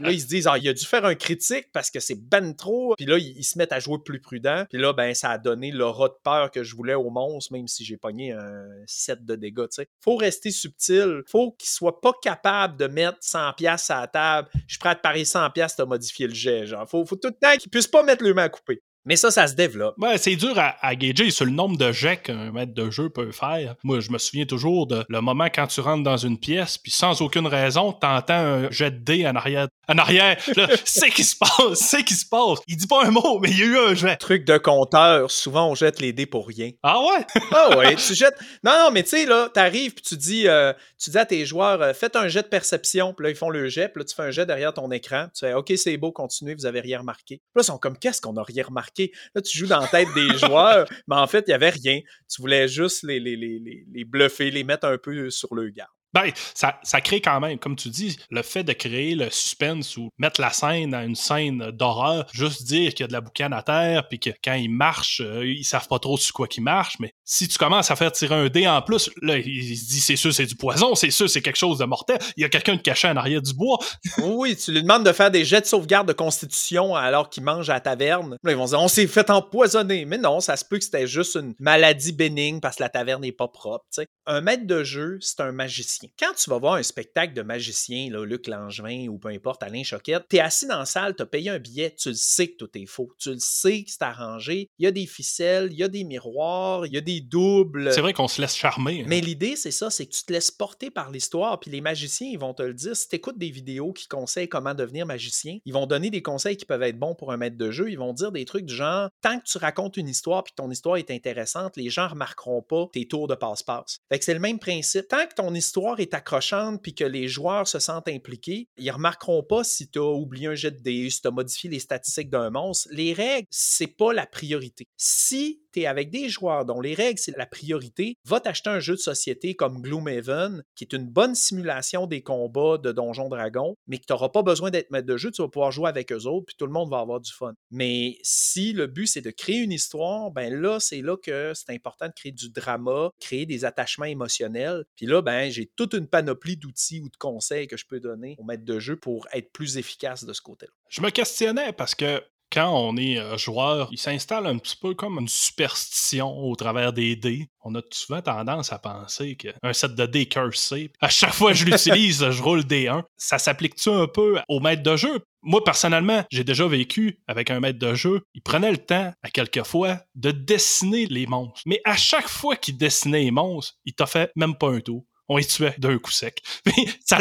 là, 0.00 0.12
ils 0.12 0.20
se 0.20 0.26
disent, 0.26 0.46
ah, 0.46 0.58
il 0.58 0.68
a 0.68 0.72
dû 0.72 0.84
faire 0.84 1.04
un 1.04 1.14
critique 1.14 1.68
parce 1.72 1.90
que 1.90 2.00
c'est 2.00 2.14
ben 2.14 2.54
trop. 2.54 2.94
Puis 2.96 3.06
là, 3.06 3.18
ils, 3.18 3.44
se 3.44 3.58
mettent 3.58 3.72
à 3.72 3.80
jouer 3.80 3.98
plus 4.04 4.20
prudent. 4.20 4.64
Puis 4.68 4.78
là, 4.80 4.92
ben, 4.92 5.14
ça 5.14 5.30
a 5.30 5.38
donné 5.38 5.70
l'aura 5.70 6.08
de 6.08 6.16
peur 6.22 6.50
que 6.50 6.62
je 6.62 6.76
voulais 6.76 6.94
au 6.94 7.10
monstre, 7.10 7.52
même 7.52 7.68
si 7.68 7.84
j'ai 7.84 7.96
pogné 7.96 8.32
un 8.32 8.68
7 8.86 9.24
de 9.24 9.36
dégâts. 9.36 9.66
Faut 10.00 10.16
rester 10.16 10.50
subtil. 10.50 11.22
Faut 11.26 11.52
qu'il 11.52 11.68
soit 11.68 12.00
pas 12.00 12.12
capable 12.22 12.76
de 12.76 12.86
mettre 12.86 13.18
100 13.20 13.54
pièces 13.54 13.90
à 13.90 14.00
la 14.00 14.06
table. 14.06 14.48
Je 14.66 14.74
suis 14.74 14.78
prêt 14.78 14.90
à 14.90 14.94
te 14.94 15.00
parier 15.00 15.24
100 15.24 15.50
pièces 15.50 15.76
de 15.76 15.84
modifier 15.84 16.26
le 16.26 16.34
jet. 16.34 16.66
Genre, 16.66 16.88
faut, 16.88 17.04
faut 17.04 17.16
tout 17.16 17.28
le 17.28 17.34
temps 17.34 17.56
qu'il 17.56 17.70
puisse 17.70 17.86
pas 17.86 18.02
mettre 18.02 18.24
le 18.24 18.34
main 18.34 18.44
à 18.44 18.48
couper. 18.48 18.82
Mais 19.08 19.16
ça, 19.16 19.30
ça 19.30 19.46
se 19.46 19.54
développe. 19.54 19.94
Ouais, 19.96 20.18
c'est 20.18 20.36
dur 20.36 20.58
à, 20.58 20.76
à 20.82 20.94
gager 20.94 21.30
sur 21.30 21.46
le 21.46 21.50
nombre 21.50 21.78
de 21.78 21.92
jets 21.92 22.18
qu'un 22.18 22.52
maître 22.52 22.74
de 22.74 22.90
jeu 22.90 23.08
peut 23.08 23.32
faire. 23.32 23.74
Moi, 23.82 24.00
je 24.00 24.10
me 24.10 24.18
souviens 24.18 24.44
toujours 24.44 24.86
de 24.86 25.02
le 25.08 25.20
moment 25.22 25.46
quand 25.46 25.66
tu 25.66 25.80
rentres 25.80 26.02
dans 26.02 26.18
une 26.18 26.38
pièce, 26.38 26.76
puis 26.76 26.92
sans 26.92 27.22
aucune 27.22 27.46
raison, 27.46 27.92
t'entends 27.92 28.34
un 28.34 28.70
jet 28.70 28.90
de 28.90 28.98
dés 28.98 29.26
en 29.26 29.34
arrière. 29.34 29.68
En 29.88 29.96
arrière, 29.96 30.36
c'est 30.84 31.08
qui 31.08 31.24
se 31.24 31.36
passe, 31.36 31.78
c'est 31.78 32.04
qui 32.04 32.12
se 32.12 32.26
passe. 32.26 32.58
Il 32.66 32.76
dit 32.76 32.86
pas 32.86 33.06
un 33.06 33.10
mot, 33.10 33.38
mais 33.40 33.50
il 33.50 33.58
y 33.58 33.62
a 33.62 33.66
eu 33.66 33.78
un 33.78 33.94
jet. 33.94 34.16
Truc 34.16 34.44
de 34.44 34.58
compteur, 34.58 35.30
souvent 35.30 35.70
on 35.70 35.74
jette 35.74 36.00
les 36.00 36.12
dés 36.12 36.26
pour 36.26 36.46
rien. 36.46 36.70
Ah 36.82 37.00
ouais? 37.00 37.42
ah 37.52 37.78
ouais, 37.78 37.96
tu 37.96 38.14
jettes. 38.14 38.36
Non, 38.62 38.72
non, 38.72 38.90
mais 38.92 39.04
tu 39.04 39.10
sais, 39.10 39.24
là, 39.24 39.48
t'arrives, 39.48 39.94
puis 39.94 40.04
tu 40.06 40.18
dis, 40.18 40.46
euh, 40.46 40.74
tu 40.98 41.10
dis 41.10 41.18
à 41.18 41.26
tes 41.26 41.44
joueurs, 41.44 41.80
euh, 41.80 41.92
faites 41.92 42.16
un 42.16 42.28
jet 42.28 42.42
de 42.42 42.48
perception, 42.48 43.14
puis 43.14 43.24
là, 43.24 43.30
ils 43.30 43.36
font 43.36 43.50
le 43.50 43.68
jet, 43.68 43.88
puis 43.88 44.00
là, 44.00 44.04
tu 44.04 44.14
fais 44.14 44.22
un 44.22 44.30
jet 44.30 44.46
derrière 44.46 44.74
ton 44.74 44.90
écran. 44.90 45.28
Tu 45.34 45.46
fais, 45.46 45.54
OK, 45.54 45.72
c'est 45.76 45.96
beau, 45.96 46.12
continuez, 46.12 46.54
vous 46.54 46.66
avez 46.66 46.80
rien 46.80 46.98
remarqué. 46.98 47.36
Puis 47.36 47.52
là, 47.56 47.62
ils 47.62 47.64
sont 47.64 47.78
comme, 47.78 47.96
qu'est-ce 47.98 48.20
qu'on 48.20 48.36
a 48.36 48.42
rien 48.42 48.64
remarqué? 48.64 49.12
Là, 49.34 49.42
tu 49.42 49.56
joues 49.56 49.66
dans 49.66 49.80
la 49.80 49.88
tête 49.88 50.08
des 50.14 50.28
joueurs, 50.38 50.88
mais 51.06 51.16
en 51.16 51.26
fait, 51.26 51.44
il 51.46 51.50
n'y 51.50 51.54
avait 51.54 51.70
rien. 51.70 52.00
Tu 52.28 52.42
voulais 52.42 52.68
juste 52.68 53.02
les, 53.04 53.20
les, 53.20 53.36
les, 53.36 53.86
les, 53.92 54.04
bluffer, 54.04 54.50
les 54.50 54.64
mettre 54.64 54.86
un 54.86 54.98
peu 54.98 55.30
sur 55.30 55.54
le 55.54 55.70
garde. 55.70 55.90
Ben, 56.14 56.30
ça, 56.54 57.00
crée 57.00 57.20
quand 57.20 57.38
même, 57.40 57.58
comme 57.58 57.76
tu 57.76 57.90
dis, 57.90 58.16
le 58.30 58.42
fait 58.42 58.64
de 58.64 58.72
créer 58.72 59.14
le 59.14 59.30
suspense 59.30 59.96
ou 59.96 60.10
mettre 60.18 60.40
la 60.40 60.50
scène 60.50 60.94
à 60.94 61.04
une 61.04 61.14
scène 61.14 61.70
d'horreur, 61.70 62.26
juste 62.32 62.64
dire 62.64 62.94
qu'il 62.94 63.00
y 63.00 63.04
a 63.04 63.08
de 63.08 63.12
la 63.12 63.20
boucane 63.20 63.52
à 63.52 63.62
terre, 63.62 64.08
puis 64.08 64.18
que 64.18 64.30
quand 64.42 64.54
ils 64.54 64.70
marchent, 64.70 65.20
euh, 65.20 65.46
ils 65.46 65.64
savent 65.64 65.86
pas 65.86 65.98
trop 65.98 66.16
sur 66.16 66.32
quoi 66.32 66.48
qu'ils 66.48 66.62
marchent, 66.62 66.98
mais 66.98 67.12
si 67.24 67.46
tu 67.46 67.58
commences 67.58 67.90
à 67.90 67.96
faire 67.96 68.10
tirer 68.12 68.34
un 68.34 68.48
dé 68.48 68.66
en 68.66 68.80
plus, 68.80 69.10
là, 69.20 69.36
il 69.36 69.76
se 69.76 69.88
dit 69.88 70.00
c'est 70.00 70.16
sûr 70.16 70.32
c'est 70.32 70.46
du 70.46 70.56
poison, 70.56 70.94
c'est 70.94 71.10
sûr 71.10 71.28
c'est 71.28 71.42
quelque 71.42 71.58
chose 71.58 71.78
de 71.78 71.84
mortel, 71.84 72.18
il 72.36 72.42
y 72.42 72.44
a 72.44 72.48
quelqu'un 72.48 72.76
de 72.76 72.80
caché 72.80 73.08
en 73.08 73.16
arrière 73.16 73.42
du 73.42 73.52
bois. 73.52 73.78
oui, 74.18 74.56
tu 74.56 74.72
lui 74.72 74.82
demandes 74.82 75.04
de 75.04 75.12
faire 75.12 75.30
des 75.30 75.44
jets 75.44 75.60
de 75.60 75.66
sauvegarde 75.66 76.08
de 76.08 76.12
constitution 76.12 76.94
alors 76.94 77.28
qu'il 77.28 77.42
mange 77.42 77.68
à 77.68 77.74
la 77.74 77.80
taverne. 77.80 78.36
Là, 78.42 78.52
ils 78.52 78.56
vont 78.56 78.64
dire 78.64 78.80
on 78.80 78.88
s'est 78.88 79.06
fait 79.06 79.28
empoisonner, 79.30 80.04
mais 80.04 80.18
non, 80.18 80.40
ça 80.40 80.56
se 80.56 80.64
peut 80.64 80.78
que 80.78 80.84
c'était 80.84 81.06
juste 81.06 81.36
une 81.36 81.54
maladie 81.58 82.12
bénigne 82.12 82.60
parce 82.60 82.76
que 82.76 82.82
la 82.82 82.88
taverne 82.88 83.22
n'est 83.22 83.32
pas 83.32 83.48
propre. 83.48 83.84
Un 84.26 84.40
maître 84.40 84.66
de 84.66 84.84
jeu, 84.84 85.18
c'est 85.20 85.40
un 85.40 85.52
magicien. 85.52 85.97
Quand 86.18 86.32
tu 86.36 86.50
vas 86.50 86.58
voir 86.58 86.74
un 86.74 86.82
spectacle 86.82 87.34
de 87.34 87.42
magicien, 87.42 88.10
là, 88.10 88.24
Luc 88.24 88.46
Langevin 88.46 89.08
ou 89.08 89.18
peu 89.18 89.28
importe, 89.28 89.62
Alain 89.62 89.82
Choquette, 89.82 90.24
tu 90.28 90.36
es 90.36 90.40
assis 90.40 90.66
dans 90.66 90.78
la 90.78 90.84
salle, 90.84 91.16
tu 91.16 91.22
as 91.22 91.26
payé 91.26 91.50
un 91.50 91.58
billet, 91.58 91.94
tu 91.96 92.10
le 92.10 92.14
sais 92.14 92.48
que 92.48 92.56
tout 92.56 92.70
est 92.74 92.86
faux. 92.86 93.12
Tu 93.18 93.30
le 93.30 93.38
sais 93.38 93.84
que 93.84 93.90
c'est 93.90 94.02
arrangé. 94.02 94.70
Il 94.78 94.84
y 94.84 94.86
a 94.86 94.90
des 94.90 95.06
ficelles, 95.06 95.68
il 95.72 95.78
y 95.78 95.82
a 95.82 95.88
des 95.88 96.04
miroirs, 96.04 96.86
il 96.86 96.92
y 96.92 96.98
a 96.98 97.00
des 97.00 97.20
doubles. 97.20 97.92
C'est 97.92 98.00
vrai 98.00 98.12
qu'on 98.12 98.28
se 98.28 98.40
laisse 98.40 98.56
charmer. 98.56 99.02
Hein. 99.02 99.06
Mais 99.08 99.20
l'idée, 99.20 99.56
c'est 99.56 99.70
ça, 99.70 99.90
c'est 99.90 100.06
que 100.06 100.12
tu 100.12 100.22
te 100.24 100.32
laisses 100.32 100.50
porter 100.50 100.90
par 100.90 101.10
l'histoire. 101.10 101.58
Puis 101.60 101.70
les 101.70 101.80
magiciens, 101.80 102.28
ils 102.30 102.38
vont 102.38 102.54
te 102.54 102.62
le 102.62 102.74
dire. 102.74 102.96
Si 102.96 103.08
tu 103.08 103.16
écoutes 103.16 103.38
des 103.38 103.50
vidéos 103.50 103.92
qui 103.92 104.08
conseillent 104.08 104.48
comment 104.48 104.74
devenir 104.74 105.06
magicien, 105.06 105.58
ils 105.64 105.72
vont 105.72 105.86
donner 105.86 106.10
des 106.10 106.22
conseils 106.22 106.56
qui 106.56 106.64
peuvent 106.64 106.82
être 106.82 106.98
bons 106.98 107.14
pour 107.14 107.32
un 107.32 107.36
maître 107.36 107.56
de 107.56 107.70
jeu. 107.70 107.90
Ils 107.90 107.98
vont 107.98 108.12
dire 108.12 108.32
des 108.32 108.44
trucs 108.44 108.66
du 108.66 108.74
genre 108.74 109.08
tant 109.20 109.38
que 109.38 109.44
tu 109.44 109.58
racontes 109.58 109.96
une 109.96 110.08
histoire 110.08 110.44
puis 110.44 110.52
que 110.52 110.62
ton 110.62 110.70
histoire 110.70 110.96
est 110.96 111.10
intéressante, 111.10 111.76
les 111.76 111.90
gens 111.90 112.08
remarqueront 112.08 112.62
pas 112.62 112.86
tes 112.92 113.06
tours 113.06 113.28
de 113.28 113.34
passe-passe. 113.34 113.98
Fait 114.10 114.18
que 114.18 114.24
c'est 114.24 114.34
le 114.34 114.40
même 114.40 114.58
principe. 114.58 115.08
Tant 115.08 115.26
que 115.26 115.34
ton 115.34 115.54
histoire 115.54 115.87
est 115.96 116.14
accrochante 116.14 116.82
puis 116.82 116.94
que 116.94 117.04
les 117.04 117.28
joueurs 117.28 117.66
se 117.66 117.78
sentent 117.78 118.08
impliqués, 118.08 118.68
ils 118.76 118.90
remarqueront 118.90 119.42
pas 119.42 119.64
si 119.64 119.88
tu 119.88 119.98
as 119.98 120.02
oublié 120.02 120.46
un 120.48 120.54
jet 120.54 120.70
de 120.70 120.80
dés, 120.80 121.10
si 121.10 121.20
tu 121.20 121.28
as 121.28 121.30
modifié 121.30 121.70
les 121.70 121.78
statistiques 121.78 122.30
d'un 122.30 122.50
monstre. 122.50 122.88
Les 122.92 123.12
règles, 123.12 123.46
c'est 123.50 123.86
pas 123.86 124.12
la 124.12 124.26
priorité. 124.26 124.86
Si 124.96 125.62
avec 125.86 126.10
des 126.10 126.28
joueurs 126.28 126.64
dont 126.64 126.80
les 126.80 126.94
règles, 126.94 127.18
c'est 127.18 127.36
la 127.36 127.46
priorité, 127.46 128.16
va 128.24 128.40
t'acheter 128.40 128.70
un 128.70 128.80
jeu 128.80 128.94
de 128.94 129.00
société 129.00 129.54
comme 129.54 129.80
Gloomhaven, 129.80 130.62
qui 130.74 130.84
est 130.84 130.92
une 130.92 131.06
bonne 131.06 131.34
simulation 131.34 132.06
des 132.06 132.22
combats 132.22 132.78
de 132.78 132.92
Donjon 132.92 133.28
Dragon, 133.28 133.76
mais 133.86 133.98
que 133.98 134.04
tu 134.06 134.12
n'auras 134.12 134.28
pas 134.28 134.42
besoin 134.42 134.70
d'être 134.70 134.90
maître 134.90 135.06
de 135.06 135.16
jeu, 135.16 135.30
tu 135.30 135.42
vas 135.42 135.48
pouvoir 135.48 135.70
jouer 135.70 135.88
avec 135.88 136.12
eux 136.12 136.26
autres, 136.26 136.46
puis 136.46 136.56
tout 136.58 136.66
le 136.66 136.72
monde 136.72 136.90
va 136.90 136.98
avoir 136.98 137.20
du 137.20 137.32
fun. 137.32 137.52
Mais 137.70 138.18
si 138.22 138.72
le 138.72 138.86
but, 138.86 139.06
c'est 139.06 139.20
de 139.20 139.30
créer 139.30 139.58
une 139.58 139.72
histoire, 139.72 140.30
ben 140.30 140.54
là, 140.54 140.80
c'est 140.80 141.02
là 141.02 141.16
que 141.16 141.52
c'est 141.54 141.72
important 141.72 142.06
de 142.06 142.12
créer 142.12 142.32
du 142.32 142.50
drama, 142.50 143.10
créer 143.20 143.46
des 143.46 143.64
attachements 143.64 144.06
émotionnels. 144.06 144.84
Puis 144.96 145.06
là, 145.06 145.22
ben, 145.22 145.50
j'ai 145.50 145.70
toute 145.76 145.94
une 145.94 146.06
panoplie 146.06 146.56
d'outils 146.56 147.00
ou 147.00 147.08
de 147.08 147.16
conseils 147.16 147.66
que 147.66 147.76
je 147.76 147.86
peux 147.86 148.00
donner 148.00 148.36
au 148.38 148.44
maître 148.44 148.64
de 148.64 148.78
jeu 148.78 148.96
pour 148.96 149.26
être 149.32 149.52
plus 149.52 149.78
efficace 149.78 150.24
de 150.24 150.32
ce 150.32 150.40
côté-là. 150.40 150.72
Je 150.88 151.02
me 151.02 151.10
questionnais 151.10 151.72
parce 151.72 151.94
que 151.94 152.22
quand 152.52 152.70
on 152.70 152.96
est 152.96 153.18
euh, 153.18 153.36
joueur, 153.36 153.88
il 153.92 153.98
s'installe 153.98 154.46
un 154.46 154.58
petit 154.58 154.76
peu 154.76 154.94
comme 154.94 155.18
une 155.18 155.28
superstition 155.28 156.36
au 156.38 156.54
travers 156.56 156.92
des 156.92 157.16
dés. 157.16 157.48
On 157.62 157.74
a 157.74 157.80
souvent 157.90 158.22
tendance 158.22 158.72
à 158.72 158.78
penser 158.78 159.36
qu'un 159.36 159.72
set 159.72 159.94
de 159.94 160.06
dés 160.06 160.26
cursé, 160.26 160.90
à 161.00 161.08
chaque 161.08 161.34
fois 161.34 161.52
que 161.52 161.58
je 161.58 161.64
l'utilise, 161.64 162.30
je 162.30 162.42
roule 162.42 162.64
des 162.64 162.88
1. 162.88 163.04
Ça 163.16 163.38
s'applique-tu 163.38 163.90
un 163.90 164.06
peu 164.06 164.38
au 164.48 164.60
maître 164.60 164.82
de 164.82 164.96
jeu? 164.96 165.20
Moi, 165.42 165.62
personnellement, 165.62 166.24
j'ai 166.30 166.44
déjà 166.44 166.66
vécu 166.66 167.20
avec 167.26 167.50
un 167.50 167.60
maître 167.60 167.78
de 167.78 167.94
jeu. 167.94 168.22
Il 168.34 168.42
prenait 168.42 168.70
le 168.70 168.78
temps, 168.78 169.12
à 169.22 169.30
quelques 169.30 169.64
fois, 169.64 170.00
de 170.14 170.30
dessiner 170.30 171.06
les 171.06 171.26
monstres. 171.26 171.60
Mais 171.66 171.80
à 171.84 171.96
chaque 171.96 172.28
fois 172.28 172.56
qu'il 172.56 172.76
dessinait 172.76 173.24
les 173.24 173.30
monstres, 173.30 173.74
il 173.84 173.94
t'a 173.94 174.06
fait 174.06 174.30
même 174.34 174.56
pas 174.56 174.70
un 174.70 174.80
tour 174.80 175.04
on 175.28 175.36
les 175.36 175.44
tuait 175.44 175.74
d'un 175.78 175.98
coup 175.98 176.10
sec. 176.10 176.42
ça 177.04 177.20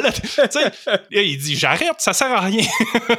il 1.12 1.38
dit 1.38 1.56
j'arrête, 1.56 2.00
ça 2.00 2.13
sert 2.13 2.32
à 2.32 2.41
rien. 2.41 2.65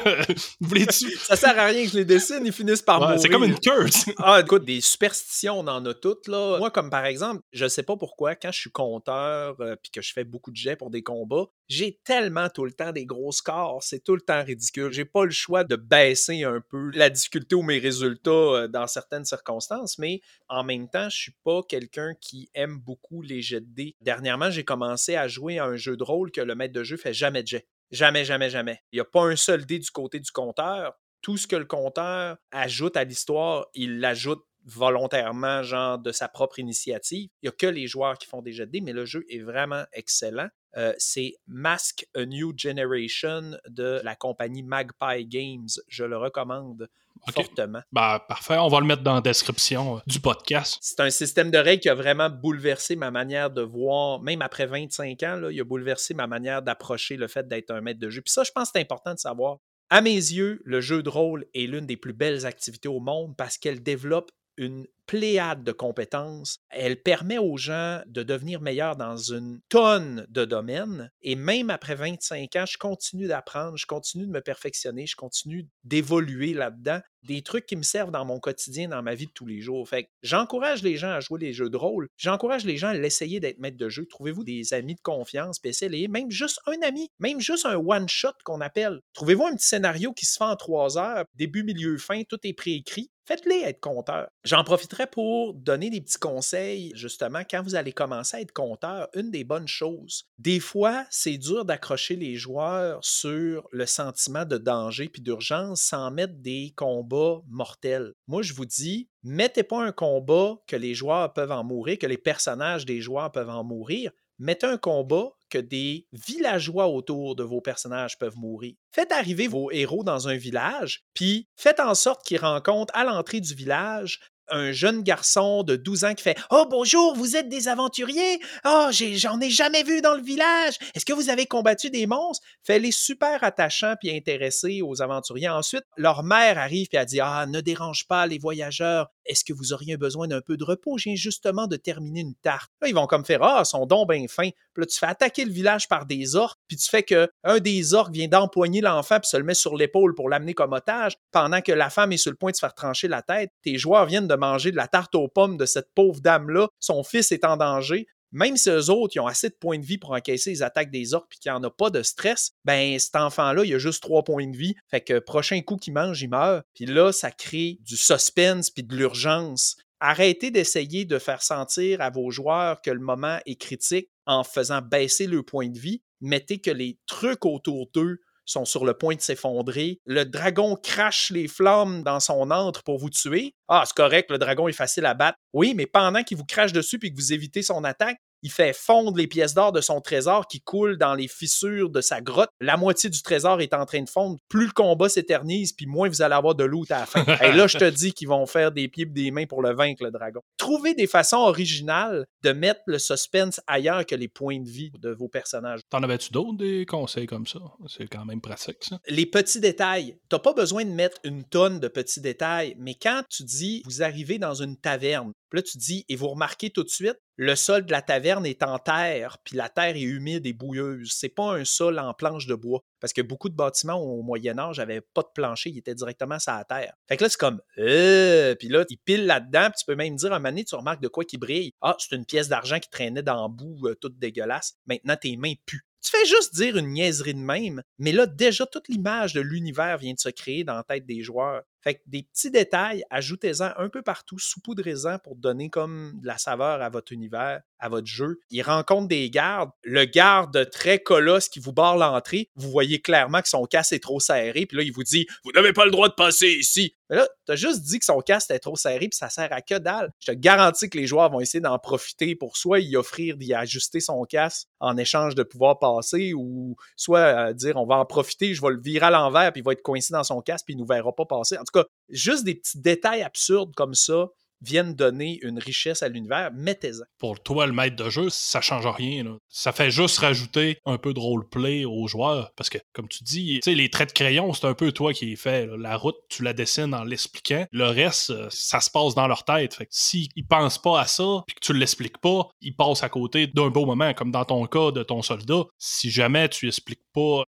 Vous 0.60 0.74
les 0.74 0.86
tuez. 0.86 1.14
Ça 1.18 1.36
sert 1.36 1.58
à 1.58 1.66
rien 1.66 1.84
que 1.84 1.90
je 1.90 1.98
les 1.98 2.04
dessine, 2.04 2.40
ils 2.44 2.52
finissent 2.52 2.82
par 2.82 3.00
mourir. 3.00 3.20
C'est 3.20 3.28
comme 3.28 3.44
une 3.44 3.58
curse. 3.58 4.06
ah, 4.18 4.40
écoute, 4.40 4.64
des 4.64 4.80
superstitions, 4.80 5.58
on 5.58 5.66
en 5.68 5.84
a 5.84 5.94
toutes 5.94 6.26
là. 6.28 6.58
Moi, 6.58 6.70
comme 6.70 6.90
par 6.90 7.04
exemple, 7.04 7.42
je 7.52 7.68
sais 7.68 7.82
pas 7.82 7.96
pourquoi 7.96 8.34
quand 8.34 8.50
je 8.50 8.60
suis 8.60 8.70
compteur 8.70 9.56
euh, 9.60 9.76
puis 9.76 9.90
que 9.90 10.00
je 10.00 10.12
fais 10.12 10.24
beaucoup 10.24 10.50
de 10.50 10.56
jets 10.56 10.76
pour 10.76 10.90
des 10.90 11.02
combats, 11.02 11.46
j'ai 11.68 12.00
tellement 12.02 12.48
tout 12.48 12.64
le 12.64 12.72
temps 12.72 12.92
des 12.92 13.04
gros 13.04 13.30
scores, 13.30 13.82
c'est 13.82 14.02
tout 14.02 14.14
le 14.14 14.22
temps 14.22 14.42
ridicule. 14.42 14.90
J'ai 14.90 15.04
pas 15.04 15.24
le 15.24 15.30
choix 15.30 15.64
de 15.64 15.76
baisser 15.76 16.44
un 16.44 16.60
peu 16.60 16.90
la 16.94 17.10
difficulté 17.10 17.54
ou 17.54 17.62
mes 17.62 17.78
résultats 17.78 18.30
euh, 18.30 18.68
dans 18.68 18.86
certaines 18.86 19.26
circonstances, 19.26 19.98
mais 19.98 20.22
en 20.48 20.64
même 20.64 20.88
temps, 20.88 21.10
je 21.10 21.16
suis 21.16 21.34
pas 21.44 21.62
quelqu'un 21.68 22.14
qui 22.20 22.50
aime 22.54 22.78
beaucoup 22.78 23.20
les 23.22 23.42
jets 23.42 23.60
de 23.60 23.66
dés. 23.66 23.96
Dernièrement, 24.00 24.50
j'ai 24.50 24.64
commencé 24.64 25.14
à 25.14 25.28
jouer 25.28 25.58
à 25.58 25.66
un 25.66 25.76
jeu 25.76 25.96
de 25.96 26.02
rôle 26.02 26.30
que 26.30 26.40
le 26.40 26.54
maître 26.54 26.72
de 26.74 26.84
jeu 26.84 26.96
fait 26.96 27.12
jamais 27.14 27.42
de 27.42 27.48
jet. 27.48 27.68
Jamais, 27.90 28.24
jamais, 28.24 28.50
jamais. 28.50 28.80
Il 28.92 28.96
n'y 28.96 29.00
a 29.00 29.04
pas 29.04 29.24
un 29.24 29.36
seul 29.36 29.64
dé 29.64 29.78
du 29.78 29.90
côté 29.90 30.20
du 30.20 30.30
compteur. 30.30 30.94
Tout 31.20 31.36
ce 31.36 31.46
que 31.46 31.56
le 31.56 31.64
compteur 31.64 32.36
ajoute 32.50 32.96
à 32.96 33.04
l'histoire, 33.04 33.66
il 33.74 34.00
l'ajoute 34.00 34.44
volontairement, 34.68 35.62
genre 35.62 35.98
de 35.98 36.12
sa 36.12 36.28
propre 36.28 36.58
initiative. 36.58 37.28
Il 37.42 37.46
n'y 37.46 37.48
a 37.48 37.52
que 37.52 37.66
les 37.66 37.86
joueurs 37.86 38.18
qui 38.18 38.26
font 38.26 38.42
des 38.42 38.52
jets 38.52 38.66
de 38.66 38.72
dés, 38.72 38.80
mais 38.80 38.92
le 38.92 39.04
jeu 39.04 39.24
est 39.28 39.40
vraiment 39.40 39.84
excellent. 39.92 40.48
Euh, 40.76 40.92
c'est 40.98 41.34
Mask 41.46 42.06
A 42.14 42.26
New 42.26 42.52
Generation 42.56 43.56
de 43.68 44.00
la 44.04 44.14
compagnie 44.14 44.62
Magpie 44.62 45.24
Games. 45.26 45.68
Je 45.88 46.04
le 46.04 46.18
recommande 46.18 46.88
fortement. 47.32 47.80
Bah, 47.90 48.24
parfait, 48.28 48.58
on 48.58 48.68
va 48.68 48.80
le 48.80 48.86
mettre 48.86 49.02
dans 49.02 49.14
la 49.14 49.20
description 49.20 49.96
euh, 49.96 50.00
du 50.06 50.20
podcast. 50.20 50.78
C'est 50.80 51.00
un 51.00 51.10
système 51.10 51.50
de 51.50 51.58
règles 51.58 51.82
qui 51.82 51.88
a 51.88 51.94
vraiment 51.94 52.30
bouleversé 52.30 52.94
ma 52.94 53.10
manière 53.10 53.50
de 53.50 53.62
voir, 53.62 54.20
même 54.20 54.42
après 54.42 54.66
25 54.66 55.22
ans, 55.24 55.36
là, 55.36 55.50
il 55.50 55.60
a 55.60 55.64
bouleversé 55.64 56.14
ma 56.14 56.26
manière 56.26 56.62
d'approcher 56.62 57.16
le 57.16 57.26
fait 57.26 57.48
d'être 57.48 57.70
un 57.70 57.80
maître 57.80 58.00
de 58.00 58.10
jeu. 58.10 58.20
Puis 58.20 58.32
ça, 58.32 58.44
je 58.44 58.52
pense 58.52 58.68
que 58.68 58.72
c'est 58.74 58.82
important 58.82 59.14
de 59.14 59.18
savoir. 59.18 59.58
À 59.90 60.02
mes 60.02 60.10
yeux, 60.10 60.60
le 60.64 60.80
jeu 60.82 61.02
de 61.02 61.08
rôle 61.08 61.46
est 61.54 61.66
l'une 61.66 61.86
des 61.86 61.96
plus 61.96 62.12
belles 62.12 62.44
activités 62.44 62.88
au 62.88 63.00
monde 63.00 63.34
parce 63.36 63.56
qu'elle 63.56 63.82
développe 63.82 64.30
une 64.58 64.86
pléiade 65.08 65.64
de 65.64 65.72
compétences. 65.72 66.58
Elle 66.68 67.02
permet 67.02 67.38
aux 67.38 67.56
gens 67.56 68.02
de 68.06 68.22
devenir 68.22 68.60
meilleurs 68.60 68.94
dans 68.94 69.16
une 69.16 69.58
tonne 69.70 70.26
de 70.28 70.44
domaines. 70.44 71.10
Et 71.22 71.34
même 71.34 71.70
après 71.70 71.94
25 71.94 72.54
ans, 72.56 72.66
je 72.66 72.76
continue 72.76 73.26
d'apprendre, 73.26 73.76
je 73.76 73.86
continue 73.86 74.26
de 74.26 74.30
me 74.30 74.42
perfectionner, 74.42 75.06
je 75.06 75.16
continue 75.16 75.66
d'évoluer 75.82 76.52
là-dedans. 76.52 77.00
Des 77.24 77.42
trucs 77.42 77.66
qui 77.66 77.74
me 77.74 77.82
servent 77.82 78.12
dans 78.12 78.24
mon 78.24 78.38
quotidien, 78.38 78.88
dans 78.88 79.02
ma 79.02 79.14
vie 79.14 79.26
de 79.26 79.32
tous 79.32 79.46
les 79.46 79.60
jours. 79.60 79.88
Fait 79.88 80.08
j'encourage 80.22 80.82
les 80.82 80.96
gens 80.96 81.10
à 81.10 81.20
jouer 81.20 81.38
des 81.38 81.52
jeux 81.52 81.70
de 81.70 81.76
rôle. 81.76 82.08
J'encourage 82.16 82.64
les 82.64 82.76
gens 82.76 82.88
à 82.88 82.94
l'essayer 82.94 83.40
d'être 83.40 83.58
maître 83.58 83.78
de 83.78 83.88
jeu. 83.88 84.06
Trouvez-vous 84.06 84.44
des 84.44 84.74
amis 84.74 84.94
de 84.94 85.00
confiance, 85.00 85.58
puis 85.58 85.72
même 86.08 86.30
juste 86.30 86.60
un 86.66 86.80
ami, 86.86 87.08
même 87.18 87.40
juste 87.40 87.64
un 87.64 87.76
one-shot 87.76 88.34
qu'on 88.44 88.60
appelle. 88.60 89.00
Trouvez-vous 89.14 89.46
un 89.46 89.56
petit 89.56 89.66
scénario 89.66 90.12
qui 90.12 90.26
se 90.26 90.36
fait 90.36 90.44
en 90.44 90.56
trois 90.56 90.98
heures, 90.98 91.24
début, 91.34 91.64
milieu, 91.64 91.96
fin, 91.96 92.22
tout 92.24 92.38
est 92.44 92.52
préécrit 92.52 93.10
faites-les 93.28 93.60
être 93.66 93.80
compteurs. 93.80 94.30
J'en 94.42 94.64
profiterai 94.64 94.97
pour 95.06 95.54
donner 95.54 95.90
des 95.90 96.00
petits 96.00 96.18
conseils, 96.18 96.92
justement, 96.94 97.42
quand 97.48 97.62
vous 97.62 97.74
allez 97.74 97.92
commencer 97.92 98.36
à 98.36 98.40
être 98.40 98.52
compteur, 98.52 99.08
une 99.14 99.30
des 99.30 99.44
bonnes 99.44 99.68
choses. 99.68 100.24
Des 100.38 100.60
fois, 100.60 101.06
c'est 101.10 101.38
dur 101.38 101.64
d'accrocher 101.64 102.16
les 102.16 102.36
joueurs 102.36 103.04
sur 103.04 103.68
le 103.72 103.86
sentiment 103.86 104.44
de 104.44 104.58
danger 104.58 105.08
puis 105.08 105.22
d'urgence 105.22 105.82
sans 105.82 106.10
mettre 106.10 106.34
des 106.34 106.72
combats 106.76 107.40
mortels. 107.48 108.12
Moi, 108.26 108.42
je 108.42 108.52
vous 108.52 108.66
dis, 108.66 109.08
mettez 109.22 109.62
pas 109.62 109.82
un 109.82 109.92
combat 109.92 110.56
que 110.66 110.76
les 110.76 110.94
joueurs 110.94 111.32
peuvent 111.32 111.52
en 111.52 111.64
mourir, 111.64 111.98
que 111.98 112.06
les 112.06 112.18
personnages 112.18 112.86
des 112.86 113.00
joueurs 113.00 113.32
peuvent 113.32 113.50
en 113.50 113.64
mourir. 113.64 114.10
Mettez 114.38 114.66
un 114.66 114.78
combat 114.78 115.32
que 115.50 115.58
des 115.58 116.06
villageois 116.12 116.88
autour 116.88 117.34
de 117.34 117.42
vos 117.42 117.60
personnages 117.60 118.18
peuvent 118.18 118.36
mourir. 118.36 118.74
Faites 118.92 119.10
arriver 119.12 119.48
vos 119.48 119.70
héros 119.70 120.04
dans 120.04 120.28
un 120.28 120.36
village, 120.36 121.02
puis 121.14 121.48
faites 121.56 121.80
en 121.80 121.94
sorte 121.94 122.24
qu'ils 122.24 122.40
rencontrent 122.40 122.94
à 122.94 123.04
l'entrée 123.04 123.40
du 123.40 123.54
village 123.54 124.20
un 124.50 124.72
jeune 124.72 125.02
garçon 125.02 125.62
de 125.62 125.76
12 125.76 126.04
ans 126.04 126.14
qui 126.14 126.22
fait 126.22 126.38
Oh 126.50 126.66
bonjour, 126.70 127.14
vous 127.14 127.36
êtes 127.36 127.48
des 127.48 127.68
aventuriers? 127.68 128.40
Oh, 128.64 128.88
j'en 128.90 129.40
ai, 129.40 129.50
jamais 129.50 129.82
vu 129.82 130.00
dans 130.00 130.14
le 130.14 130.22
village. 130.22 130.74
Est-ce 130.94 131.04
que 131.04 131.12
vous 131.12 131.30
avez 131.30 131.46
combattu 131.46 131.90
des 131.90 132.06
monstres? 132.06 132.46
Fait-les 132.64 132.92
super 132.92 133.42
attachants 133.44 133.94
puis 134.00 134.14
intéressés 134.14 134.82
aux 134.82 135.02
aventuriers. 135.02 135.48
Ensuite, 135.48 135.84
leur 135.96 136.22
mère 136.22 136.58
arrive 136.58 136.88
et 136.92 136.96
elle 136.96 137.06
dit 137.06 137.20
Ah, 137.20 137.46
ne 137.46 137.60
dérange 137.60 138.06
pas 138.06 138.26
les 138.26 138.38
voyageurs. 138.38 139.08
Est-ce 139.28 139.44
que 139.44 139.52
vous 139.52 139.72
auriez 139.72 139.96
besoin 139.96 140.26
d'un 140.26 140.40
peu 140.40 140.56
de 140.56 140.64
repos? 140.64 140.98
J'ai 140.98 141.16
justement 141.16 141.66
de 141.66 141.76
terminer 141.76 142.20
une 142.20 142.34
tarte. 142.34 142.70
Là, 142.80 142.88
ils 142.88 142.94
vont 142.94 143.06
comme 143.06 143.24
faire 143.24 143.42
Ah, 143.42 143.64
son 143.64 143.86
don 143.86 144.06
bien 144.06 144.26
fin. 144.28 144.48
Puis 144.74 144.82
là, 144.82 144.86
tu 144.86 144.98
fais 144.98 145.06
attaquer 145.06 145.44
le 145.44 145.52
village 145.52 145.88
par 145.88 146.06
des 146.06 146.34
orques, 146.34 146.58
puis 146.66 146.76
tu 146.76 146.88
fais 146.88 147.02
que 147.02 147.28
un 147.44 147.58
des 147.58 147.94
orques 147.94 148.12
vient 148.12 148.28
d'empoigner 148.28 148.80
l'enfant 148.80 149.20
puis 149.20 149.28
se 149.28 149.36
le 149.36 149.44
met 149.44 149.54
sur 149.54 149.76
l'épaule 149.76 150.14
pour 150.14 150.28
l'amener 150.28 150.54
comme 150.54 150.72
otage, 150.72 151.16
pendant 151.30 151.60
que 151.60 151.72
la 151.72 151.90
femme 151.90 152.12
est 152.12 152.16
sur 152.16 152.30
le 152.30 152.36
point 152.36 152.50
de 152.50 152.56
se 152.56 152.60
faire 152.60 152.74
trancher 152.74 153.08
la 153.08 153.22
tête. 153.22 153.50
Tes 153.62 153.78
joueurs 153.78 154.06
viennent 154.06 154.28
de 154.28 154.34
manger 154.34 154.70
de 154.70 154.76
la 154.76 154.88
tarte 154.88 155.14
aux 155.14 155.28
pommes 155.28 155.56
de 155.56 155.66
cette 155.66 155.92
pauvre 155.94 156.20
dame-là. 156.20 156.68
Son 156.80 157.02
fils 157.02 157.32
est 157.32 157.44
en 157.44 157.56
danger. 157.56 158.06
Même 158.32 158.56
si 158.56 158.70
eux 158.70 158.90
autres, 158.90 159.16
ils 159.16 159.20
ont 159.20 159.26
assez 159.26 159.48
de 159.48 159.54
points 159.54 159.78
de 159.78 159.84
vie 159.84 159.98
pour 159.98 160.12
encaisser 160.12 160.50
les 160.50 160.62
attaques 160.62 160.90
des 160.90 161.14
orques 161.14 161.30
puis 161.30 161.38
qu'il 161.38 161.50
n'y 161.50 161.56
en 161.56 161.62
a 161.62 161.70
pas 161.70 161.90
de 161.90 162.02
stress, 162.02 162.52
ben 162.64 162.98
cet 162.98 163.16
enfant-là, 163.16 163.64
il 163.64 163.74
a 163.74 163.78
juste 163.78 164.02
trois 164.02 164.22
points 164.22 164.46
de 164.46 164.56
vie. 164.56 164.74
Fait 164.90 165.00
que 165.00 165.18
prochain 165.18 165.60
coup 165.62 165.76
qu'il 165.76 165.94
mange, 165.94 166.20
il 166.22 166.28
meurt. 166.28 166.64
Puis 166.74 166.86
là, 166.86 167.12
ça 167.12 167.30
crée 167.30 167.78
du 167.82 167.96
suspense 167.96 168.70
puis 168.70 168.82
de 168.82 168.94
l'urgence. 168.94 169.76
Arrêtez 170.00 170.50
d'essayer 170.50 171.04
de 171.04 171.18
faire 171.18 171.42
sentir 171.42 172.00
à 172.00 172.10
vos 172.10 172.30
joueurs 172.30 172.80
que 172.82 172.90
le 172.90 173.00
moment 173.00 173.38
est 173.46 173.60
critique 173.60 174.08
en 174.26 174.44
faisant 174.44 174.80
baisser 174.80 175.26
le 175.26 175.42
point 175.42 175.68
de 175.68 175.78
vie. 175.78 176.02
Mettez 176.20 176.60
que 176.60 176.70
les 176.70 176.98
trucs 177.06 177.44
autour 177.44 177.88
d'eux 177.92 178.20
sont 178.48 178.64
sur 178.64 178.84
le 178.84 178.94
point 178.94 179.14
de 179.14 179.20
s'effondrer. 179.20 180.00
Le 180.06 180.24
dragon 180.24 180.76
crache 180.76 181.30
les 181.30 181.48
flammes 181.48 182.02
dans 182.02 182.20
son 182.20 182.50
antre 182.50 182.82
pour 182.82 182.98
vous 182.98 183.10
tuer. 183.10 183.54
Ah, 183.68 183.84
c'est 183.86 183.94
correct, 183.94 184.30
le 184.30 184.38
dragon 184.38 184.68
est 184.68 184.72
facile 184.72 185.06
à 185.06 185.14
battre. 185.14 185.38
Oui, 185.52 185.74
mais 185.74 185.86
pendant 185.86 186.22
qu'il 186.22 186.36
vous 186.36 186.44
crache 186.44 186.72
dessus 186.72 186.98
et 187.02 187.10
que 187.10 187.16
vous 187.16 187.32
évitez 187.32 187.62
son 187.62 187.84
attaque, 187.84 188.18
il 188.42 188.50
fait 188.50 188.72
fondre 188.72 189.16
les 189.16 189.26
pièces 189.26 189.54
d'or 189.54 189.72
de 189.72 189.80
son 189.80 190.00
trésor 190.00 190.46
qui 190.46 190.60
coulent 190.60 190.96
dans 190.96 191.14
les 191.14 191.28
fissures 191.28 191.90
de 191.90 192.00
sa 192.00 192.20
grotte. 192.20 192.50
La 192.60 192.76
moitié 192.76 193.10
du 193.10 193.22
trésor 193.22 193.60
est 193.60 193.74
en 193.74 193.86
train 193.86 194.02
de 194.02 194.08
fondre. 194.08 194.38
Plus 194.48 194.66
le 194.66 194.72
combat 194.72 195.08
s'éternise, 195.08 195.72
puis 195.72 195.86
moins 195.86 196.08
vous 196.08 196.22
allez 196.22 196.34
avoir 196.34 196.54
de 196.54 196.64
loot 196.64 196.90
à 196.90 197.00
la 197.00 197.06
fin. 197.06 197.24
Et 197.44 197.52
là, 197.52 197.66
je 197.66 197.78
te 197.78 197.88
dis 197.88 198.12
qu'ils 198.12 198.28
vont 198.28 198.46
faire 198.46 198.72
des 198.72 198.88
pieds 198.88 199.04
et 199.04 199.06
des 199.06 199.30
mains 199.30 199.46
pour 199.46 199.62
le 199.62 199.74
vaincre, 199.74 200.04
le 200.04 200.10
dragon. 200.10 200.40
Trouvez 200.56 200.94
des 200.94 201.06
façons 201.06 201.38
originales 201.38 202.26
de 202.42 202.52
mettre 202.52 202.80
le 202.86 202.98
suspense 202.98 203.60
ailleurs 203.66 204.04
que 204.06 204.14
les 204.14 204.28
points 204.28 204.60
de 204.60 204.68
vie 204.68 204.90
de 204.98 205.10
vos 205.10 205.28
personnages. 205.28 205.80
T'en 205.90 206.02
avais-tu 206.02 206.32
d'autres 206.32 206.56
des 206.56 206.86
conseils 206.86 207.26
comme 207.26 207.46
ça? 207.46 207.60
C'est 207.86 208.08
quand 208.08 208.24
même 208.24 208.40
pratique, 208.40 208.78
ça. 208.80 208.98
Les 209.08 209.26
petits 209.26 209.60
détails. 209.60 210.18
T'as 210.28 210.38
pas 210.38 210.52
besoin 210.52 210.84
de 210.84 210.90
mettre 210.90 211.18
une 211.24 211.44
tonne 211.44 211.80
de 211.80 211.88
petits 211.88 212.20
détails, 212.20 212.74
mais 212.78 212.94
quand 212.94 213.22
tu 213.30 213.44
dis 213.44 213.82
vous 213.84 214.02
arrivez 214.02 214.38
dans 214.38 214.54
une 214.54 214.76
taverne, 214.76 215.32
puis 215.50 215.58
là, 215.58 215.62
tu 215.62 215.78
dis, 215.78 216.04
et 216.08 216.16
vous 216.16 216.28
remarquez 216.28 216.70
tout 216.70 216.82
de 216.82 216.88
suite, 216.88 217.16
le 217.38 217.54
sol 217.54 217.86
de 217.86 217.92
la 217.92 218.02
taverne 218.02 218.44
est 218.44 218.64
en 218.64 218.80
terre, 218.80 219.38
puis 219.44 219.56
la 219.56 219.68
terre 219.68 219.96
est 219.96 220.02
humide 220.02 220.44
et 220.44 220.52
bouilleuse. 220.52 221.12
C'est 221.12 221.28
pas 221.28 221.54
un 221.54 221.64
sol 221.64 222.00
en 222.00 222.12
planche 222.12 222.46
de 222.46 222.56
bois. 222.56 222.82
Parce 223.00 223.12
que 223.12 223.22
beaucoup 223.22 223.48
de 223.48 223.54
bâtiments 223.54 223.94
au 223.94 224.22
Moyen-Âge 224.22 224.78
n'avaient 224.78 225.00
pas 225.00 225.22
de 225.22 225.28
plancher, 225.32 225.70
ils 225.70 225.78
étaient 225.78 225.94
directement 225.94 226.40
sur 226.40 226.52
la 226.52 226.64
terre. 226.64 226.94
Fait 227.06 227.16
que 227.16 227.22
là, 227.22 227.30
c'est 227.30 227.38
comme, 227.38 227.60
euh, 227.78 228.56
puis 228.56 228.68
là, 228.68 228.84
ils 228.90 228.98
pilent 228.98 229.24
là-dedans, 229.24 229.70
puis 229.70 229.78
tu 229.78 229.84
peux 229.86 229.94
même 229.94 230.16
dire, 230.16 230.32
à 230.32 230.36
un 230.36 230.38
moment 230.40 230.48
donné, 230.48 230.64
tu 230.64 230.74
remarques 230.74 231.00
de 231.00 231.06
quoi 231.06 231.24
qui 231.24 231.38
brille. 231.38 231.70
Ah, 231.80 231.96
c'est 232.00 232.16
une 232.16 232.26
pièce 232.26 232.48
d'argent 232.48 232.80
qui 232.80 232.90
traînait 232.90 233.22
dans 233.22 233.46
le 233.46 233.54
bout, 233.54 233.86
euh, 233.86 233.94
toute 233.94 234.18
dégueulasse. 234.18 234.74
Maintenant, 234.88 235.14
tes 235.14 235.36
mains 235.36 235.54
puent. 235.64 235.86
Tu 236.02 236.10
fais 236.10 236.24
juste 236.26 236.54
dire 236.54 236.76
une 236.76 236.88
niaiserie 236.88 237.34
de 237.34 237.40
même, 237.40 237.82
mais 237.98 238.12
là, 238.12 238.26
déjà, 238.26 238.66
toute 238.66 238.88
l'image 238.88 239.32
de 239.32 239.40
l'univers 239.40 239.98
vient 239.98 240.14
de 240.14 240.18
se 240.18 240.28
créer 240.28 240.64
dans 240.64 240.74
la 240.74 240.84
tête 240.84 241.06
des 241.06 241.22
joueurs. 241.22 241.62
Fait 241.82 241.94
que 241.94 242.00
des 242.06 242.22
petits 242.24 242.50
détails, 242.50 243.04
ajoutez-en 243.10 243.70
un 243.76 243.88
peu 243.88 244.02
partout, 244.02 244.38
saupoudrez-en 244.38 245.18
pour 245.18 245.36
donner 245.36 245.70
comme 245.70 246.18
de 246.20 246.26
la 246.26 246.38
saveur 246.38 246.82
à 246.82 246.88
votre 246.88 247.12
univers, 247.12 247.60
à 247.78 247.88
votre 247.88 248.06
jeu. 248.06 248.40
Il 248.50 248.62
rencontre 248.62 249.08
des 249.08 249.30
gardes. 249.30 249.70
Le 249.82 250.04
garde 250.04 250.68
très 250.70 250.98
colosse 250.98 251.48
qui 251.48 251.60
vous 251.60 251.72
barre 251.72 251.96
l'entrée, 251.96 252.50
vous 252.56 252.70
voyez 252.70 253.00
clairement 253.00 253.42
que 253.42 253.48
son 253.48 253.64
casque 253.66 253.92
est 253.92 254.02
trop 254.02 254.20
serré, 254.20 254.66
puis 254.66 254.76
là, 254.76 254.82
il 254.82 254.92
vous 254.92 255.04
dit 255.04 255.26
Vous 255.44 255.52
n'avez 255.52 255.72
pas 255.72 255.84
le 255.84 255.90
droit 255.90 256.08
de 256.08 256.14
passer 256.14 256.48
ici. 256.48 256.94
Mais 257.10 257.16
là, 257.16 257.28
t'as 257.46 257.56
juste 257.56 257.82
dit 257.82 257.98
que 257.98 258.04
son 258.04 258.20
casque 258.20 258.50
est 258.50 258.58
trop 258.58 258.76
serré, 258.76 259.08
puis 259.08 259.16
ça 259.16 259.30
sert 259.30 259.52
à 259.52 259.62
que 259.62 259.78
dalle. 259.78 260.10
Je 260.20 260.32
te 260.32 260.36
garantis 260.36 260.90
que 260.90 260.98
les 260.98 261.06
joueurs 261.06 261.30
vont 261.30 261.40
essayer 261.40 261.60
d'en 261.60 261.78
profiter 261.78 262.36
pour 262.36 262.56
soit 262.56 262.80
y 262.80 262.96
offrir 262.96 263.36
d'y 263.36 263.54
ajuster 263.54 264.00
son 264.00 264.24
casque 264.24 264.68
en 264.80 264.96
échange 264.96 265.34
de 265.34 265.42
pouvoir 265.42 265.78
passer, 265.78 266.34
ou 266.34 266.76
soit 266.96 267.20
euh, 267.20 267.52
dire 267.52 267.76
On 267.76 267.86
va 267.86 267.96
en 267.96 268.04
profiter, 268.04 268.54
je 268.54 268.60
vais 268.60 268.70
le 268.70 268.80
virer 268.80 269.06
à 269.06 269.10
l'envers, 269.10 269.52
puis 269.52 269.60
il 269.60 269.64
va 269.64 269.72
être 269.72 269.82
coincé 269.82 270.12
dans 270.12 270.24
son 270.24 270.40
casque, 270.42 270.66
puis 270.66 270.74
il 270.74 270.78
nous 270.78 270.86
verra 270.86 271.14
pas 271.14 271.24
passer. 271.24 271.56
Tout 271.72 271.80
cas, 271.80 271.86
juste 272.08 272.44
des 272.44 272.54
petits 272.54 272.80
détails 272.80 273.22
absurdes 273.22 273.74
comme 273.74 273.94
ça 273.94 274.28
viennent 274.60 274.94
donner 274.94 275.38
une 275.42 275.58
richesse 275.58 276.02
à 276.02 276.08
l'univers, 276.08 276.50
mettez-en. 276.54 277.04
Pour 277.18 277.40
toi, 277.42 277.66
le 277.66 277.72
maître 277.72 277.96
de 277.96 278.10
jeu, 278.10 278.28
ça 278.30 278.60
change 278.60 278.86
rien. 278.86 279.38
Ça 279.48 279.72
fait 279.72 279.90
juste 279.90 280.18
rajouter 280.18 280.78
un 280.84 280.98
peu 280.98 281.14
de 281.14 281.20
roleplay 281.20 281.84
aux 281.84 282.06
joueurs. 282.08 282.52
Parce 282.56 282.70
que, 282.70 282.78
comme 282.92 283.08
tu 283.08 283.24
dis, 283.24 283.60
les 283.66 283.90
traits 283.90 284.10
de 284.10 284.14
crayon, 284.14 284.52
c'est 284.52 284.66
un 284.66 284.74
peu 284.74 284.92
toi 284.92 285.12
qui 285.12 285.26
les 285.26 285.36
fais. 285.36 285.66
La 285.78 285.96
route, 285.96 286.16
tu 286.28 286.42
la 286.42 286.52
dessines 286.52 286.94
en 286.94 287.04
l'expliquant. 287.04 287.66
Le 287.72 287.84
reste, 287.84 288.30
euh, 288.30 288.48
ça 288.50 288.80
se 288.80 288.90
passe 288.90 289.14
dans 289.14 289.26
leur 289.26 289.44
tête. 289.44 289.74
Fait 289.74 289.84
que 289.84 289.92
s'ils 289.92 290.28
pensent 290.48 290.80
pas 290.80 291.00
à 291.00 291.06
ça, 291.06 291.42
puis 291.46 291.54
que 291.54 291.60
tu 291.60 291.72
l'expliques 291.72 292.18
pas, 292.18 292.48
ils 292.60 292.74
passent 292.74 293.02
à 293.02 293.08
côté 293.08 293.46
d'un 293.46 293.68
beau 293.68 293.86
moment, 293.86 294.14
comme 294.14 294.30
dans 294.30 294.44
ton 294.44 294.66
cas 294.66 294.90
de 294.90 295.02
ton 295.02 295.22
soldat. 295.22 295.64
Si 295.78 296.10
jamais 296.10 296.48
tu 296.48 296.66
expliques 296.66 297.02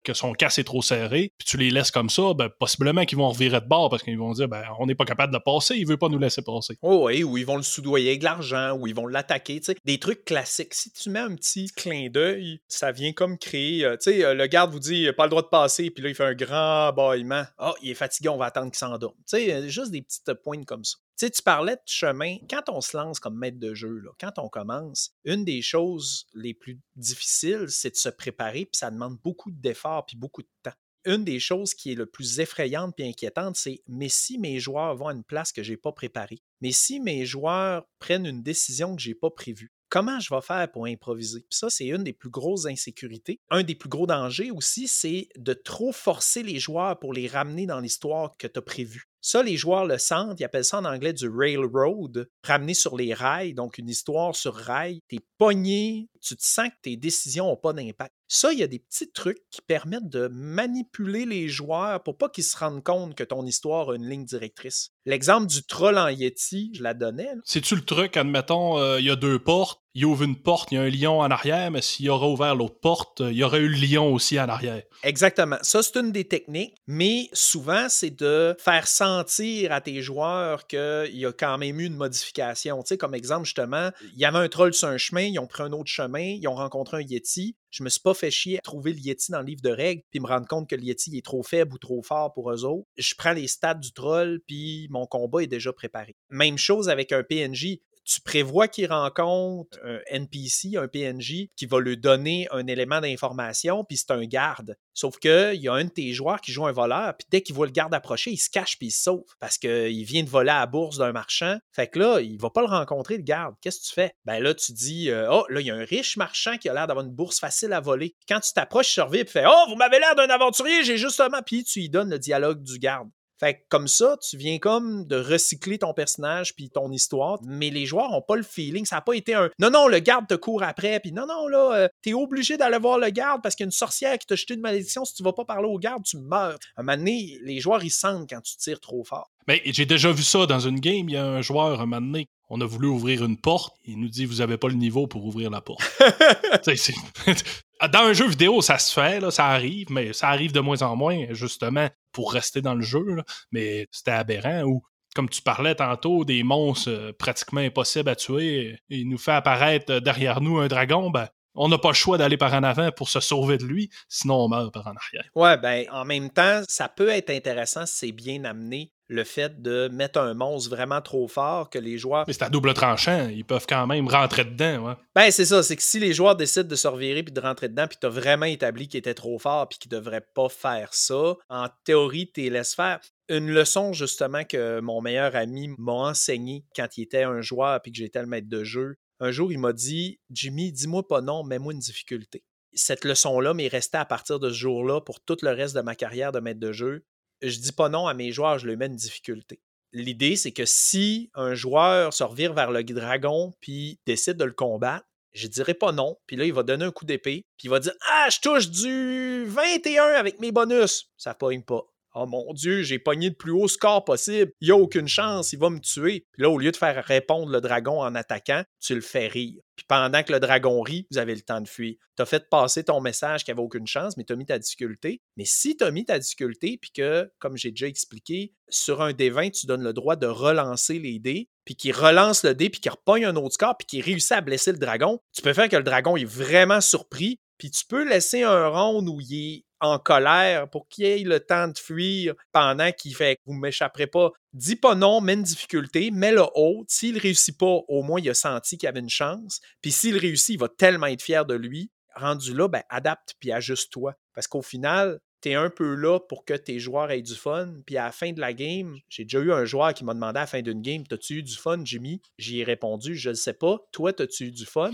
que 0.04 0.14
son 0.14 0.34
casse 0.34 0.60
est 0.60 0.64
trop 0.64 0.82
serré, 0.82 1.32
puis 1.38 1.48
tu 1.48 1.58
les 1.58 1.72
laisses 1.72 1.92
comme 1.92 2.10
ça, 2.10 2.34
ben, 2.34 2.50
possiblement 2.60 3.06
qu'ils 3.06 3.18
vont 3.18 3.30
revirer 3.30 3.62
de 3.62 3.68
bord 3.68 3.90
parce 3.90 4.04
qu'ils 4.04 4.18
vont 4.18 4.32
dire, 4.34 4.48
ben, 4.48 4.64
on 4.80 4.86
n'est 4.86 4.96
pas 4.96 5.06
capable 5.06 5.34
de 5.34 5.40
passer, 5.40 5.76
il 5.76 5.88
veut 5.88 5.98
pas 5.98 6.10
nous 6.10 6.20
laisser 6.20 6.42
passer. 6.42 6.78
Oh, 6.82 7.06
oui, 7.08 7.24
ou 7.24 7.38
ils 7.38 7.46
vont 7.46 7.58
le 7.58 7.64
soudoyer 7.64 8.10
avec 8.10 8.20
de 8.20 8.26
l'argent, 8.26 8.78
ou 8.78 8.88
ils 8.88 8.96
vont 8.96 9.08
l'attaquer, 9.08 9.60
tu 9.60 9.66
sais, 9.66 9.76
des 9.86 10.00
trucs 10.00 10.26
classiques. 10.26 10.74
Si 10.74 10.92
tu 10.92 11.10
mets 11.10 11.20
un 11.20 11.36
petit 11.36 11.68
clin 11.68 12.10
d'œil, 12.10 12.60
ça 12.68 12.92
vient 12.92 13.14
comme 13.14 13.38
créer, 13.38 13.86
euh, 13.86 13.98
tu 13.98 14.12
sais, 14.12 14.24
euh, 14.24 14.34
le 14.34 14.48
garde 14.48 14.72
vous 14.72 14.80
dit, 14.80 15.08
pas 15.16 15.24
le 15.24 15.30
droit 15.30 15.42
de 15.42 15.48
passer, 15.48 15.90
puis 15.90 16.04
là, 16.04 16.10
il 16.10 16.16
fait 16.16 16.26
un 16.26 16.34
grand 16.34 16.94
bâillement. 16.94 17.44
Ah, 17.58 17.72
oh, 17.72 17.78
il 17.82 17.92
est 17.92 17.96
fatigué, 17.96 18.30
on 18.30 18.38
va 18.38 18.46
attendre 18.46 18.72
qu'il 18.72 18.80
s'endorme. 18.80 19.16
Tu 19.30 19.38
sais, 19.38 19.54
euh, 19.54 19.68
juste 19.68 19.92
des 19.92 20.02
petites 20.02 20.34
pointes 20.44 20.66
comme 20.66 20.84
ça. 20.84 20.98
Tu 21.18 21.26
sais, 21.26 21.32
tu 21.32 21.42
parlais 21.42 21.76
de 21.76 21.82
chemin. 21.86 22.38
Quand 22.50 22.68
on 22.68 22.82
se 22.82 22.98
lance 22.98 23.22
comme 23.22 23.38
maître 23.38 23.58
de 23.58 23.74
jeu, 23.74 24.04
quand 24.20 24.38
on 24.38 24.50
commence, 24.50 25.12
une 25.24 25.46
des 25.46 25.62
choses 25.62 26.28
les 26.34 26.54
plus 26.54 26.80
difficiles, 26.98 27.68
c'est 27.70 27.92
de 27.92 27.96
se 27.96 28.10
préparer, 28.10 28.66
puis 28.66 28.78
ça 28.78 28.92
demande 28.92 29.18
beaucoup 29.24 29.50
d'efforts, 29.50 30.06
puis 30.06 30.18
beaucoup 30.18 30.42
de 30.42 30.50
temps 30.62 30.74
une 31.06 31.24
des 31.24 31.40
choses 31.40 31.74
qui 31.74 31.92
est 31.92 31.96
le 31.96 32.08
plus 32.08 32.40
effrayante 32.40 33.00
et 33.00 33.08
inquiétante, 33.08 33.56
c'est 33.56 33.82
mais 33.88 34.10
si 34.10 34.38
mes 34.38 34.60
joueurs 34.60 34.96
vont 34.96 35.08
à 35.08 35.14
une 35.14 35.24
place 35.24 35.52
que 35.52 35.64
je 35.64 35.72
n'ai 35.72 35.78
pas 35.78 35.92
préparée, 35.92 36.42
mais 36.62 36.72
si 36.72 37.00
mes 37.00 37.26
joueurs 37.26 37.86
prennent 38.00 38.26
une 38.26 38.42
décision 38.42 38.96
que 38.96 39.02
je 39.02 39.10
n'ai 39.10 39.16
pas 39.16 39.30
prévue, 39.30 39.72
comment 39.90 40.20
je 40.20 40.34
vais 40.34 40.42
faire 40.42 40.70
pour 40.72 40.88
improviser? 40.88 41.46
ça, 41.50 41.70
c'est 41.70 41.86
une 41.86 42.04
des 42.04 42.14
plus 42.14 42.30
grosses 42.30 42.66
insécurités. 42.66 43.40
Un 43.50 43.64
des 43.64 43.76
plus 43.76 43.90
gros 43.90 44.08
dangers 44.08 44.52
aussi, 44.52 44.88
c'est 44.88 45.30
de 45.38 45.54
trop 45.54 45.92
forcer 45.92 46.44
les 46.44 46.60
joueurs 46.60 47.00
pour 47.00 47.14
les 47.14 47.28
ramener 47.28 47.68
dans 47.68 47.80
l'histoire 47.80 48.36
que 48.38 48.48
tu 48.48 48.60
as 48.60 48.64
prévue. 48.64 49.08
Ça, 49.28 49.42
les 49.42 49.58
joueurs 49.58 49.88
le 49.88 49.98
sentent, 49.98 50.40
ils 50.40 50.44
appellent 50.44 50.64
ça 50.64 50.78
en 50.78 50.86
anglais 50.86 51.12
du 51.12 51.28
railroad, 51.28 52.30
ramener 52.44 52.76
sur 52.76 52.96
les 52.96 53.12
rails, 53.12 53.56
donc 53.56 53.80
une 53.80 53.90
histoire 53.90 54.36
sur 54.36 54.54
rail. 54.54 55.02
Tu 55.08 55.16
es 55.16 55.20
pogné, 55.40 56.10
tu 56.22 56.36
te 56.36 56.44
sens 56.44 56.70
que 56.70 56.76
tes 56.84 56.96
décisions 56.96 57.48
n'ont 57.48 57.58
pas 57.58 57.74
d'impact. 57.74 58.14
Ça, 58.28 58.54
il 58.54 58.60
y 58.60 58.64
a 58.64 58.68
des 58.68 58.78
petits 58.78 59.12
trucs 59.12 59.42
qui 59.50 59.62
permettent 59.64 60.10
de 60.10 60.28
manipuler 60.28 61.26
les 61.26 61.50
joueurs 61.50 62.04
pour 62.04 62.20
pas 62.20 62.30
qu'ils 62.30 62.44
se 62.44 62.56
rendent 62.56 62.84
compte 62.84 63.16
que 63.16 63.24
ton 63.24 63.44
histoire 63.48 63.90
a 63.90 63.96
une 63.96 64.08
ligne 64.08 64.26
directrice. 64.26 64.92
L'exemple 65.08 65.48
du 65.48 65.64
troll 65.64 65.98
en 65.98 66.10
Yeti, 66.10 66.72
je 66.76 66.84
la 66.84 66.94
donnais. 66.94 67.32
C'est-tu 67.46 67.76
le 67.76 67.84
truc, 67.84 68.18
admettons, 68.18 68.78
euh, 68.78 69.00
il 69.00 69.08
y 69.08 69.10
a 69.10 69.16
deux 69.16 69.40
portes, 69.40 69.82
il 69.96 70.06
ouvre 70.06 70.24
une 70.24 70.36
porte, 70.36 70.74
il 70.74 70.76
y 70.76 70.78
a 70.78 70.82
un 70.82 70.90
lion 70.90 71.22
en 71.22 71.32
arrière, 71.32 71.72
mais 71.72 71.82
s'il 71.82 72.10
aurait 72.10 72.28
ouvert 72.28 72.54
l'autre 72.54 72.80
porte, 72.82 73.22
il 73.22 73.32
y 73.32 73.44
aurait 73.46 73.60
eu 73.60 73.70
le 73.70 73.78
lion 73.78 74.14
aussi 74.14 74.38
en 74.38 74.50
arrière. 74.50 74.84
Exactement. 75.04 75.56
Ça, 75.62 75.82
c'est 75.82 75.98
une 75.98 76.12
des 76.12 76.26
techniques, 76.26 76.76
mais 76.86 77.30
souvent, 77.32 77.88
c'est 77.88 78.10
de 78.10 78.56
faire 78.60 78.88
sentir 78.88 79.72
à 79.72 79.80
tes 79.80 80.02
joueurs 80.02 80.68
qu'il 80.68 81.16
y 81.16 81.26
a 81.26 81.32
quand 81.32 81.58
même 81.58 81.80
eu 81.80 81.86
une 81.86 81.96
modification. 81.96 82.84
Tu 82.84 82.90
sais, 82.90 82.98
comme 82.98 83.16
exemple, 83.16 83.46
justement, 83.46 83.90
il 84.14 84.20
y 84.20 84.26
avait 84.26 84.38
un 84.38 84.50
troll 84.50 84.74
sur 84.74 84.90
un 84.90 84.98
chemin, 84.98 85.22
ils 85.22 85.40
ont 85.40 85.48
pris 85.48 85.64
un 85.64 85.72
autre 85.72 85.90
chemin, 85.90 86.36
ils 86.42 86.48
ont 86.50 86.56
rencontré 86.56 86.98
un 86.98 87.02
Yeti. 87.02 87.56
Je 87.70 87.84
me 87.84 87.90
suis 87.90 88.02
pas 88.02 88.14
fait 88.14 88.32
chier 88.32 88.58
à 88.58 88.62
trouver 88.62 88.92
le 88.92 89.00
Yeti 89.00 89.32
dans 89.32 89.40
le 89.40 89.46
livre 89.46 89.62
de 89.62 89.70
règles, 89.70 90.02
puis 90.12 90.20
me 90.20 90.28
rendre 90.28 90.48
compte 90.48 90.70
que 90.70 90.76
le 90.76 90.84
Yeti 90.84 91.18
est 91.18 91.26
trop 91.26 91.44
faible 91.44 91.74
ou 91.74 91.78
trop 91.78 92.02
fort 92.02 92.34
pour 92.34 92.52
eux 92.52 92.66
autres. 92.66 92.88
Je 92.98 93.16
prends 93.18 93.34
les 93.34 93.48
stats 93.48 93.76
du 93.76 93.94
troll, 93.94 94.42
puis 94.46 94.88
mon 94.90 95.06
combat 95.06 95.44
est 95.44 95.48
déjà 95.48 95.72
préparé. 95.72 96.16
Même 96.30 96.58
chose 96.58 96.90
avec 96.90 97.14
un 97.14 97.24
PNJ 97.24 97.80
tu 98.06 98.22
prévois 98.22 98.68
qu'il 98.68 98.92
rencontre 98.92 99.78
un 99.84 100.00
NPC, 100.08 100.78
un 100.78 100.88
PNJ, 100.88 101.48
qui 101.56 101.66
va 101.66 101.80
lui 101.80 101.98
donner 101.98 102.48
un 102.52 102.68
élément 102.68 103.02
d'information, 103.02 103.84
puis 103.84 103.98
c'est 103.98 104.12
un 104.12 104.26
garde. 104.26 104.78
Sauf 104.94 105.18
qu'il 105.18 105.56
y 105.56 105.68
a 105.68 105.74
un 105.74 105.84
de 105.84 105.90
tes 105.90 106.14
joueurs 106.14 106.40
qui 106.40 106.52
joue 106.52 106.66
un 106.66 106.72
voleur, 106.72 107.18
puis 107.18 107.28
dès 107.30 107.42
qu'il 107.42 107.56
voit 107.56 107.66
le 107.66 107.72
garde 107.72 107.94
approcher, 107.94 108.32
il 108.32 108.38
se 108.38 108.50
cache 108.50 108.78
puis 108.78 108.88
il 108.88 108.92
se 108.92 109.04
sauve 109.04 109.36
parce 109.40 109.58
qu'il 109.58 110.06
vient 110.06 110.24
de 110.24 110.30
voler 110.30 110.52
à 110.52 110.60
la 110.60 110.68
bourse 110.68 110.98
d'un 110.98 111.12
marchand. 111.12 111.58
Fait 111.74 111.88
que 111.88 112.00
là, 112.00 112.20
il 112.22 112.40
va 112.40 112.50
pas 112.50 112.62
le 112.62 112.68
rencontrer, 112.68 113.18
le 113.18 113.24
garde. 113.24 113.56
Qu'est-ce 113.62 113.82
que 113.82 113.86
tu 113.88 113.94
fais? 113.94 114.16
Ben 114.24 114.40
là, 114.40 114.54
tu 114.54 114.72
dis 114.72 115.10
euh, 115.10 115.28
Oh, 115.30 115.46
là, 115.50 115.60
il 115.60 115.68
y 115.68 115.72
a 115.72 115.76
un 115.76 115.84
riche 115.84 116.16
marchand 116.16 116.58
qui 116.58 116.70
a 116.70 116.74
l'air 116.74 116.88
d'avoir 116.88 117.06
une 117.06 117.12
bourse 117.12 117.40
facile 117.40 117.74
à 117.74 117.82
voler. 117.82 118.16
Quand 118.28 118.40
tu 118.40 118.54
t'approches, 118.54 118.88
survie 118.88 119.20
et 119.20 119.26
fais 119.26 119.46
Oh, 119.48 119.66
vous 119.68 119.76
m'avez 119.76 120.00
l'air 120.00 120.16
d'un 120.16 120.30
aventurier, 120.30 120.84
j'ai 120.84 120.98
justement. 120.98 121.42
Puis 121.46 121.64
tu 121.64 121.80
lui 121.80 121.90
donnes 121.90 122.10
le 122.10 122.20
dialogue 122.20 122.62
du 122.62 122.80
garde. 122.80 123.10
Fait 123.40 123.56
que 123.56 123.60
comme 123.70 123.88
ça, 123.88 124.18
tu 124.28 124.38
viens 124.38 124.60
comme 124.60 125.06
de 125.06 125.18
recycler 125.18 125.78
ton 125.78 125.94
personnage 125.94 126.56
puis 126.56 126.70
ton 126.70 126.92
histoire, 126.92 127.40
mais 127.44 127.70
les 127.70 127.86
joueurs 127.86 128.14
ont 128.14 128.22
pas 128.22 128.36
le 128.36 128.44
feeling. 128.44 128.86
Ça 128.86 128.98
n'a 128.98 129.02
pas 129.02 129.14
été 129.14 129.34
un 129.34 129.50
non, 129.60 129.70
non, 129.70 129.88
le 129.88 130.00
garde 130.00 130.28
te 130.28 130.36
court 130.36 130.64
après, 130.64 131.00
puis 131.00 131.12
non, 131.12 131.26
non, 131.28 131.48
là, 131.48 131.76
euh, 131.76 131.88
t'es 132.02 132.14
obligé 132.14 132.58
d'aller 132.58 132.78
voir 132.78 132.98
le 132.98 133.10
garde 133.10 133.42
parce 133.42 133.56
qu'il 133.56 133.64
y 133.64 133.68
a 133.68 133.70
une 133.70 133.72
sorcière 133.72 134.18
qui 134.18 134.26
t'a 134.26 134.36
jeté 134.36 134.54
une 134.54 134.62
malédiction. 134.62 135.06
Si 135.06 135.14
tu 135.14 135.24
vas 135.24 135.34
pas 135.34 135.46
parler 135.46 135.68
au 135.68 135.78
garde, 135.78 136.04
tu 136.04 136.18
meurs. 136.18 136.58
À 136.76 136.82
un 136.82 136.84
moment 136.84 136.98
donné, 136.98 137.40
les 137.44 137.60
joueurs, 137.60 137.84
ils 137.84 137.90
sentent 137.90 138.30
quand 138.30 138.42
tu 138.42 138.58
tires 138.58 138.80
trop 138.80 139.04
fort. 139.04 139.30
Mais 139.48 139.62
j'ai 139.66 139.86
déjà 139.86 140.12
vu 140.12 140.24
ça 140.24 140.46
dans 140.46 140.60
une 140.60 140.80
game. 140.80 141.08
Il 141.10 141.14
y 141.14 141.18
a 141.18 141.26
un 141.26 141.42
joueur, 141.42 141.80
un 141.82 141.86
moment 141.86 142.02
donné, 142.02 142.28
on 142.50 142.62
a 142.62 142.66
voulu 142.66 142.88
ouvrir 142.88 143.24
une 143.24 143.38
porte. 143.38 143.76
Il 143.86 144.00
nous 144.00 144.10
dit 144.10 144.26
Vous 144.26 144.42
avez 144.42 144.58
pas 144.58 144.68
le 144.68 144.76
niveau 144.76 145.08
pour 145.08 145.26
ouvrir 145.26 145.50
la 145.50 145.62
porte. 145.62 145.84
dans 147.92 148.00
un 148.00 148.14
jeu 148.14 148.28
vidéo, 148.28 148.62
ça 148.62 148.78
se 148.78 148.94
fait, 148.94 149.20
là, 149.20 149.32
ça 149.32 149.46
arrive, 149.48 149.88
mais 149.92 150.14
ça 150.14 150.30
arrive 150.30 150.52
de 150.52 150.60
moins 150.60 150.82
en 150.82 150.96
moins, 150.96 151.26
justement, 151.32 151.90
pour 152.16 152.32
rester 152.32 152.62
dans 152.62 152.74
le 152.74 152.82
jeu. 152.82 153.22
Mais 153.52 153.88
c'était 153.92 154.12
aberrant. 154.12 154.64
Ou, 154.64 154.82
comme 155.14 155.30
tu 155.30 155.42
parlais 155.42 155.76
tantôt, 155.76 156.26
des 156.26 156.44
monstres 156.44 156.90
euh, 156.90 157.12
pratiquement 157.14 157.62
impossibles 157.62 158.10
à 158.10 158.16
tuer. 158.16 158.80
Il 158.90 159.10
nous 159.10 159.18
fait 159.18 159.34
apparaître 159.34 159.92
euh, 159.94 160.00
derrière 160.00 160.42
nous 160.42 160.58
un 160.58 160.68
dragon. 160.68 161.12
Ben, 161.12 161.28
on 161.54 161.68
n'a 161.68 161.78
pas 161.78 161.90
le 161.90 161.96
choix 161.96 162.18
d'aller 162.18 162.38
par 162.38 162.54
en 162.54 162.64
avant 162.64 162.92
pour 162.92 163.10
se 163.10 163.20
sauver 163.20 163.58
de 163.58 163.64
lui, 163.64 163.90
sinon 164.10 164.36
on 164.36 164.50
meurt 164.50 164.74
par 164.74 164.88
en 164.88 164.94
arrière. 164.96 165.30
Ouais, 165.36 165.58
ben 165.58 165.86
en 165.92 166.04
même 166.04 166.30
temps, 166.30 166.62
ça 166.68 166.90
peut 166.90 167.10
être 167.10 167.30
intéressant 167.30 167.86
si 167.86 167.96
c'est 167.96 168.12
bien 168.12 168.44
amené 168.44 168.92
le 169.08 169.24
fait 169.24 169.62
de 169.62 169.88
mettre 169.90 170.20
un 170.20 170.34
monstre 170.34 170.70
vraiment 170.70 171.02
trop 171.02 171.28
fort 171.28 171.70
que 171.70 171.80
les 171.80 171.98
joueurs. 171.98 172.26
Mais 172.28 172.34
c'est 172.34 172.44
à 172.44 172.50
double 172.50 172.74
tranchant, 172.74 173.30
ils 173.30 173.46
peuvent 173.46 173.66
quand 173.68 173.86
même 173.88 174.08
rentrer 174.08 174.46
dedans, 174.46 174.88
ouais. 174.88 174.94
Ben 175.16 175.32
c'est 175.32 175.46
ça, 175.46 175.64
c'est 175.64 175.76
que 175.76 175.84
si 175.84 176.00
les 176.00 176.14
joueurs 176.14 176.36
décident 176.36 176.68
de 176.68 176.76
se 176.76 176.88
revirer 176.88 177.24
puis 177.24 177.34
de 177.34 177.40
rentrer 177.40 177.70
dedans, 177.70 177.88
puis 177.88 177.98
tu 178.00 178.08
as 178.08 178.10
vraiment 178.10 178.46
établi 178.46 178.88
qu'il 178.88 178.98
était 178.98 179.14
trop 179.14 179.38
fort 179.40 179.68
puis 179.70 179.80
qu'il 179.80 179.92
devrait 179.92 180.26
pas 180.34 180.50
faire 180.50 180.94
ça, 180.94 181.36
en 181.50 181.68
théorie, 181.84 182.32
tu 182.34 182.42
les 182.42 182.50
laisses 182.50 182.76
faire. 182.76 183.00
Une 183.30 183.50
leçon 183.50 183.94
justement 183.94 184.44
que 184.44 184.80
mon 184.82 185.02
meilleur 185.02 185.36
ami 185.36 185.70
m'a 185.78 185.94
enseigné 185.94 186.66
quand 186.76 186.98
il 186.98 187.04
était 187.04 187.24
un 187.24 187.42
joueur 187.42 187.82
puis 187.82 187.92
que 187.92 187.98
j'étais 187.98 188.22
le 188.22 188.28
maître 188.28 188.50
de 188.50 188.64
jeu, 188.64 188.98
un 189.20 189.32
jour, 189.32 189.52
il 189.52 189.60
m'a 189.60 189.74
dit 189.74 190.20
Jimmy, 190.30 190.72
dis-moi 190.72 191.08
pas 191.08 191.22
non, 191.22 191.44
mets-moi 191.44 191.74
une 191.74 191.80
difficulté. 191.80 192.44
Cette 192.74 193.06
leçon-là 193.06 193.54
m'est 193.54 193.70
restée 193.70 193.98
à 193.98 194.06
partir 194.06 194.40
de 194.40 194.50
ce 194.50 194.56
jour-là 194.56 195.00
pour 195.00 195.22
tout 195.22 195.38
le 195.42 195.52
reste 195.52 195.76
de 195.76 195.82
ma 195.82 195.96
carrière 195.96 196.34
de 196.34 196.40
maître 196.40 196.60
de 196.60 196.74
jeu. 196.74 197.06
Je 197.50 197.60
dis 197.60 197.72
pas 197.72 197.90
non 197.90 198.08
à 198.08 198.14
mes 198.14 198.32
joueurs, 198.32 198.60
je 198.60 198.68
leur 198.68 198.78
mets 198.78 198.88
une 198.88 198.96
difficulté. 198.96 199.60
L'idée, 199.92 200.36
c'est 200.36 200.52
que 200.52 200.66
si 200.66 201.30
un 201.36 201.54
joueur 201.54 202.14
se 202.14 202.24
revire 202.24 202.54
vers 202.54 202.72
le 202.72 202.84
dragon 202.84 203.54
puis 203.62 204.00
décide 204.06 204.38
de 204.38 204.44
le 204.44 204.52
combattre, 204.52 205.06
je 205.34 205.48
dirais 205.48 205.74
pas 205.74 205.92
non. 205.92 206.18
Puis 206.28 206.36
là, 206.36 206.46
il 206.46 206.54
va 206.54 206.64
donner 206.64 206.86
un 206.86 206.92
coup 206.92 207.06
d'épée. 207.06 207.46
Puis 207.58 207.66
il 207.68 207.70
va 207.70 207.80
dire 207.80 207.94
Ah, 208.10 208.28
je 208.32 208.40
touche 208.40 208.70
du 208.70 209.46
21 209.46 210.04
avec 210.16 210.40
mes 210.40 210.52
bonus. 210.52 211.12
Ça 211.18 211.34
pogne 211.34 211.64
pas. 211.64 211.86
Oh 212.18 212.26
mon 212.26 212.54
Dieu, 212.54 212.82
j'ai 212.82 212.98
pogné 212.98 213.28
le 213.28 213.36
plus 213.36 213.52
haut 213.52 213.68
score 213.68 214.06
possible. 214.06 214.54
Il 214.62 214.68
n'y 214.68 214.72
a 214.72 214.78
aucune 214.78 215.10
chance, 215.10 215.52
il 215.52 215.60
va 215.60 215.70
me 215.70 215.80
tuer. 215.80 216.26
Puis 216.32 216.44
là, 216.44 216.50
au 216.50 216.58
lieu 216.58 216.72
de 216.72 216.78
faire 216.78 217.04
répondre 217.04 217.52
le 217.52 217.60
dragon 217.60 218.02
en 218.02 218.16
attaquant, 218.16 218.64
tu 218.80 218.96
le 218.96 219.02
fais 219.02 219.28
rire. 219.28 219.62
Puis 219.76 219.86
pendant 219.86 220.24
que 220.24 220.32
le 220.32 220.40
dragon 220.40 220.82
rit, 220.82 221.08
vous 221.12 221.18
avez 221.18 221.36
le 221.36 221.42
temps 221.42 221.60
de 221.60 221.68
fuir. 221.68 221.96
Tu 222.16 222.22
as 222.22 222.26
fait 222.26 222.50
passer 222.50 222.86
ton 222.86 223.02
message 223.02 223.44
qu'il 223.44 223.54
n'y 223.54 223.60
avait 223.60 223.66
aucune 223.66 223.86
chance, 223.86 224.16
mais 224.16 224.24
tu 224.24 224.32
as 224.32 224.38
mis 224.38 224.46
ta 224.46 224.58
difficulté. 224.58 225.22
Mais 225.36 225.44
si 225.44 225.76
tu 225.76 225.84
as 225.84 225.92
mis 225.92 226.06
ta 226.06 226.18
difficulté, 226.18 226.80
puis 226.82 226.92
que, 226.92 227.30
comme 227.40 227.58
j'ai 227.58 227.72
déjà 227.72 227.88
expliqué, 227.88 228.54
sur 228.70 229.02
un 229.02 229.12
des 229.12 229.30
20, 229.30 229.50
tu 229.50 229.68
donnes 229.68 229.84
le 229.84 229.92
droit 229.92 230.16
de 230.16 230.28
relancer 230.28 231.00
les 231.00 231.20
dés, 231.20 231.50
puis 231.66 231.76
qu'il 231.76 231.92
relance 231.92 232.46
le 232.46 232.56
dé, 232.56 232.70
puis 232.70 232.80
qu'il 232.80 232.92
repogne 232.92 233.26
un 233.26 233.36
autre 233.36 233.56
score, 233.56 233.76
puis 233.78 233.88
qu'il 233.88 234.02
réussit 234.02 234.32
à 234.32 234.40
blesser 234.40 234.72
le 234.72 234.78
dragon, 234.78 235.20
tu 235.34 235.42
peux 235.42 235.54
faire 235.54 235.68
que 235.68 235.76
le 235.76 235.84
dragon 235.84 236.16
est 236.16 236.24
vraiment 236.24 236.80
surpris, 236.80 237.42
puis 237.58 237.72
tu 237.72 237.86
peux 237.86 238.08
laisser 238.08 238.44
un 238.44 238.68
round 238.70 239.10
où 239.10 239.20
il 239.20 239.34
est 239.34 239.66
en 239.86 240.00
colère 240.00 240.70
pour 240.70 240.88
qu'il 240.88 241.06
ait 241.06 241.20
le 241.20 241.40
temps 241.40 241.68
de 241.68 241.78
fuir 241.78 242.34
pendant 242.52 242.92
qu'il 242.92 243.16
fait 243.16 243.38
vous 243.46 243.54
ne 243.54 243.60
m'échapperez 243.60 244.08
pas. 244.08 244.32
Dis 244.54 244.76
pas 244.76 244.96
non, 244.96 245.22
mets 245.22 245.34
une 245.34 245.44
difficulté, 245.44 246.12
mets-le 246.12 246.44
haut. 246.56 246.86
S'il 246.88 247.18
réussit 247.18 247.58
pas, 247.58 247.80
au 247.88 248.04
moins 248.04 248.20
il 248.20 248.30
a 248.30 248.34
senti 248.34 248.78
qu'il 248.78 248.90
avait 248.90 249.00
une 249.00 249.10
chance. 249.10 249.60
Puis 249.82 249.92
s'il 249.92 250.18
réussit, 250.18 250.56
il 250.56 250.60
va 250.60 250.70
tellement 250.70 251.08
être 251.08 251.22
fier 251.22 251.46
de 251.46 251.56
lui. 251.56 251.92
Rendu 252.16 252.54
là, 252.54 252.68
ben, 252.70 252.84
adapte 252.90 253.36
puis 253.40 253.52
ajuste-toi. 253.52 254.16
Parce 254.34 254.48
qu'au 254.48 254.62
final, 254.62 255.20
tu 255.42 255.50
es 255.50 255.56
un 255.56 255.70
peu 255.70 255.94
là 255.96 256.20
pour 256.20 256.46
que 256.46 256.54
tes 256.54 256.80
joueurs 256.80 257.12
aient 257.12 257.22
du 257.22 257.36
fun. 257.36 257.74
Puis 257.86 257.98
à 257.98 258.06
la 258.06 258.12
fin 258.12 258.32
de 258.32 258.40
la 258.40 258.54
game, 258.54 258.98
j'ai 259.10 259.26
déjà 259.26 259.40
eu 259.40 259.52
un 259.52 259.66
joueur 259.66 259.94
qui 259.94 260.04
m'a 260.04 260.14
demandé 260.14 260.38
à 260.38 260.44
la 260.44 260.48
fin 260.48 260.62
d'une 260.62 260.82
game 260.82 261.06
T'as-tu 261.06 261.36
eu 261.36 261.44
du 261.44 261.56
fun, 261.56 261.84
Jimmy 261.84 262.22
J'y 262.38 262.62
ai 262.62 262.64
répondu 262.64 263.16
Je 263.16 263.30
ne 263.30 263.36
sais 263.36 263.54
pas. 263.54 263.78
Toi, 263.92 264.12
as-tu 264.20 264.46
eu 264.46 264.52
du 264.52 264.66
fun 264.66 264.92